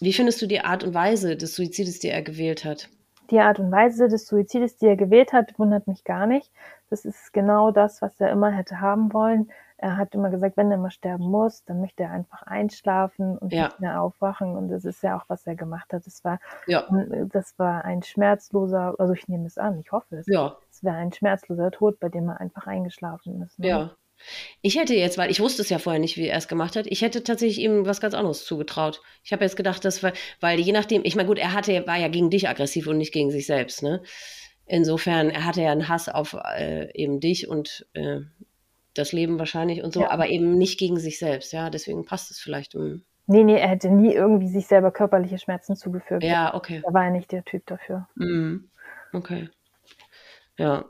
[0.00, 2.88] wie findest du die Art und Weise des Suizides, die er gewählt hat?
[3.30, 6.50] Die Art und Weise des Suizides, die er gewählt hat, wundert mich gar nicht.
[6.88, 9.50] Das ist genau das, was er immer hätte haben wollen.
[9.82, 13.50] Er hat immer gesagt, wenn er mal sterben muss, dann möchte er einfach einschlafen und
[13.50, 13.64] Ja.
[13.68, 14.54] nicht mehr aufwachen.
[14.56, 16.04] Und das ist ja auch, was er gemacht hat.
[16.04, 16.86] Das war, Ja,
[17.32, 20.26] das war ein schmerzloser, also ich nehme es an, ich hoffe es.
[20.26, 23.58] ja, Es wäre ein schmerzloser Tod, bei dem er einfach eingeschlafen ist.
[23.58, 23.68] Ne?
[23.68, 23.96] ja.
[24.60, 26.86] Ich hätte jetzt, weil ich wusste es ja vorher nicht, wie er es gemacht hat,
[26.86, 29.00] ich hätte tatsächlich ihm was ganz anderes zugetraut.
[29.24, 31.96] Ich habe jetzt gedacht, dass wir, weil je nachdem, ich meine, gut, er hatte, war
[31.96, 34.02] ja gegen dich aggressiv und nicht gegen sich selbst, ne?
[34.66, 38.20] Insofern, er hatte ja einen Hass auf äh, eben dich und äh,
[38.94, 40.10] das Leben wahrscheinlich und so, ja.
[40.10, 41.70] aber eben nicht gegen sich selbst, ja.
[41.70, 42.74] Deswegen passt es vielleicht.
[42.74, 46.24] Um, Nee, nee, er hätte nie irgendwie sich selber körperliche Schmerzen zugefügt.
[46.24, 46.82] Ja, okay.
[46.84, 48.08] Da war er nicht der Typ dafür.
[48.16, 48.68] Mhm.
[49.12, 49.48] Okay.
[50.56, 50.84] Ja.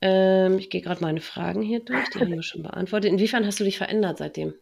[0.00, 3.10] Ähm, ich gehe gerade meine Fragen hier durch, die haben wir schon beantwortet.
[3.10, 4.54] Inwiefern hast du dich verändert seitdem?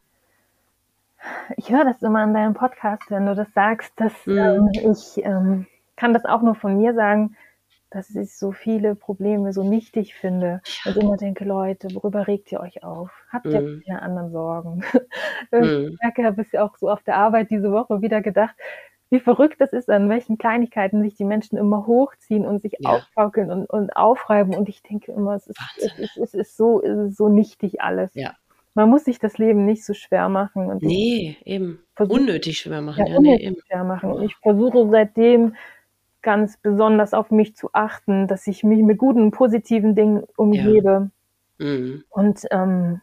[1.59, 4.39] Ich höre das immer in deinem Podcast, wenn du das sagst, dass mhm.
[4.39, 7.37] ähm, ich ähm, kann das auch nur von mir sagen,
[7.91, 12.61] dass ich so viele Probleme so nichtig finde und immer denke, Leute, worüber regt ihr
[12.61, 13.11] euch auf?
[13.31, 13.83] Habt ihr mm.
[13.87, 14.83] keine anderen Sorgen?
[15.53, 15.97] ich mm.
[16.03, 18.57] merke, habe es ja auch so auf der Arbeit diese Woche wieder gedacht,
[19.11, 22.91] wie verrückt das ist, an welchen Kleinigkeiten sich die Menschen immer hochziehen und sich ja.
[22.91, 24.55] aufschaukeln und, und aufreiben.
[24.55, 27.81] Und ich denke immer, es ist, es ist, es ist, so, es ist so nichtig
[27.81, 28.11] alles.
[28.15, 28.35] Ja.
[28.75, 30.67] Man muss sich das Leben nicht so schwer machen.
[30.67, 31.79] Und nee, eben.
[31.95, 33.07] Versuch, unnötig schwer machen.
[33.07, 34.13] Ja, ja unnötig nee, schwer machen.
[34.13, 35.55] Und ich versuche seitdem
[36.27, 41.11] ganz besonders auf mich zu achten, dass ich mich mit guten, positiven Dingen umgebe.
[41.59, 41.65] Ja.
[41.65, 42.03] Mhm.
[42.11, 43.01] Und ähm,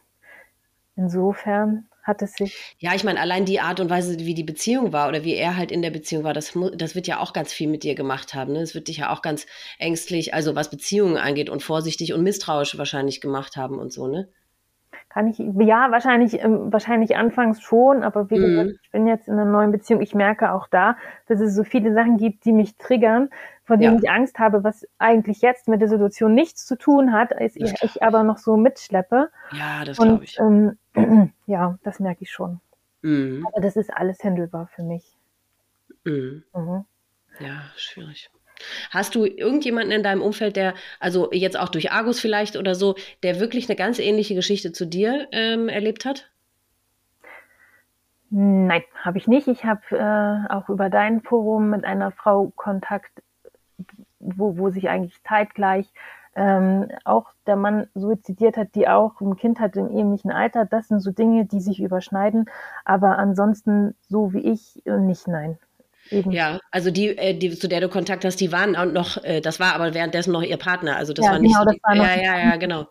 [0.94, 2.76] insofern hat es sich.
[2.78, 5.56] Ja, ich meine, allein die Art und Weise, wie die Beziehung war oder wie er
[5.56, 8.34] halt in der Beziehung war, das, das wird ja auch ganz viel mit dir gemacht
[8.34, 8.52] haben.
[8.52, 8.60] Ne?
[8.60, 9.46] Das wird dich ja auch ganz
[9.78, 14.28] ängstlich, also was Beziehungen angeht und vorsichtig und misstrauisch wahrscheinlich gemacht haben und so, ne?
[15.14, 18.78] Kann ich, ja, wahrscheinlich, ähm, wahrscheinlich anfangs schon, aber wie gesagt, mhm.
[18.82, 20.00] ich bin jetzt in einer neuen Beziehung.
[20.00, 20.96] Ich merke auch da,
[21.28, 23.30] dass es so viele Sachen gibt, die mich triggern,
[23.62, 24.02] von denen ja.
[24.02, 27.80] ich Angst habe, was eigentlich jetzt mit der Situation nichts zu tun hat, ist ich,
[27.80, 29.30] ich aber noch so mitschleppe.
[29.52, 30.36] Ja, das glaube ich.
[30.40, 30.78] Ähm,
[31.46, 32.60] ja, das merke ich schon.
[33.02, 33.46] Mhm.
[33.52, 35.16] Aber das ist alles händelbar für mich.
[36.02, 36.42] Mhm.
[36.52, 36.84] Mhm.
[37.38, 38.32] Ja, schwierig.
[38.90, 42.94] Hast du irgendjemanden in deinem Umfeld, der, also jetzt auch durch Argus vielleicht oder so,
[43.22, 46.30] der wirklich eine ganz ähnliche Geschichte zu dir ähm, erlebt hat?
[48.30, 49.46] Nein, habe ich nicht.
[49.46, 53.22] Ich habe äh, auch über dein Forum mit einer Frau Kontakt,
[54.18, 55.86] wo, wo sich eigentlich zeitgleich
[56.34, 60.64] ähm, auch der Mann suizidiert hat, die auch ein Kind hat im ähnlichen Alter.
[60.64, 62.50] Das sind so Dinge, die sich überschneiden.
[62.84, 65.58] Aber ansonsten, so wie ich, nicht, nein.
[66.10, 66.32] Eben.
[66.32, 69.40] Ja, also die, äh, die, zu der du Kontakt hast, die waren auch noch, äh,
[69.40, 70.96] das war aber währenddessen noch ihr Partner.
[70.96, 71.70] Also das ja, war nicht genau.
[71.70, 72.88] Die, war ja, ja, ja, genau.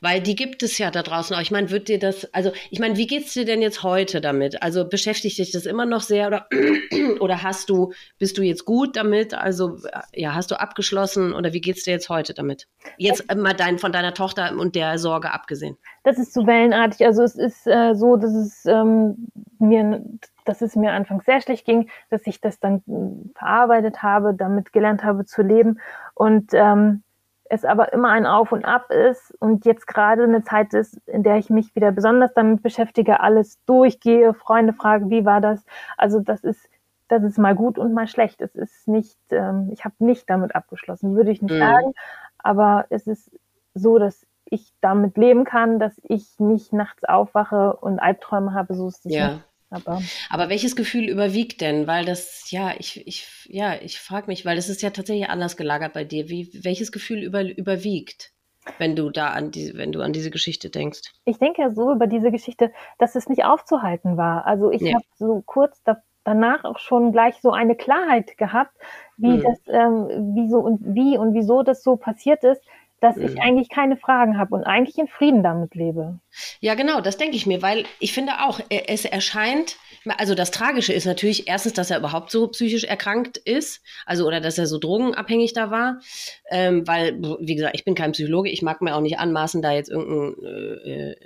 [0.00, 1.40] Weil die gibt es ja da draußen auch.
[1.40, 4.62] Ich meine, wird dir das, also ich meine, wie geht's dir denn jetzt heute damit?
[4.62, 6.46] Also beschäftigt dich das immer noch sehr oder,
[7.20, 9.32] oder hast du, bist du jetzt gut damit?
[9.32, 9.78] Also
[10.14, 12.68] ja, hast du abgeschlossen oder wie geht's dir jetzt heute damit?
[12.98, 15.78] Jetzt äh, mal dein, von deiner Tochter und der Sorge abgesehen.
[16.04, 17.06] Das ist so wellenartig.
[17.06, 19.28] Also es ist äh, so, dass es ähm,
[19.58, 20.02] mir
[20.44, 24.72] dass es mir anfangs sehr schlecht ging, dass ich das dann hm, verarbeitet habe, damit
[24.72, 25.80] gelernt habe zu leben
[26.14, 27.02] und ähm,
[27.44, 31.22] es aber immer ein Auf und Ab ist und jetzt gerade eine Zeit ist, in
[31.22, 35.62] der ich mich wieder besonders damit beschäftige, alles durchgehe, Freunde frage, wie war das?
[35.98, 36.68] Also das ist
[37.08, 38.40] das ist mal gut und mal schlecht.
[38.40, 41.58] Es ist nicht, ähm, ich habe nicht damit abgeschlossen, würde ich nicht mhm.
[41.58, 41.92] sagen,
[42.38, 43.30] aber es ist
[43.74, 48.88] so, dass ich damit leben kann, dass ich nicht nachts aufwache und Albträume habe, so
[48.88, 49.28] ist es ja.
[49.28, 49.44] nicht.
[49.72, 51.86] Aber, aber welches Gefühl überwiegt denn?
[51.86, 55.56] Weil das, ja, ich, ich, ja, ich frage mich, weil das ist ja tatsächlich anders
[55.56, 56.28] gelagert bei dir.
[56.28, 58.32] Wie, welches Gefühl über, überwiegt,
[58.78, 61.00] wenn du da an die, wenn du an diese Geschichte denkst?
[61.24, 64.46] Ich denke ja so über diese Geschichte, dass es nicht aufzuhalten war.
[64.46, 64.94] Also ich ja.
[64.94, 68.76] habe so kurz da, danach auch schon gleich so eine Klarheit gehabt,
[69.16, 69.42] wie mhm.
[69.42, 72.62] das, ähm, wie so und wie und wieso das so passiert ist
[73.02, 73.40] dass ich mhm.
[73.40, 76.20] eigentlich keine Fragen habe und eigentlich in Frieden damit lebe.
[76.60, 79.76] Ja, genau, das denke ich mir, weil ich finde auch, äh, es erscheint,
[80.18, 84.40] also das Tragische ist natürlich erstens, dass er überhaupt so psychisch erkrankt ist, also oder
[84.40, 86.00] dass er so drogenabhängig da war,
[86.48, 89.72] ähm, weil, wie gesagt, ich bin kein Psychologe, ich mag mir auch nicht anmaßen, da
[89.72, 91.16] jetzt irgendeinen äh, äh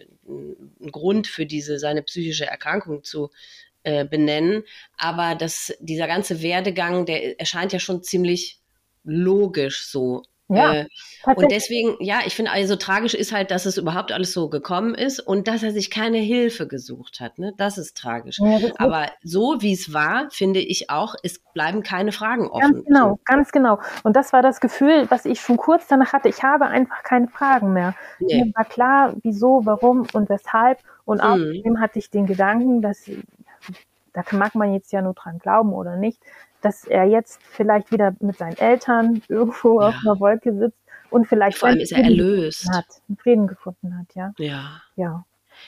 [0.91, 3.31] Grund für diese seine psychische Erkrankung zu
[3.85, 4.65] äh, benennen,
[4.97, 8.61] aber das, dieser ganze Werdegang, der erscheint ja schon ziemlich
[9.05, 10.87] logisch so ja, äh,
[11.35, 14.95] und deswegen, ja, ich finde also tragisch ist halt, dass es überhaupt alles so gekommen
[14.95, 17.39] ist und dass er sich keine Hilfe gesucht hat.
[17.39, 17.53] Ne?
[17.57, 18.39] Das ist tragisch.
[18.39, 22.75] Ja, das Aber so wie es war, finde ich auch, es bleiben keine Fragen offen.
[22.75, 23.21] Ganz genau, so.
[23.25, 23.81] ganz genau.
[24.05, 26.29] Und das war das Gefühl, was ich schon kurz danach hatte.
[26.29, 27.95] Ich habe einfach keine Fragen mehr.
[28.21, 28.45] Nee.
[28.45, 30.79] Mir war klar, wieso, warum und weshalb.
[31.05, 31.29] Und mhm.
[31.29, 33.11] außerdem hatte ich den Gedanken, dass
[34.13, 36.19] da mag man jetzt ja nur dran glauben oder nicht,
[36.67, 39.89] dass er jetzt vielleicht wieder mit seinen Eltern irgendwo ja.
[39.89, 40.79] auf einer Wolke sitzt
[41.11, 42.87] und vielleicht vor allem ist er erlöst hat,
[43.19, 44.33] Frieden gefunden hat, ja.
[44.39, 44.83] Ja.
[44.97, 45.25] Ja.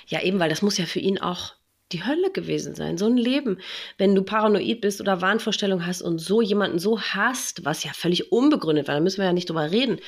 [0.07, 1.55] Ja, eben, weil das muss ja für ihn auch
[1.93, 2.99] die Hölle gewesen sein.
[2.99, 3.59] So ein Leben,
[3.97, 8.33] wenn du paranoid bist oder Wahnvorstellungen hast und so jemanden so hast, was ja völlig
[8.33, 9.99] unbegründet war, da müssen wir ja nicht drüber reden.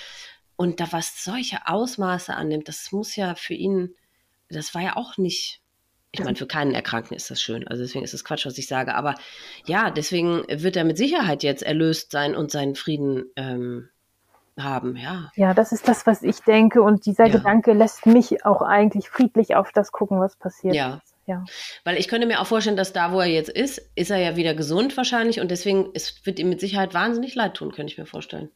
[0.56, 3.94] Und da was solche Ausmaße annimmt, das muss ja für ihn
[4.50, 5.60] das war ja auch nicht.
[6.12, 7.66] Ich meine, für keinen Erkrankten ist das schön.
[7.68, 8.94] Also deswegen ist es Quatsch, was ich sage.
[8.94, 9.14] Aber
[9.64, 13.88] ja, deswegen wird er mit Sicherheit jetzt erlöst sein und seinen Frieden ähm,
[14.58, 15.30] haben, ja.
[15.36, 16.82] Ja, das ist das, was ich denke.
[16.82, 17.32] Und dieser ja.
[17.32, 20.74] Gedanke lässt mich auch eigentlich friedlich auf das gucken, was passiert.
[20.74, 21.00] Ja.
[21.26, 21.44] Ja.
[21.84, 24.34] Weil ich könnte mir auch vorstellen, dass da, wo er jetzt ist, ist er ja
[24.34, 27.98] wieder gesund wahrscheinlich und deswegen es wird ihm mit Sicherheit wahnsinnig leid tun, könnte ich
[27.98, 28.50] mir vorstellen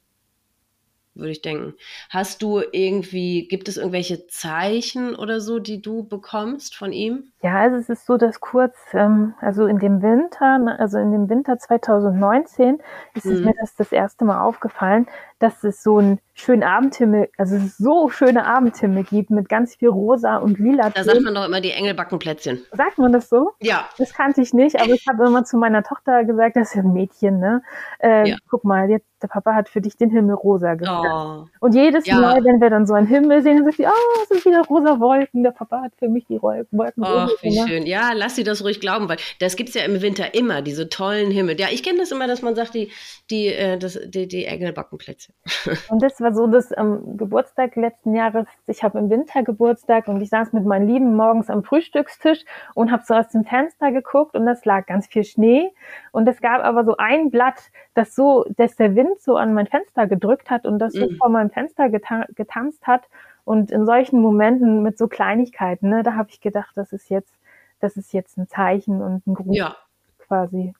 [1.14, 1.74] würde ich denken.
[2.10, 7.32] Hast du irgendwie, gibt es irgendwelche Zeichen oder so, die du bekommst von ihm?
[7.42, 11.28] Ja, also es ist so, dass kurz, ähm, also in dem Winter, also in dem
[11.28, 12.78] Winter 2019
[13.14, 13.32] ist mhm.
[13.32, 15.06] es mir das das erste Mal aufgefallen,
[15.44, 20.38] dass es so einen schönen Abendhimmel, also so schöne Abendhimmel gibt mit ganz viel rosa
[20.38, 20.88] und lila.
[20.88, 22.64] Da sagt man doch immer die Engelbackenplätzchen.
[22.72, 23.52] Sagt man das so?
[23.60, 23.88] Ja.
[23.98, 26.92] Das kannte ich nicht, aber ich habe immer zu meiner Tochter gesagt, das ist ein
[26.92, 27.62] Mädchen, ne?
[28.00, 28.36] Äh, ja.
[28.48, 31.08] Guck mal, jetzt, der Papa hat für dich den Himmel rosa gemacht.
[31.12, 31.46] Oh.
[31.60, 32.18] Und jedes ja.
[32.18, 34.62] Mal, wenn wir dann so einen Himmel sehen, dann sagt sie, oh, es sind wieder
[34.62, 36.80] rosa Wolken, der Papa hat für mich die Wolken.
[36.80, 37.68] Oh, wie ne?
[37.68, 37.86] schön.
[37.86, 40.88] Ja, lass sie das ruhig glauben, weil das gibt es ja im Winter immer, diese
[40.88, 41.60] tollen Himmel.
[41.60, 42.90] Ja, ich kenne das immer, dass man sagt, die,
[43.30, 45.33] die, äh, das, die, die Engelbackenplätzchen.
[45.90, 50.20] Und das war so, dass am Geburtstag letzten Jahres, ich habe im Winter Geburtstag und
[50.22, 52.44] ich saß mit meinen Lieben morgens am Frühstückstisch
[52.74, 55.70] und habe so aus dem Fenster geguckt und es lag ganz viel Schnee
[56.12, 59.66] und es gab aber so ein Blatt, das so, dass der Wind so an mein
[59.66, 61.16] Fenster gedrückt hat und das so mhm.
[61.16, 63.02] vor meinem Fenster geta getanzt hat.
[63.44, 67.34] Und in solchen Momenten mit so Kleinigkeiten, ne, da habe ich gedacht, das ist jetzt,
[67.80, 69.76] das ist jetzt ein Zeichen und ein Gruß ja.
[70.18, 70.72] quasi.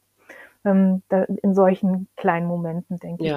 [0.65, 3.29] Ähm, da, in solchen kleinen Momenten, denke ich.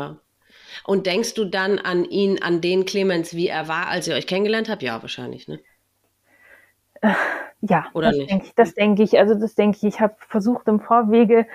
[0.84, 4.28] Und denkst du dann an ihn, an den Clemens, wie er war, als ihr euch
[4.28, 4.84] kennengelernt habt?
[4.84, 5.60] Ja, wahrscheinlich, ne?
[7.62, 8.56] Ja, Oder das denke ich.
[8.56, 9.18] Das denke ich.
[9.18, 9.84] Also das denke ich.
[9.84, 11.48] Ich habe versucht im Vorwege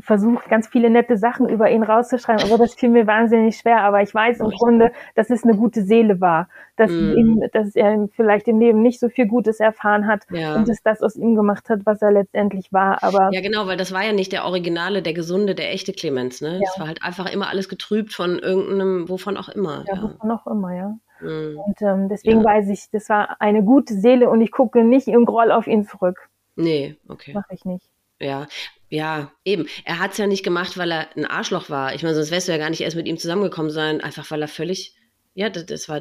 [0.00, 3.82] versucht ganz viele nette Sachen über ihn rauszuschreiben, aber das fiel mir wahnsinnig schwer.
[3.82, 7.16] Aber ich weiß im Grunde, dass es eine gute Seele war, dass, mm.
[7.16, 10.54] ihm, dass er vielleicht im Leben nicht so viel Gutes erfahren hat ja.
[10.56, 13.02] und dass das aus ihm gemacht hat, was er letztendlich war.
[13.02, 16.40] Aber ja, genau, weil das war ja nicht der Originale, der gesunde, der echte Clemens.
[16.40, 16.60] Ne, ja.
[16.60, 19.84] das war halt einfach immer alles getrübt von irgendeinem, wovon auch immer.
[19.88, 20.02] Ja, ja.
[20.02, 20.96] wovon auch immer, ja.
[21.24, 21.58] Mhm.
[21.58, 22.44] Und ähm, deswegen ja.
[22.44, 25.84] weiß ich, das war eine gute Seele und ich gucke nicht im Groll auf ihn
[25.84, 26.28] zurück.
[26.56, 27.32] Nee, okay.
[27.32, 27.88] Mache ich nicht.
[28.20, 28.46] Ja,
[28.88, 29.66] ja, eben.
[29.84, 31.94] Er hat es ja nicht gemacht, weil er ein Arschloch war.
[31.94, 34.40] Ich meine, sonst wärst du ja gar nicht erst mit ihm zusammengekommen sein, einfach weil
[34.40, 34.94] er völlig,
[35.34, 36.00] ja, das, das, war,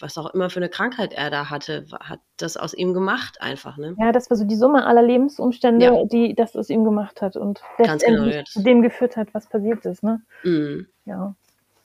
[0.00, 3.76] was auch immer für eine Krankheit er da hatte, hat das aus ihm gemacht einfach,
[3.76, 3.94] ne?
[4.00, 6.04] Ja, das war so die Summe aller Lebensumstände, ja.
[6.06, 9.48] die das aus ihm gemacht hat und letztendlich genau, ja, zu dem geführt hat, was
[9.48, 10.20] passiert ist, ne?
[10.42, 10.88] Mhm.
[11.04, 11.36] Ja.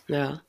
[0.09, 0.41] Ja.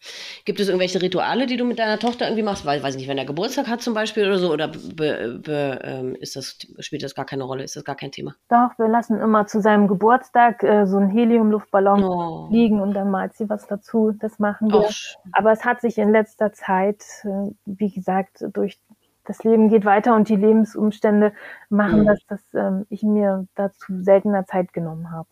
[0.46, 2.64] Gibt es irgendwelche Rituale, die du mit deiner Tochter irgendwie machst?
[2.64, 5.78] Weil, weiß ich nicht, wenn er Geburtstag hat zum Beispiel oder so, oder be, be,
[5.84, 7.62] ähm, ist das, spielt das gar keine Rolle?
[7.62, 8.34] Ist das gar kein Thema?
[8.48, 12.48] Doch, wir lassen immer zu seinem Geburtstag äh, so einen Heliumluftballon oh.
[12.50, 14.12] liegen und dann malt sie was dazu.
[14.18, 14.80] Das machen wir.
[14.80, 14.90] Oh.
[15.32, 18.80] Aber es hat sich in letzter Zeit, äh, wie gesagt, durch
[19.24, 21.32] das Leben geht weiter und die Lebensumstände
[21.68, 22.06] machen, mhm.
[22.06, 25.28] dass das, ähm, ich mir dazu seltener Zeit genommen habe.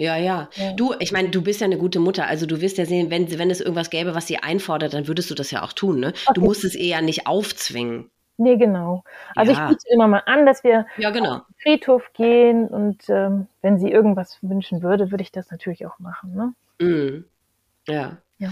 [0.00, 0.72] Ja, ja, ja.
[0.72, 2.26] Du, ich meine, du bist ja eine gute Mutter.
[2.26, 5.30] Also du wirst ja sehen, wenn, wenn es irgendwas gäbe, was sie einfordert, dann würdest
[5.30, 6.00] du das ja auch tun.
[6.00, 6.14] Ne?
[6.24, 6.32] Okay.
[6.36, 8.10] Du musst es eher nicht aufzwingen.
[8.38, 9.04] Nee, genau.
[9.36, 9.62] Also ja.
[9.62, 11.34] ich biete immer mal an, dass wir ja, genau.
[11.34, 15.84] auf den Friedhof gehen und ähm, wenn sie irgendwas wünschen würde, würde ich das natürlich
[15.84, 16.54] auch machen.
[16.78, 16.86] Ne?
[16.86, 17.24] Mm.
[17.86, 18.16] Ja.
[18.38, 18.48] ja.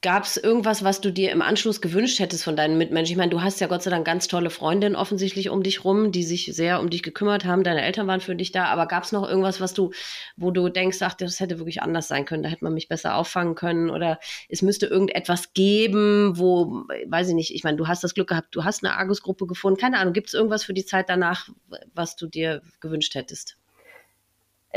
[0.00, 3.14] Gab es irgendwas, was du dir im Anschluss gewünscht hättest von deinen Mitmenschen?
[3.14, 6.12] Ich meine, du hast ja Gott sei Dank ganz tolle Freundinnen offensichtlich um dich rum,
[6.12, 7.64] die sich sehr um dich gekümmert haben.
[7.64, 9.90] Deine Eltern waren für dich da, aber gab es noch irgendwas, was du,
[10.36, 13.16] wo du denkst, ach, das hätte wirklich anders sein können, da hätte man mich besser
[13.16, 18.04] auffangen können oder es müsste irgendetwas geben, wo, weiß ich nicht, ich meine, du hast
[18.04, 20.84] das Glück gehabt, du hast eine Argus-Gruppe gefunden, keine Ahnung, gibt es irgendwas für die
[20.84, 21.48] Zeit danach,
[21.92, 23.56] was du dir gewünscht hättest?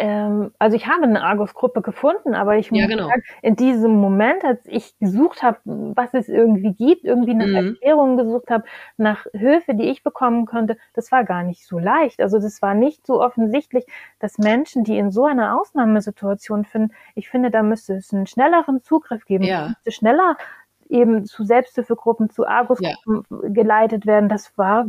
[0.02, 3.08] Ähm, also ich habe eine Argus-Gruppe gefunden, aber ich muss ja, genau.
[3.08, 7.76] sagen, in diesem Moment, als ich gesucht habe, was es irgendwie gibt, irgendwie nach mhm.
[7.76, 8.64] Erklärungen gesucht habe,
[8.98, 12.20] nach Hilfe, die ich bekommen könnte, das war gar nicht so leicht.
[12.20, 13.86] Also das war nicht so offensichtlich,
[14.18, 18.82] dass Menschen, die in so einer Ausnahmesituation finden, ich finde, da müsste es einen schnelleren
[18.82, 19.76] Zugriff geben, ja.
[19.88, 20.36] schneller
[20.92, 23.50] eben zu Selbsthilfegruppen, zu Argus-Gruppen ja.
[23.50, 24.28] geleitet werden.
[24.28, 24.86] Das war,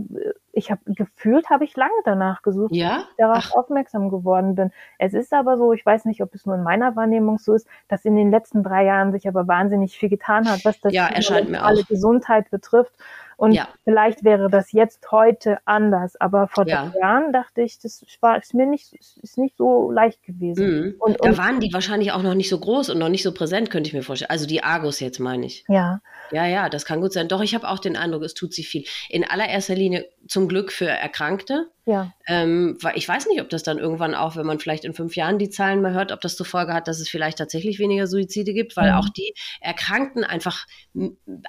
[0.52, 3.04] ich habe gefühlt, habe ich lange danach gesucht, ja?
[3.10, 3.54] ich darauf Ach.
[3.54, 4.72] aufmerksam geworden bin.
[4.98, 7.68] Es ist aber so, ich weiß nicht, ob es nur in meiner Wahrnehmung so ist,
[7.88, 11.06] dass in den letzten drei Jahren sich aber wahnsinnig viel getan hat, was das ja,
[11.06, 12.94] alle Gesundheit betrifft.
[13.42, 13.66] Und ja.
[13.82, 16.14] vielleicht wäre das jetzt heute anders.
[16.20, 16.86] Aber vor ja.
[16.86, 20.66] drei Jahren dachte ich, das war, ist mir nicht, ist nicht so leicht gewesen.
[20.66, 20.94] Mhm.
[21.00, 23.34] Und, und, da waren die wahrscheinlich auch noch nicht so groß und noch nicht so
[23.34, 24.30] präsent, könnte ich mir vorstellen.
[24.30, 25.64] Also die Argus jetzt meine ich.
[25.66, 26.00] Ja.
[26.30, 27.26] Ja, ja, das kann gut sein.
[27.26, 28.84] Doch, ich habe auch den Eindruck, es tut sich viel.
[29.08, 31.68] In allererster Linie zum Glück für Erkrankte.
[31.84, 32.12] Ja.
[32.28, 35.16] Ähm, weil ich weiß nicht, ob das dann irgendwann auch, wenn man vielleicht in fünf
[35.16, 38.06] Jahren die Zahlen mal hört, ob das zur Folge hat, dass es vielleicht tatsächlich weniger
[38.06, 38.98] Suizide gibt, weil mhm.
[38.98, 40.66] auch die Erkrankten einfach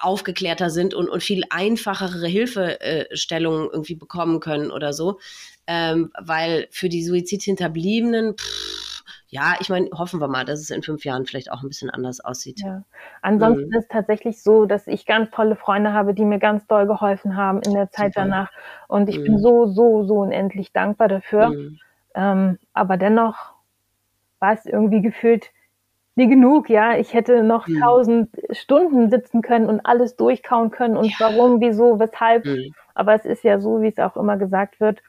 [0.02, 5.20] aufgeklärter sind und, und viel einfachere Hilfestellungen irgendwie bekommen können oder so.
[5.68, 8.83] Ähm, weil für die Suizidhinterbliebenen, pff,
[9.34, 11.90] ja, ich meine, hoffen wir mal, dass es in fünf Jahren vielleicht auch ein bisschen
[11.90, 12.62] anders aussieht.
[12.62, 12.84] Ja.
[13.24, 13.74] Ansonsten mhm.
[13.74, 17.36] ist es tatsächlich so, dass ich ganz tolle Freunde habe, die mir ganz doll geholfen
[17.36, 18.28] haben in der Zeit Super.
[18.28, 18.52] danach.
[18.88, 19.24] Und ich mhm.
[19.24, 21.50] bin so, so, so unendlich dankbar dafür.
[21.50, 21.80] Mhm.
[22.14, 23.56] Ähm, aber dennoch
[24.38, 25.50] war es irgendwie gefühlt
[26.14, 26.96] nie genug, ja.
[26.98, 27.80] Ich hätte noch mhm.
[27.80, 31.16] tausend Stunden sitzen können und alles durchkauen können und ja.
[31.22, 32.46] warum, wieso, weshalb.
[32.46, 32.76] Mhm.
[32.94, 35.02] Aber es ist ja so, wie es auch immer gesagt wird,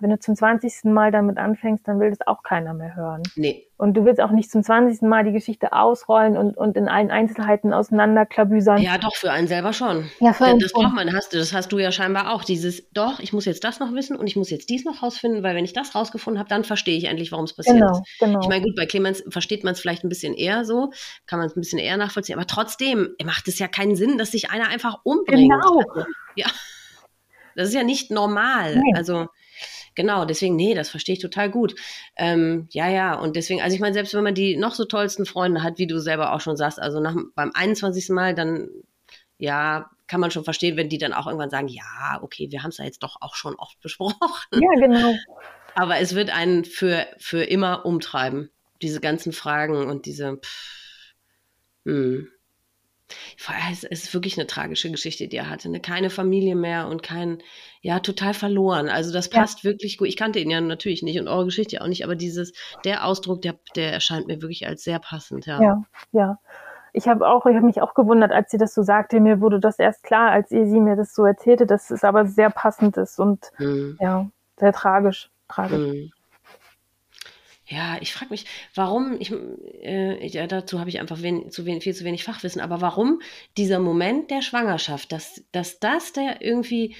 [0.00, 0.84] wenn du zum 20.
[0.84, 3.22] Mal damit anfängst, dann will das auch keiner mehr hören.
[3.34, 3.66] Nee.
[3.78, 5.02] Und du willst auch nicht zum 20.
[5.02, 8.78] Mal die Geschichte ausrollen und, und in allen Einzelheiten auseinanderklabüsern.
[8.78, 10.08] Ja, doch, für einen selber schon.
[10.20, 12.44] Ja, für einen Das braucht man, hast du, das hast du ja scheinbar auch.
[12.44, 15.42] Dieses, doch, ich muss jetzt das noch wissen und ich muss jetzt dies noch rausfinden,
[15.42, 18.18] weil wenn ich das rausgefunden habe, dann verstehe ich endlich, warum es passiert genau, ist.
[18.18, 18.40] Genau.
[18.40, 20.90] Ich meine, gut, bei Clemens versteht man es vielleicht ein bisschen eher so,
[21.26, 24.30] kann man es ein bisschen eher nachvollziehen, aber trotzdem macht es ja keinen Sinn, dass
[24.30, 25.52] sich einer einfach umbringt.
[25.52, 25.82] Genau.
[25.94, 26.46] Also, ja.
[27.56, 28.76] Das ist ja nicht normal.
[28.76, 28.92] Nee.
[28.94, 29.28] Also,
[29.96, 31.74] Genau, deswegen, nee, das verstehe ich total gut.
[32.16, 35.26] Ähm, ja, ja, und deswegen, also ich meine, selbst wenn man die noch so tollsten
[35.26, 38.10] Freunde hat, wie du selber auch schon sagst, also nach, beim 21.
[38.10, 38.68] Mal, dann,
[39.38, 42.68] ja, kann man schon verstehen, wenn die dann auch irgendwann sagen, ja, okay, wir haben
[42.68, 44.16] es ja jetzt doch auch schon oft besprochen.
[44.52, 45.14] Ja, genau.
[45.74, 48.50] Aber es wird einen für, für immer umtreiben,
[48.82, 51.14] diese ganzen Fragen und diese, pff,
[51.86, 52.28] hm.
[53.70, 55.68] Es ist wirklich eine tragische Geschichte, die er hatte.
[55.68, 55.80] Ne?
[55.80, 57.42] Keine Familie mehr und kein,
[57.80, 58.88] ja, total verloren.
[58.88, 59.70] Also das passt ja.
[59.70, 60.08] wirklich gut.
[60.08, 62.52] Ich kannte ihn ja natürlich nicht und eure Geschichte auch nicht, aber dieses,
[62.84, 65.62] der Ausdruck, der, der erscheint mir wirklich als sehr passend, ja.
[65.62, 66.38] Ja, ja.
[66.92, 69.20] Ich habe auch, ich habe mich auch gewundert, als sie das so sagte.
[69.20, 72.48] Mir wurde das erst klar, als sie mir das so erzählte, dass es aber sehr
[72.48, 73.98] passend ist und hm.
[74.00, 75.30] ja, sehr tragisch.
[75.46, 75.78] Tragisch.
[75.78, 76.10] Hm.
[77.68, 78.44] Ja, ich frage mich,
[78.74, 79.32] warum, ich,
[79.82, 83.20] äh, ja, dazu habe ich einfach wen, zu wen, viel zu wenig Fachwissen, aber warum
[83.56, 86.94] dieser Moment der Schwangerschaft, dass, dass das der irgendwie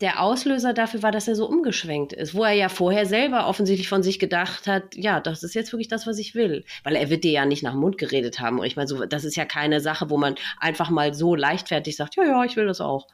[0.00, 3.88] der Auslöser dafür war, dass er so umgeschwenkt ist, wo er ja vorher selber offensichtlich
[3.88, 6.64] von sich gedacht hat, ja, das ist jetzt wirklich das, was ich will.
[6.84, 8.58] Weil er wird dir ja nicht nach dem Mund geredet haben.
[8.58, 11.96] Und ich meine, so, das ist ja keine Sache, wo man einfach mal so leichtfertig
[11.96, 13.06] sagt, ja, ja, ich will das auch.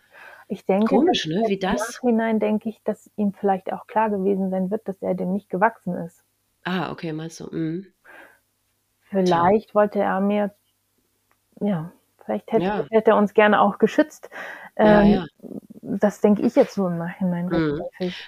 [0.49, 1.43] Ich denke, Komisch, ne?
[1.49, 1.81] wie das?
[2.03, 5.33] Im Nachhinein denke ich, dass ihm vielleicht auch klar gewesen sein wird, dass er dem
[5.33, 6.23] nicht gewachsen ist.
[6.66, 7.47] Ah, okay, meinst du?
[7.47, 7.86] Mhm.
[9.09, 9.74] Vielleicht Tja.
[9.74, 10.52] wollte er mir,
[11.60, 11.93] ja,
[12.24, 12.86] vielleicht hätte, ja.
[12.90, 14.28] hätte, er uns gerne auch geschützt.
[14.74, 15.26] Ähm, ja, ja.
[15.80, 17.47] Das denke ich jetzt so im Nachhinein.
[17.47, 17.80] Mhm.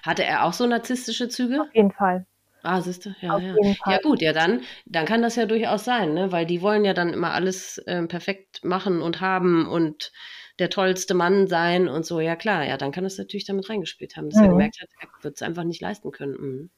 [0.05, 1.63] Hatte er auch so narzisstische Züge?
[1.63, 2.27] Auf jeden Fall.
[2.63, 3.55] Ah, siehst du, ja, Auf ja.
[3.87, 6.31] Ja, gut, ja, dann, dann kann das ja durchaus sein, ne?
[6.31, 10.13] weil die wollen ja dann immer alles ähm, perfekt machen und haben und
[10.61, 12.21] der tollste Mann sein und so.
[12.21, 14.45] Ja, klar, ja, dann kann das natürlich damit reingespielt haben, dass mhm.
[14.45, 16.37] er gemerkt hat, er wird es einfach nicht leisten können.
[16.39, 16.71] Mhm.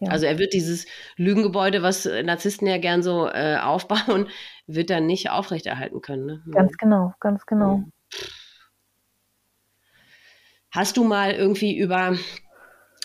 [0.00, 0.10] Ja.
[0.10, 0.86] Also er wird dieses
[1.16, 4.28] Lügengebäude, was Narzissten ja gern so äh, aufbauen,
[4.66, 6.26] wird er nicht aufrechterhalten können.
[6.26, 6.42] Ne?
[6.52, 7.84] Ganz genau, ganz genau.
[10.72, 12.16] Hast du mal irgendwie über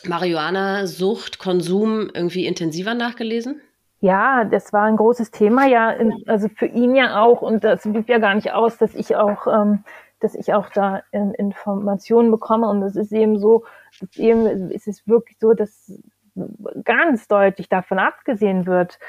[0.08, 3.62] Marihuana-Sucht, Konsum irgendwie intensiver nachgelesen?
[4.00, 5.96] Ja, das war ein großes Thema, ja,
[6.28, 9.48] also für ihn ja auch und das blieb ja gar nicht aus, dass ich auch,
[9.48, 9.84] ähm,
[10.20, 13.64] dass ich auch da in, Informationen bekomme und es ist eben so,
[14.16, 15.92] eben, es ist wirklich so, dass
[16.84, 19.00] ganz deutlich davon abgesehen wird,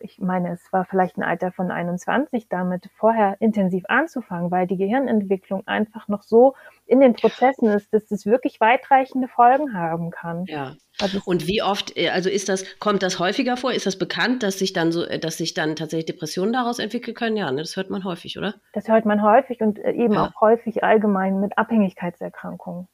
[0.00, 4.76] ich meine, es war vielleicht ein Alter von 21, damit vorher intensiv anzufangen, weil die
[4.76, 6.54] Gehirnentwicklung einfach noch so
[6.86, 10.44] in den Prozessen ist, dass es wirklich weitreichende Folgen haben kann.
[10.46, 10.74] Ja.
[11.00, 13.72] Also und wie oft, äh, also ist das, kommt das häufiger vor?
[13.72, 17.14] Ist das bekannt, dass sich dann so, äh, dass sich dann tatsächlich Depressionen daraus entwickeln
[17.14, 17.36] können?
[17.36, 18.54] Ja, ne, das hört man häufig, oder?
[18.72, 20.26] Das hört man häufig und äh, eben ja.
[20.26, 22.88] auch häufig allgemein mit Abhängigkeitserkrankungen.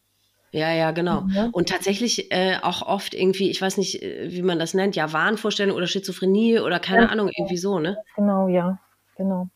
[0.51, 1.23] Ja, ja, genau.
[1.23, 1.51] Mhm.
[1.53, 5.13] Und tatsächlich äh, auch oft irgendwie, ich weiß nicht, äh, wie man das nennt, ja,
[5.13, 7.99] Wahnvorstellung oder Schizophrenie oder keine ja, Ahnung, irgendwie so, ne?
[8.17, 8.79] Genau, ja,
[9.17, 9.49] genau.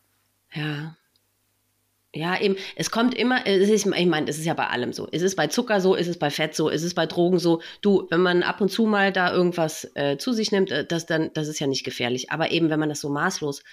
[0.53, 0.95] Ja.
[2.15, 5.07] Ja, eben, es kommt immer, es ist, ich meine, es ist ja bei allem so.
[5.11, 7.61] Es ist bei Zucker so, es ist bei Fett so, es ist bei Drogen so.
[7.81, 11.07] Du, wenn man ab und zu mal da irgendwas äh, zu sich nimmt, äh, das
[11.07, 12.29] dann, das ist ja nicht gefährlich.
[12.29, 13.63] Aber eben, wenn man das so maßlos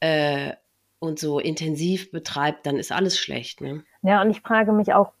[0.00, 0.54] äh,
[1.00, 3.60] und so intensiv betreibt, dann ist alles schlecht.
[3.60, 3.84] Ne?
[4.00, 5.12] Ja, und ich frage mich auch,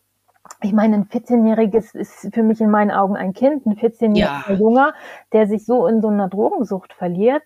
[0.62, 4.54] ich meine, ein 14-Jähriges ist für mich in meinen Augen ein Kind, ein 14-jähriger ja.
[4.54, 4.94] Junger,
[5.32, 7.42] der sich so in so einer Drogensucht verliert.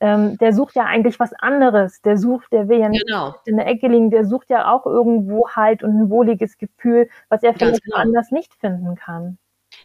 [0.00, 2.00] Ähm, der sucht ja eigentlich was anderes.
[2.02, 3.34] Der sucht, der will ja nicht genau.
[3.44, 7.42] in der Ecke liegen, der sucht ja auch irgendwo Halt und ein wohliges Gefühl, was
[7.42, 7.96] er vielleicht genau.
[7.96, 9.38] anders nicht finden kann.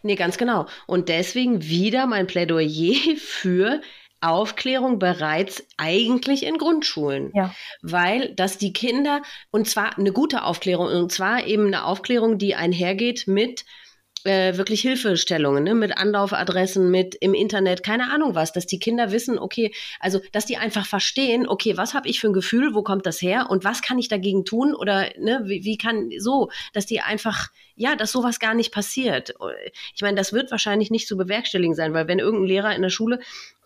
[0.04, 0.66] Nee, ganz genau.
[0.88, 3.82] Und deswegen wieder mein Plädoyer für
[4.28, 7.32] Aufklärung bereits eigentlich in Grundschulen.
[7.34, 7.54] Ja.
[7.82, 9.22] Weil, dass die Kinder,
[9.52, 13.66] und zwar eine gute Aufklärung, und zwar eben eine Aufklärung, die einhergeht mit
[14.26, 15.76] äh, wirklich Hilfestellungen, ne?
[15.76, 20.46] mit Anlaufadressen, mit im Internet, keine Ahnung was, dass die Kinder wissen, okay, also dass
[20.46, 23.64] die einfach verstehen, okay, was habe ich für ein Gefühl, wo kommt das her und
[23.64, 27.96] was kann ich dagegen tun oder ne, wie, wie kann so, dass die einfach, ja,
[27.96, 29.36] dass sowas gar nicht passiert.
[29.94, 32.90] Ich meine, das wird wahrscheinlich nicht zu bewerkstelligen sein, weil wenn irgendein Lehrer in der
[32.90, 33.20] Schule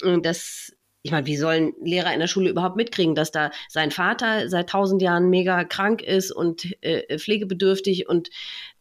[0.03, 3.89] äh, das ich meine, wie sollen Lehrer in der Schule überhaupt mitkriegen, dass da sein
[3.89, 8.29] Vater seit tausend Jahren mega krank ist und äh, pflegebedürftig und,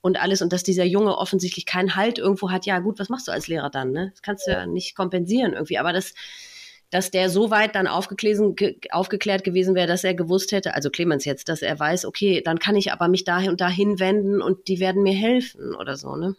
[0.01, 2.67] und alles und dass dieser Junge offensichtlich keinen Halt irgendwo hat?
[2.67, 3.93] Ja, gut, was machst du als Lehrer dann?
[3.93, 4.11] Ne?
[4.13, 5.79] Das kannst du ja nicht kompensieren irgendwie.
[5.79, 6.15] Aber das,
[6.91, 11.49] dass der so weit dann aufgeklärt gewesen wäre, dass er gewusst hätte, also Clemens jetzt,
[11.49, 14.81] dass er weiß, okay, dann kann ich aber mich dahin und dahin wenden und die
[14.81, 16.35] werden mir helfen oder so, ne?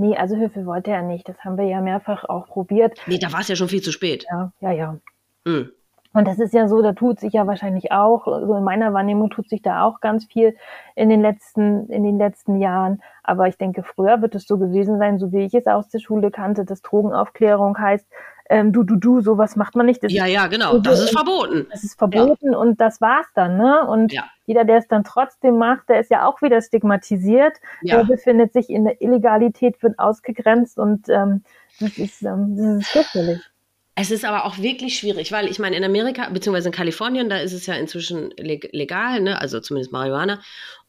[0.00, 1.28] Nee, also Hilfe wollte er nicht.
[1.28, 3.00] Das haben wir ja mehrfach auch probiert.
[3.08, 4.24] Nee, da war es ja schon viel zu spät.
[4.30, 5.00] Ja, ja, ja.
[5.44, 5.72] Mhm.
[6.14, 8.94] Und das ist ja so, da tut sich ja wahrscheinlich auch, so also in meiner
[8.94, 10.56] Wahrnehmung tut sich da auch ganz viel
[10.94, 13.02] in den letzten, in den letzten Jahren.
[13.22, 15.98] Aber ich denke, früher wird es so gewesen sein, so wie ich es aus der
[15.98, 18.06] Schule kannte, dass Drogenaufklärung heißt,
[18.50, 20.02] ähm, du, du, du, sowas macht man nicht.
[20.02, 21.66] Das ja, ja, genau, so, das ist verboten.
[21.70, 22.58] Das ist verboten ja.
[22.58, 23.86] und das war's dann, ne?
[23.86, 24.24] Und ja.
[24.46, 27.96] jeder, der es dann trotzdem macht, der ist ja auch wieder stigmatisiert, ja.
[27.96, 31.42] der befindet sich in der Illegalität, wird ausgegrenzt und ähm,
[31.78, 33.50] das ist, ähm, das ist fürchterlich.
[34.00, 37.38] Es ist aber auch wirklich schwierig, weil ich meine, in Amerika, beziehungsweise in Kalifornien, da
[37.38, 39.40] ist es ja inzwischen legal, ne?
[39.40, 40.40] also zumindest Marihuana.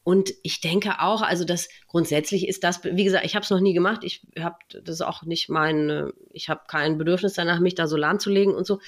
[0.04, 3.58] Und ich denke auch, also das grundsätzlich ist das, wie gesagt, ich habe es noch
[3.58, 4.04] nie gemacht.
[4.04, 8.54] Ich habe das auch nicht mein, ich habe kein Bedürfnis danach, mich da so lahmzulegen
[8.54, 8.78] und so.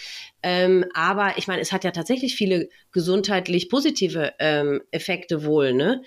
[0.44, 6.02] Ähm, aber ich meine, es hat ja tatsächlich viele gesundheitlich positive ähm, Effekte wohl, ne?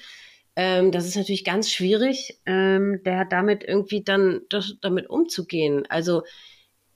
[0.55, 5.85] Ähm, das ist natürlich ganz schwierig, ähm, der damit irgendwie dann das, damit umzugehen.
[5.89, 6.23] Also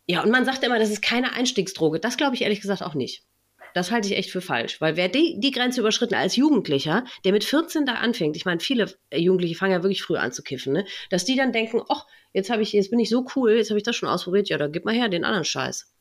[0.10, 1.99] ja, und man sagt immer, das ist keine Einstiegsdroge.
[1.99, 3.27] Das glaube ich ehrlich gesagt auch nicht.
[3.76, 7.31] Das halte ich echt für falsch, weil wer die, die Grenze überschritten als Jugendlicher, der
[7.31, 10.73] mit 14 da anfängt, ich meine, viele Jugendliche fangen ja wirklich früh an zu kiffen,
[10.73, 10.86] ne?
[11.11, 13.77] dass die dann denken, ach, jetzt habe ich, jetzt bin ich so cool, jetzt habe
[13.77, 15.94] ich das schon ausprobiert, ja, dann gib mal her den anderen Scheiß.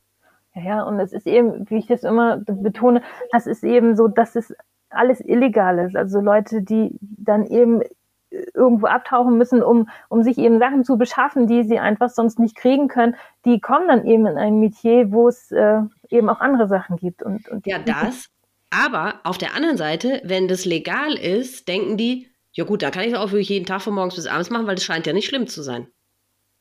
[0.55, 4.07] Ja, ja, und es ist eben, wie ich das immer betone, das ist eben so,
[4.07, 4.51] dass es
[4.89, 5.95] alles illegal ist.
[5.95, 7.83] Also Leute, die dann eben
[8.31, 12.55] irgendwo abtauchen müssen, um, um sich eben Sachen zu beschaffen, die sie einfach sonst nicht
[12.55, 13.15] kriegen können,
[13.45, 17.23] die kommen dann eben in ein Metier, wo es äh, eben auch andere Sachen gibt.
[17.23, 18.29] Und, und ja, das.
[18.69, 23.03] Aber auf der anderen Seite, wenn das legal ist, denken die, ja gut, da kann
[23.03, 25.27] ich auch wirklich jeden Tag von morgens bis abends machen, weil das scheint ja nicht
[25.27, 25.87] schlimm zu sein.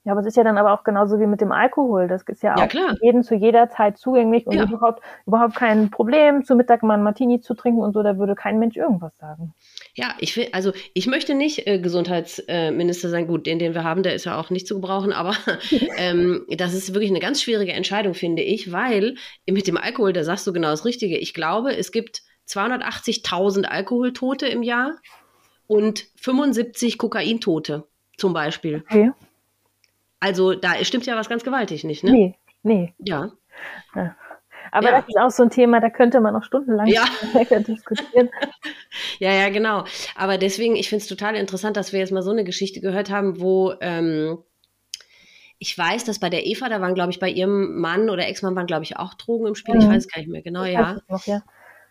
[0.05, 2.09] Ja, aber es ist ja dann aber auch genauso wie mit dem Alkohol.
[2.09, 2.95] Das ist ja, ja auch klar.
[3.03, 4.65] jedem zu jeder Zeit zugänglich und ja.
[4.65, 8.35] überhaupt, überhaupt kein Problem, zu Mittag mal ein Martini zu trinken und so, da würde
[8.35, 9.53] kein Mensch irgendwas sagen.
[9.95, 13.27] Ja, ich will, also ich möchte nicht äh, Gesundheitsminister sein.
[13.27, 15.37] Gut, den, den wir haben, der ist ja auch nicht zu gebrauchen, aber
[15.97, 19.17] ähm, das ist wirklich eine ganz schwierige Entscheidung, finde ich, weil
[19.49, 21.19] mit dem Alkohol, da sagst du genau das Richtige.
[21.19, 24.99] Ich glaube, es gibt 280.000 Alkoholtote im Jahr
[25.67, 27.85] und 75 Kokaintote
[28.17, 28.85] zum Beispiel.
[28.89, 29.13] Okay.
[30.21, 32.13] Also da stimmt ja was ganz gewaltig nicht, ne?
[32.13, 32.95] Nee, nee.
[32.99, 33.33] Ja.
[33.95, 34.17] ja.
[34.73, 35.01] Aber ja.
[35.01, 37.05] das ist auch so ein Thema, da könnte man noch stundenlang ja.
[37.59, 38.31] diskutieren.
[39.19, 39.85] ja, ja, genau.
[40.15, 43.11] Aber deswegen, ich finde es total interessant, dass wir jetzt mal so eine Geschichte gehört
[43.11, 44.39] haben, wo ähm,
[45.59, 48.55] ich weiß, dass bei der Eva, da waren, glaube ich, bei ihrem Mann oder Ex-Mann
[48.55, 49.75] waren, glaube ich, auch Drogen im Spiel.
[49.75, 49.81] Mhm.
[49.81, 51.01] Ich weiß gar nicht mehr genau, ja.
[51.09, 51.43] Noch, ja.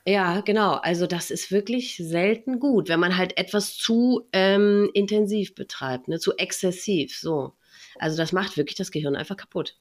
[0.08, 0.76] Ja, genau.
[0.76, 6.18] Also das ist wirklich selten gut, wenn man halt etwas zu ähm, intensiv betreibt, ne,
[6.18, 7.18] zu exzessiv.
[7.20, 7.56] So.
[8.00, 9.76] Also das macht wirklich das Gehirn einfach kaputt.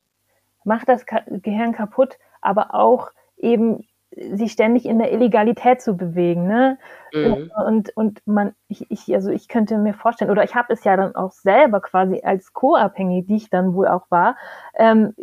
[0.64, 3.84] Macht das Ka Gehirn kaputt, aber auch eben
[4.16, 6.78] sich ständig in der Illegalität zu bewegen, ne?
[7.12, 7.50] Mhm.
[7.66, 10.96] Und, und man, ich, ich, also ich könnte mir vorstellen, oder ich habe es ja
[10.96, 14.36] dann auch selber quasi als co-abhängig, die ich dann wohl auch war,
[14.74, 15.14] ähm,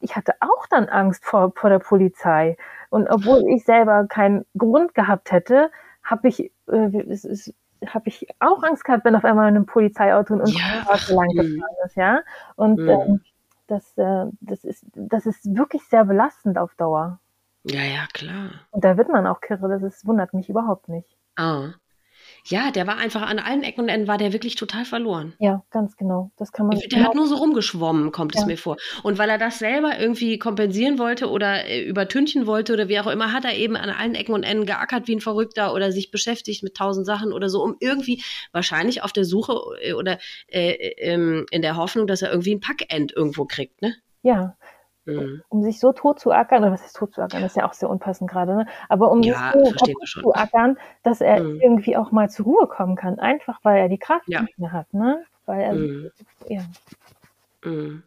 [0.00, 2.56] ich hatte auch dann Angst vor, vor der Polizei.
[2.90, 5.70] Und obwohl ich selber keinen Grund gehabt hätte,
[6.02, 7.54] habe ich, äh, es ist,
[7.86, 10.82] habe ich auch Angst gehabt, wenn auf einmal ein Polizeiauto in unserer ja.
[10.82, 12.20] Straße lang gefahren ist, ja.
[12.56, 12.88] Und mhm.
[12.88, 13.20] ähm,
[13.66, 17.20] das, äh, das, ist, das ist wirklich sehr belastend auf Dauer.
[17.64, 18.50] Ja, ja, klar.
[18.70, 21.16] Und da wird man auch kirre, das ist, wundert mich überhaupt nicht.
[21.36, 21.72] Ah.
[22.46, 25.32] Ja, der war einfach an allen Ecken und Enden war der wirklich total verloren.
[25.38, 26.30] Ja, ganz genau.
[26.36, 26.78] Das kann man.
[26.78, 28.42] Der genau hat nur so rumgeschwommen, kommt ja.
[28.42, 28.76] es mir vor.
[29.02, 33.06] Und weil er das selber irgendwie kompensieren wollte oder äh, übertünchen wollte oder wie auch
[33.06, 36.10] immer, hat er eben an allen Ecken und Enden geackert wie ein Verrückter oder sich
[36.10, 38.22] beschäftigt mit tausend Sachen oder so, um irgendwie
[38.52, 40.18] wahrscheinlich auf der Suche äh, oder
[40.48, 43.94] äh, äh, in der Hoffnung, dass er irgendwie ein Packend irgendwo kriegt, ne?
[44.22, 44.56] Ja,
[45.06, 45.42] Mhm.
[45.48, 47.68] Um sich so tot zu ackern, oder was ist tot zu ackern, das ist ja
[47.68, 48.66] auch sehr unpassend gerade, ne?
[48.88, 51.60] aber um ja, sich so tot zu ackern, dass er mhm.
[51.60, 54.42] irgendwie auch mal zur Ruhe kommen kann, einfach weil er die Kraft ja.
[54.42, 55.24] nicht mehr hat, ne?
[55.46, 56.10] Weil er, mhm.
[56.48, 56.64] ja.
[57.64, 58.02] Mhm.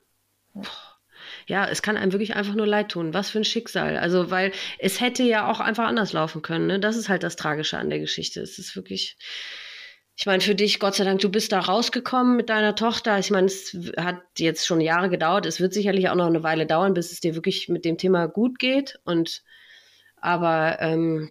[1.45, 3.13] ja, es kann einem wirklich einfach nur leid tun.
[3.13, 3.97] Was für ein Schicksal.
[3.97, 6.67] Also, weil es hätte ja auch einfach anders laufen können.
[6.67, 6.79] Ne?
[6.79, 8.41] Das ist halt das Tragische an der Geschichte.
[8.41, 9.17] Es ist wirklich,
[10.19, 13.19] ich meine, für dich, Gott sei Dank, du bist da rausgekommen mit deiner Tochter.
[13.19, 15.45] Ich meine, es hat jetzt schon Jahre gedauert.
[15.45, 18.25] Es wird sicherlich auch noch eine Weile dauern, bis es dir wirklich mit dem Thema
[18.25, 18.99] gut geht.
[19.05, 19.43] Und
[20.19, 21.29] aber ähm,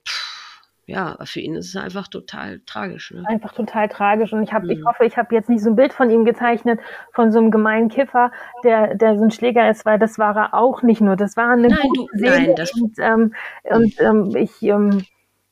[0.86, 3.10] ja, für ihn ist es einfach total tragisch.
[3.10, 3.24] Ne?
[3.26, 4.32] Einfach total tragisch.
[4.32, 4.70] Und ich habe, mhm.
[4.70, 6.78] ich hoffe, ich habe jetzt nicht so ein Bild von ihm gezeichnet,
[7.12, 8.30] von so einem gemeinen Kiffer,
[8.62, 11.16] der, der so ein Schläger ist, weil das war er auch nicht nur.
[11.16, 12.30] Das war eine nein, gute du, Seele.
[12.30, 13.34] Nein, das und, ähm,
[13.64, 15.04] und ähm, ich ähm,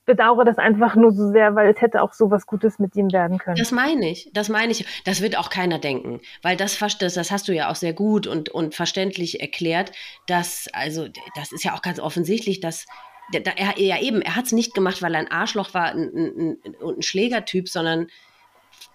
[0.05, 3.13] bedauere das einfach nur so sehr, weil es hätte auch so was Gutes mit ihm
[3.13, 3.57] werden können.
[3.57, 4.87] Das meine ich, das meine ich.
[5.05, 8.27] Das wird auch keiner denken, weil das, das, das hast du ja auch sehr gut
[8.27, 9.93] und, und verständlich erklärt,
[10.27, 12.87] dass, also, das ist ja auch ganz offensichtlich, dass
[13.33, 16.59] er, ja eben, er hat es nicht gemacht, weil er ein Arschloch war und ein,
[16.65, 18.09] ein, ein, Schlägertyp, sondern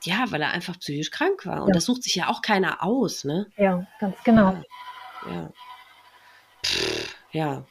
[0.04, 1.64] ja, weil er einfach psychisch krank war.
[1.64, 1.74] Und ja.
[1.74, 3.48] das sucht sich ja auch keiner aus, ne?
[3.58, 4.62] Ja, ganz genau.
[5.26, 5.32] Ja.
[5.32, 5.52] ja.
[6.66, 7.66] Pff, ja.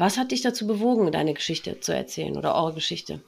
[0.00, 3.20] Was hat dich dazu bewogen, deine Geschichte zu erzählen oder eure Geschichte?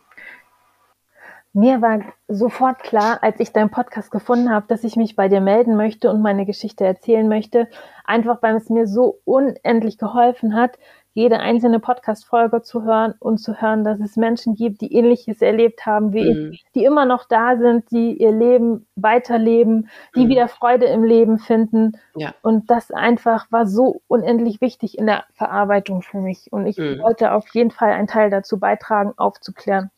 [1.52, 5.42] Mir war sofort klar, als ich deinen Podcast gefunden habe, dass ich mich bei dir
[5.42, 7.68] melden möchte und meine Geschichte erzählen möchte.
[8.06, 10.78] Einfach weil es mir so unendlich geholfen hat,
[11.14, 15.84] jede einzelne Podcast-Folge zu hören und zu hören, dass es Menschen gibt, die Ähnliches erlebt
[15.84, 16.52] haben wie mhm.
[16.52, 20.28] ich, die immer noch da sind, die ihr Leben weiterleben, die mhm.
[20.28, 21.92] wieder Freude im Leben finden.
[22.14, 22.34] Ja.
[22.42, 26.50] Und das einfach war so unendlich wichtig in der Verarbeitung für mich.
[26.50, 27.00] Und ich mhm.
[27.00, 29.90] wollte auf jeden Fall einen Teil dazu beitragen, aufzuklären.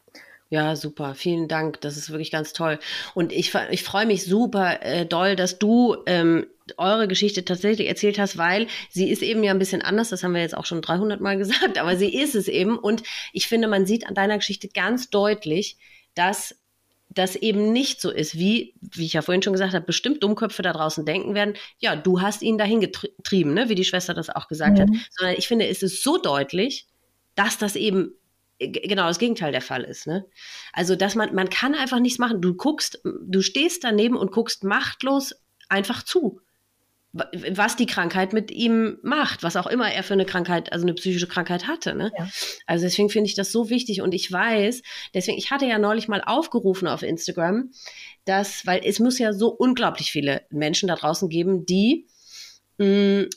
[0.51, 1.15] Ja, super.
[1.15, 1.81] Vielen Dank.
[1.81, 2.79] Das ist wirklich ganz toll.
[3.15, 6.47] Und ich, ich freue mich super äh, doll, dass du ähm,
[6.77, 10.11] eure Geschichte tatsächlich erzählt hast, weil sie ist eben ja ein bisschen anders.
[10.11, 12.79] Das haben wir jetzt auch schon 300 Mal gesagt, aber sie ist es eben.
[12.79, 13.03] Und
[13.33, 15.77] ich finde, man sieht an deiner Geschichte ganz deutlich,
[16.15, 16.55] dass
[17.11, 20.63] das eben nicht so ist, wie, wie ich ja vorhin schon gesagt habe, bestimmt Dummköpfe
[20.63, 24.31] da draußen denken werden, ja, du hast ihn dahin getrieben, ne, wie die Schwester das
[24.31, 24.83] auch gesagt mhm.
[24.83, 24.89] hat.
[25.11, 26.87] Sondern ich finde, es ist so deutlich,
[27.35, 28.15] dass das eben
[28.59, 30.07] genau das Gegenteil der Fall ist.
[30.07, 30.27] Ne?
[30.73, 32.41] Also, dass man, man kann einfach nichts machen.
[32.41, 35.35] Du guckst, du stehst daneben und guckst machtlos
[35.69, 36.41] einfach zu,
[37.13, 40.95] was die Krankheit mit ihm macht, was auch immer er für eine Krankheit, also eine
[40.95, 41.95] psychische Krankheit hatte.
[41.95, 42.11] Ne?
[42.19, 42.29] Ja.
[42.67, 44.83] Also deswegen finde ich das so wichtig und ich weiß,
[45.15, 47.71] deswegen, ich hatte ja neulich mal aufgerufen auf Instagram,
[48.25, 52.09] dass, weil es muss ja so unglaublich viele Menschen da draußen geben, die,
[52.79, 53.29] mh, mm,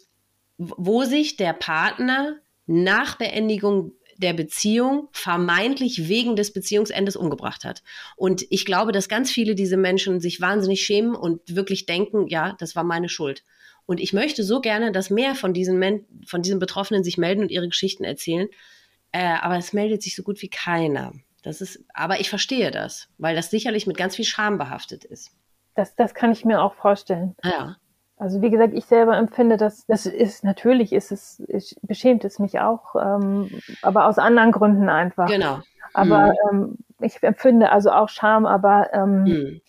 [0.57, 7.83] wo sich der Partner nach Beendigung der Beziehung vermeintlich wegen des Beziehungsendes umgebracht hat.
[8.15, 12.55] Und ich glaube, dass ganz viele diese Menschen sich wahnsinnig schämen und wirklich denken, ja,
[12.59, 13.43] das war meine Schuld.
[13.85, 17.41] Und ich möchte so gerne, dass mehr von diesen, Men von diesen Betroffenen sich melden
[17.41, 18.49] und ihre Geschichten erzählen.
[19.13, 21.13] Äh, aber es meldet sich so gut wie keiner.
[21.41, 25.31] Das ist, aber ich verstehe das, weil das sicherlich mit ganz viel Scham behaftet ist.
[25.75, 27.35] Das, das kann ich mir auch vorstellen.
[27.43, 27.77] Ja.
[28.17, 32.39] Also wie gesagt, ich selber empfinde, dass das ist natürlich ist es ich, beschämt es
[32.39, 33.49] mich auch, ähm,
[33.83, 35.27] aber aus anderen Gründen einfach.
[35.27, 35.59] Genau.
[35.93, 36.51] Aber mhm.
[36.51, 39.61] ähm, ich empfinde also auch Scham, aber ähm, mhm.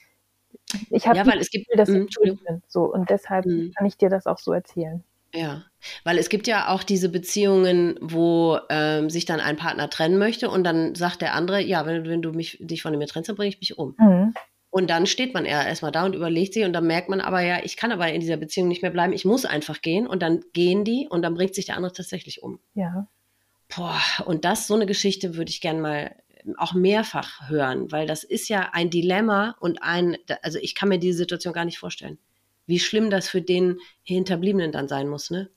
[0.90, 2.62] ich habe ja, weil es gibt, dass ich schuld bin.
[2.68, 3.72] So und deshalb mhm.
[3.76, 5.04] kann ich dir das auch so erzählen.
[5.34, 5.64] Ja,
[6.04, 10.48] weil es gibt ja auch diese Beziehungen, wo ähm, sich dann ein Partner trennen möchte
[10.48, 13.36] und dann sagt der andere, ja, wenn, wenn du mich dich von mir trennst, dann
[13.36, 13.94] bringe ich mich um.
[13.98, 14.34] Mhm.
[14.70, 17.40] Und dann steht man eher erstmal da und überlegt sich und dann merkt man aber
[17.40, 20.20] ja, ich kann aber in dieser Beziehung nicht mehr bleiben, ich muss einfach gehen und
[20.22, 22.60] dann gehen die und dann bringt sich der andere tatsächlich um.
[22.74, 23.08] Ja.
[23.74, 26.16] Boah, und das, so eine Geschichte würde ich gerne mal
[26.56, 30.98] auch mehrfach hören, weil das ist ja ein Dilemma und ein, also ich kann mir
[30.98, 32.18] diese Situation gar nicht vorstellen.
[32.66, 35.50] Wie schlimm das für den Hinterbliebenen dann sein muss, ne?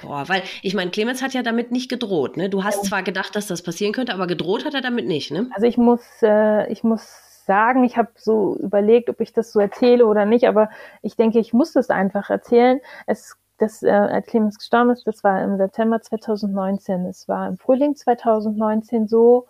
[0.00, 2.48] Boah, weil ich meine, Clemens hat ja damit nicht gedroht, ne?
[2.48, 2.82] Du hast ja.
[2.82, 5.50] zwar gedacht, dass das passieren könnte, aber gedroht hat er damit nicht, ne?
[5.54, 7.82] Also ich muss, äh, ich muss sagen.
[7.82, 10.70] Ich habe so überlegt, ob ich das so erzähle oder nicht, aber
[11.02, 12.80] ich denke, ich muss das einfach erzählen.
[13.06, 17.06] Es das äh, Clemens gestorben ist, das war im September 2019.
[17.06, 19.48] Es war im Frühling 2019 so,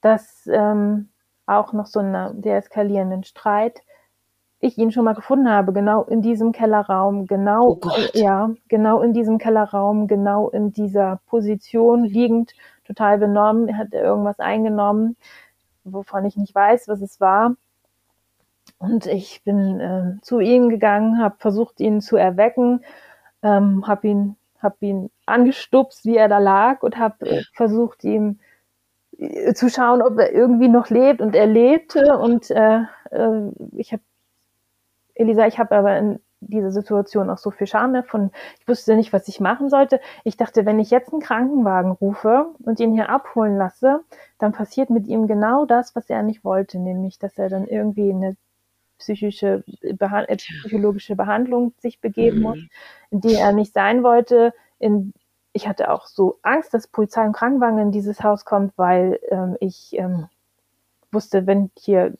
[0.00, 1.08] dass ähm,
[1.46, 3.82] auch noch so einen deeskalierenden Streit
[4.60, 9.12] ich ihn schon mal gefunden habe, genau in diesem Kellerraum, genau, oh ja, genau in
[9.12, 12.54] diesem Kellerraum, genau in dieser Position liegend,
[12.84, 15.16] total benommen, hat er irgendwas eingenommen
[15.92, 17.56] wovon ich nicht weiß, was es war.
[18.78, 22.84] Und ich bin äh, zu ihm gegangen, habe versucht, ihn zu erwecken,
[23.42, 28.38] ähm, habe ihn, hab ihn angestupst, wie er da lag und habe äh, versucht, ihm
[29.18, 31.20] äh, zu schauen, ob er irgendwie noch lebt.
[31.20, 32.18] Und er lebte.
[32.18, 34.02] Und äh, äh ich habe,
[35.14, 38.30] Elisa, ich habe aber in diese Situation auch so viel Scham davon.
[38.60, 40.00] Ich wusste nicht, was ich machen sollte.
[40.24, 44.00] Ich dachte, wenn ich jetzt einen Krankenwagen rufe und ihn hier abholen lasse,
[44.38, 48.10] dann passiert mit ihm genau das, was er nicht wollte, nämlich, dass er dann irgendwie
[48.10, 48.36] eine
[48.98, 52.42] psychische, Beha äh, psychologische Behandlung sich begeben mhm.
[52.42, 52.58] muss,
[53.10, 54.52] in die er nicht sein wollte.
[54.78, 55.12] In,
[55.52, 59.56] ich hatte auch so Angst, dass Polizei und Krankenwagen in dieses Haus kommt, weil ähm,
[59.60, 60.28] ich ähm,
[61.12, 62.14] wusste, wenn hier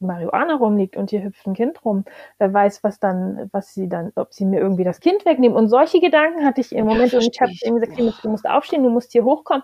[0.00, 2.04] Marihuana rumliegt und hier hüpft ein Kind rum,
[2.38, 5.56] wer weiß, was dann, was sie dann, ob sie mir irgendwie das Kind wegnehmen.
[5.56, 8.48] Und solche Gedanken hatte ich im Moment ja, und ich habe ihm gesagt, du musst
[8.48, 9.62] aufstehen, du musst hier hochkommen.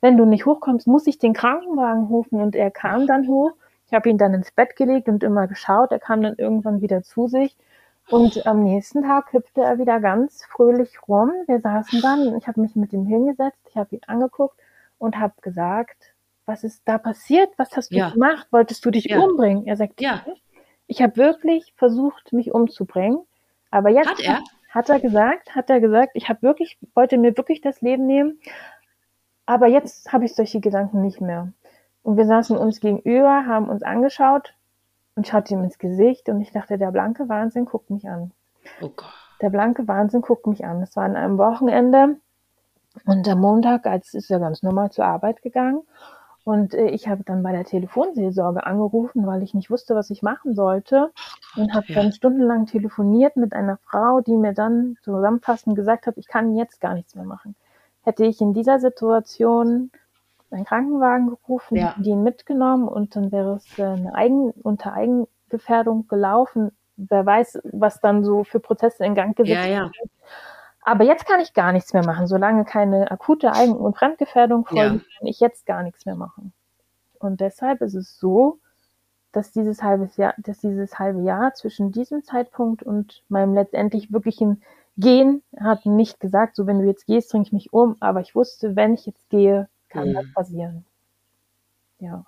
[0.00, 2.40] Wenn du nicht hochkommst, muss ich den Krankenwagen rufen.
[2.40, 3.52] Und er kam dann hoch.
[3.86, 5.92] Ich habe ihn dann ins Bett gelegt und immer geschaut.
[5.92, 7.56] Er kam dann irgendwann wieder zu sich.
[8.10, 11.32] Und am nächsten Tag hüpfte er wieder ganz fröhlich rum.
[11.46, 14.58] Wir saßen dann, ich habe mich mit ihm hingesetzt, ich habe ihn angeguckt
[14.98, 16.13] und habe gesagt,
[16.46, 17.50] was ist da passiert?
[17.56, 18.10] Was hast du ja.
[18.10, 18.46] gemacht?
[18.50, 19.18] Wolltest du dich ja.
[19.18, 19.66] umbringen?
[19.66, 20.24] Er sagt, ja.
[20.86, 23.20] Ich habe wirklich versucht, mich umzubringen.
[23.70, 27.36] Aber jetzt hat er, hat er gesagt, hat er gesagt, ich habe wirklich, wollte mir
[27.36, 28.38] wirklich das Leben nehmen.
[29.46, 31.52] Aber jetzt habe ich solche Gedanken nicht mehr.
[32.02, 34.54] Und wir saßen uns gegenüber, haben uns angeschaut
[35.16, 38.32] und schaute ihm ins Gesicht und ich dachte, der blanke Wahnsinn guckt mich an.
[38.80, 39.08] Oh Gott.
[39.40, 40.82] Der blanke Wahnsinn guckt mich an.
[40.82, 42.16] Es war an einem Wochenende
[43.06, 45.82] und am Montag, als ist er ganz normal zur Arbeit gegangen
[46.44, 50.22] und äh, ich habe dann bei der Telefonseelsorge angerufen, weil ich nicht wusste, was ich
[50.22, 51.10] machen sollte.
[51.56, 51.94] Und habe ja.
[51.94, 56.80] dann stundenlang telefoniert mit einer Frau, die mir dann zusammenfassend gesagt hat, ich kann jetzt
[56.80, 57.56] gar nichts mehr machen.
[58.02, 59.90] Hätte ich in dieser Situation
[60.50, 61.94] einen Krankenwagen gerufen, ja.
[61.98, 66.72] die ihn mitgenommen und dann wäre es äh, eine Eigen, unter Eigengefährdung gelaufen.
[66.96, 69.90] Wer weiß, was dann so für Prozesse in Gang gesetzt ja, ja.
[70.84, 72.26] Aber jetzt kann ich gar nichts mehr machen.
[72.26, 75.18] Solange keine akute Eigen- und Fremdgefährdung vorliegt, ja.
[75.18, 76.52] kann ich jetzt gar nichts mehr machen.
[77.18, 78.58] Und deshalb ist es so,
[79.32, 84.62] dass dieses halbe Jahr, dass dieses halbe Jahr zwischen diesem Zeitpunkt und meinem letztendlich wirklichen
[84.96, 88.34] Gehen hat nicht gesagt, so wenn du jetzt gehst, bringe ich mich um, aber ich
[88.34, 90.14] wusste, wenn ich jetzt gehe, kann mhm.
[90.14, 90.84] das passieren.
[91.98, 92.24] Ja.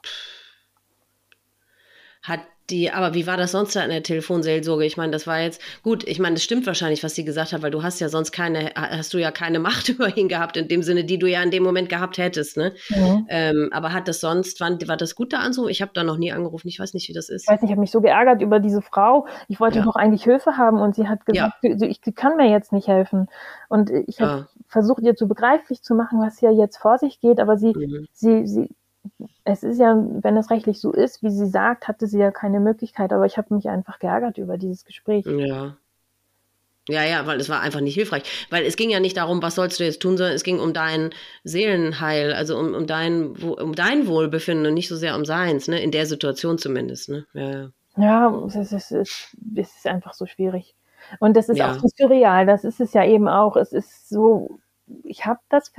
[2.23, 2.41] Hat
[2.71, 4.85] die, aber wie war das sonst da in der Telefonseelsorge?
[4.85, 6.07] Ich meine, das war jetzt gut.
[6.07, 8.73] Ich meine, das stimmt wahrscheinlich, was sie gesagt hat, weil du hast ja sonst keine,
[8.75, 11.51] hast du ja keine Macht über ihn gehabt in dem Sinne, die du ja in
[11.51, 12.73] dem Moment gehabt hättest, ne?
[12.89, 13.23] Ja.
[13.29, 15.71] Ähm, aber hat das sonst, war, war das gut da anzurufen?
[15.71, 16.69] Ich habe da noch nie angerufen.
[16.69, 17.43] Ich weiß nicht, wie das ist.
[17.43, 19.27] Ich weiß nicht, ich habe mich so geärgert über diese Frau.
[19.49, 19.85] Ich wollte ja.
[19.85, 21.87] doch eigentlich Hilfe haben und sie hat gesagt, ja.
[21.89, 23.29] ich, ich kann mir jetzt nicht helfen.
[23.69, 27.41] Und ich habe versucht, ihr zu begreiflich zu machen, was hier jetzt vor sich geht,
[27.41, 28.07] aber sie, mhm.
[28.13, 28.71] sie, sie
[29.45, 32.61] es ist ja, wenn es rechtlich so ist, wie sie sagt, hatte sie ja keine
[32.61, 35.25] Möglichkeit, aber ich habe mich einfach geärgert über dieses Gespräch.
[35.27, 35.77] Ja.
[36.89, 38.23] Ja, ja, weil es war einfach nicht hilfreich.
[38.51, 40.73] Weil es ging ja nicht darum, was sollst du jetzt tun, sondern es ging um
[40.73, 41.11] dein
[41.43, 45.81] Seelenheil, also um, um, dein, um dein Wohlbefinden und nicht so sehr um seins, ne?
[45.81, 47.27] In der Situation zumindest, ne?
[47.35, 47.71] Ja, ja.
[47.97, 50.77] ja es, ist, es, ist, einfach so schwierig.
[51.19, 51.73] Und das ist ja.
[51.73, 53.57] auch so surreal, das ist es ja eben auch.
[53.57, 54.61] Es ist so,
[55.03, 55.73] ich habe das,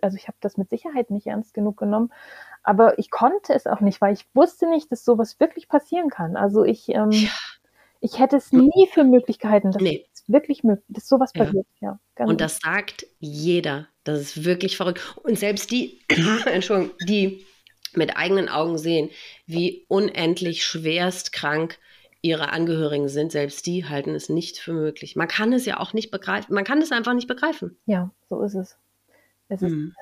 [0.00, 2.10] also ich habe das mit Sicherheit nicht ernst genug genommen,
[2.64, 6.36] aber ich konnte es auch nicht, weil ich wusste nicht, dass sowas wirklich passieren kann.
[6.36, 7.28] Also ich, ähm, ja.
[8.00, 10.06] ich hätte es nie für Möglichkeiten, dass nee.
[10.12, 11.44] es wirklich möglich, dass sowas ja.
[11.44, 11.66] passiert.
[11.80, 13.86] Ja, Und das sagt jeder.
[14.02, 15.16] Das ist wirklich verrückt.
[15.22, 16.00] Und selbst die,
[16.46, 17.44] Entschuldigung, die
[17.94, 19.10] mit eigenen Augen sehen,
[19.46, 21.78] wie unendlich schwerst krank
[22.22, 25.16] ihre Angehörigen sind, selbst die halten es nicht für möglich.
[25.16, 26.54] Man kann es ja auch nicht begreifen.
[26.54, 27.76] Man kann es einfach nicht begreifen.
[27.84, 28.78] Ja, so ist es.
[29.48, 29.94] Es ist hm.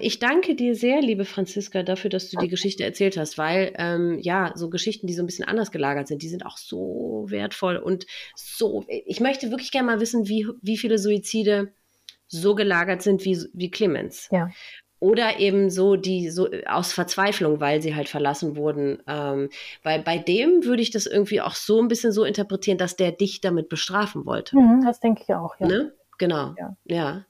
[0.00, 4.18] Ich danke dir sehr, liebe Franziska, dafür, dass du die Geschichte erzählt hast, weil ähm,
[4.20, 7.76] ja, so Geschichten, die so ein bisschen anders gelagert sind, die sind auch so wertvoll
[7.76, 8.84] und so.
[8.88, 11.72] Ich möchte wirklich gerne mal wissen, wie, wie viele Suizide
[12.28, 14.28] so gelagert sind wie, wie Clemens.
[14.30, 14.50] Ja.
[15.00, 19.02] Oder eben so, die so aus Verzweiflung, weil sie halt verlassen wurden.
[19.08, 19.48] Ähm,
[19.82, 23.10] weil bei dem würde ich das irgendwie auch so ein bisschen so interpretieren, dass der
[23.10, 24.56] dich damit bestrafen wollte.
[24.56, 25.66] Mhm, das denke ich auch, ja.
[25.66, 25.92] Ne?
[26.18, 26.54] Genau.
[26.56, 26.76] Ja.
[26.84, 27.26] ja.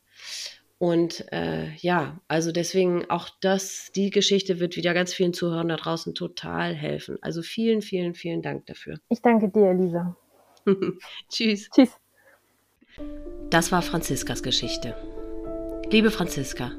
[0.83, 5.77] Und äh, ja, also deswegen auch das, die Geschichte wird wieder ganz vielen Zuhörern da
[5.77, 7.19] draußen total helfen.
[7.23, 8.99] Also vielen, vielen, vielen Dank dafür.
[9.09, 10.17] Ich danke dir, Elisa.
[11.29, 11.71] Tschüss.
[11.73, 11.97] Tschüss.
[13.49, 14.97] Das war Franziskas Geschichte.
[15.93, 16.73] Liebe Franziska,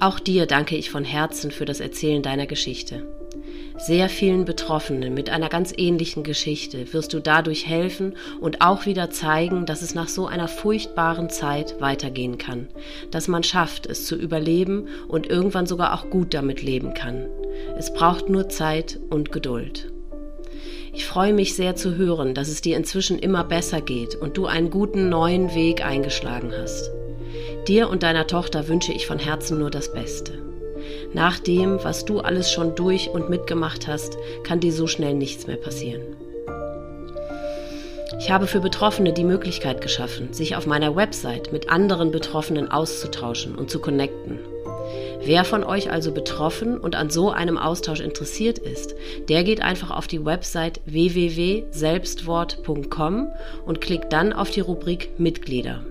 [0.00, 3.19] auch dir danke ich von Herzen für das Erzählen deiner Geschichte.
[3.78, 9.10] Sehr vielen Betroffenen mit einer ganz ähnlichen Geschichte wirst du dadurch helfen und auch wieder
[9.10, 12.68] zeigen, dass es nach so einer furchtbaren Zeit weitergehen kann,
[13.10, 17.26] dass man schafft, es zu überleben und irgendwann sogar auch gut damit leben kann.
[17.78, 19.90] Es braucht nur Zeit und Geduld.
[20.92, 24.46] Ich freue mich sehr zu hören, dass es dir inzwischen immer besser geht und du
[24.46, 26.90] einen guten neuen Weg eingeschlagen hast.
[27.68, 30.49] Dir und deiner Tochter wünsche ich von Herzen nur das Beste.
[31.12, 35.46] Nach dem, was du alles schon durch und mitgemacht hast, kann dir so schnell nichts
[35.46, 36.02] mehr passieren.
[38.20, 43.56] Ich habe für Betroffene die Möglichkeit geschaffen, sich auf meiner Website mit anderen Betroffenen auszutauschen
[43.56, 44.38] und zu connecten.
[45.22, 48.94] Wer von euch also betroffen und an so einem Austausch interessiert ist,
[49.28, 53.28] der geht einfach auf die Website www.selbstwort.com
[53.66, 55.82] und klickt dann auf die Rubrik Mitglieder.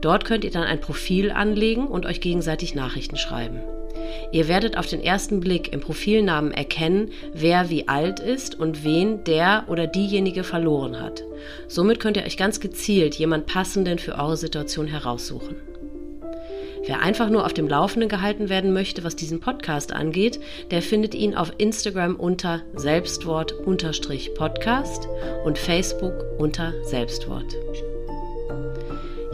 [0.00, 3.60] Dort könnt ihr dann ein Profil anlegen und euch gegenseitig Nachrichten schreiben.
[4.32, 9.24] Ihr werdet auf den ersten Blick im Profilnamen erkennen, wer wie alt ist und wen
[9.24, 11.22] der oder diejenige verloren hat.
[11.68, 15.56] Somit könnt ihr euch ganz gezielt jemand passenden für eure Situation heraussuchen.
[16.86, 20.38] Wer einfach nur auf dem Laufenden gehalten werden möchte, was diesen Podcast angeht,
[20.70, 25.08] der findet ihn auf Instagram unter Selbstwort-Podcast
[25.44, 27.56] und Facebook unter Selbstwort.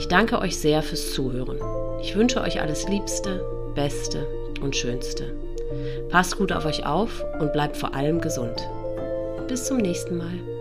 [0.02, 1.60] Ich danke euch sehr fürs Zuhören.
[2.02, 3.40] Ich wünsche euch alles Liebste,
[3.76, 4.26] Beste
[4.60, 5.32] und Schönste.
[6.08, 8.68] Passt gut auf euch auf und bleibt vor allem gesund.
[9.46, 10.51] Bis zum nächsten Mal.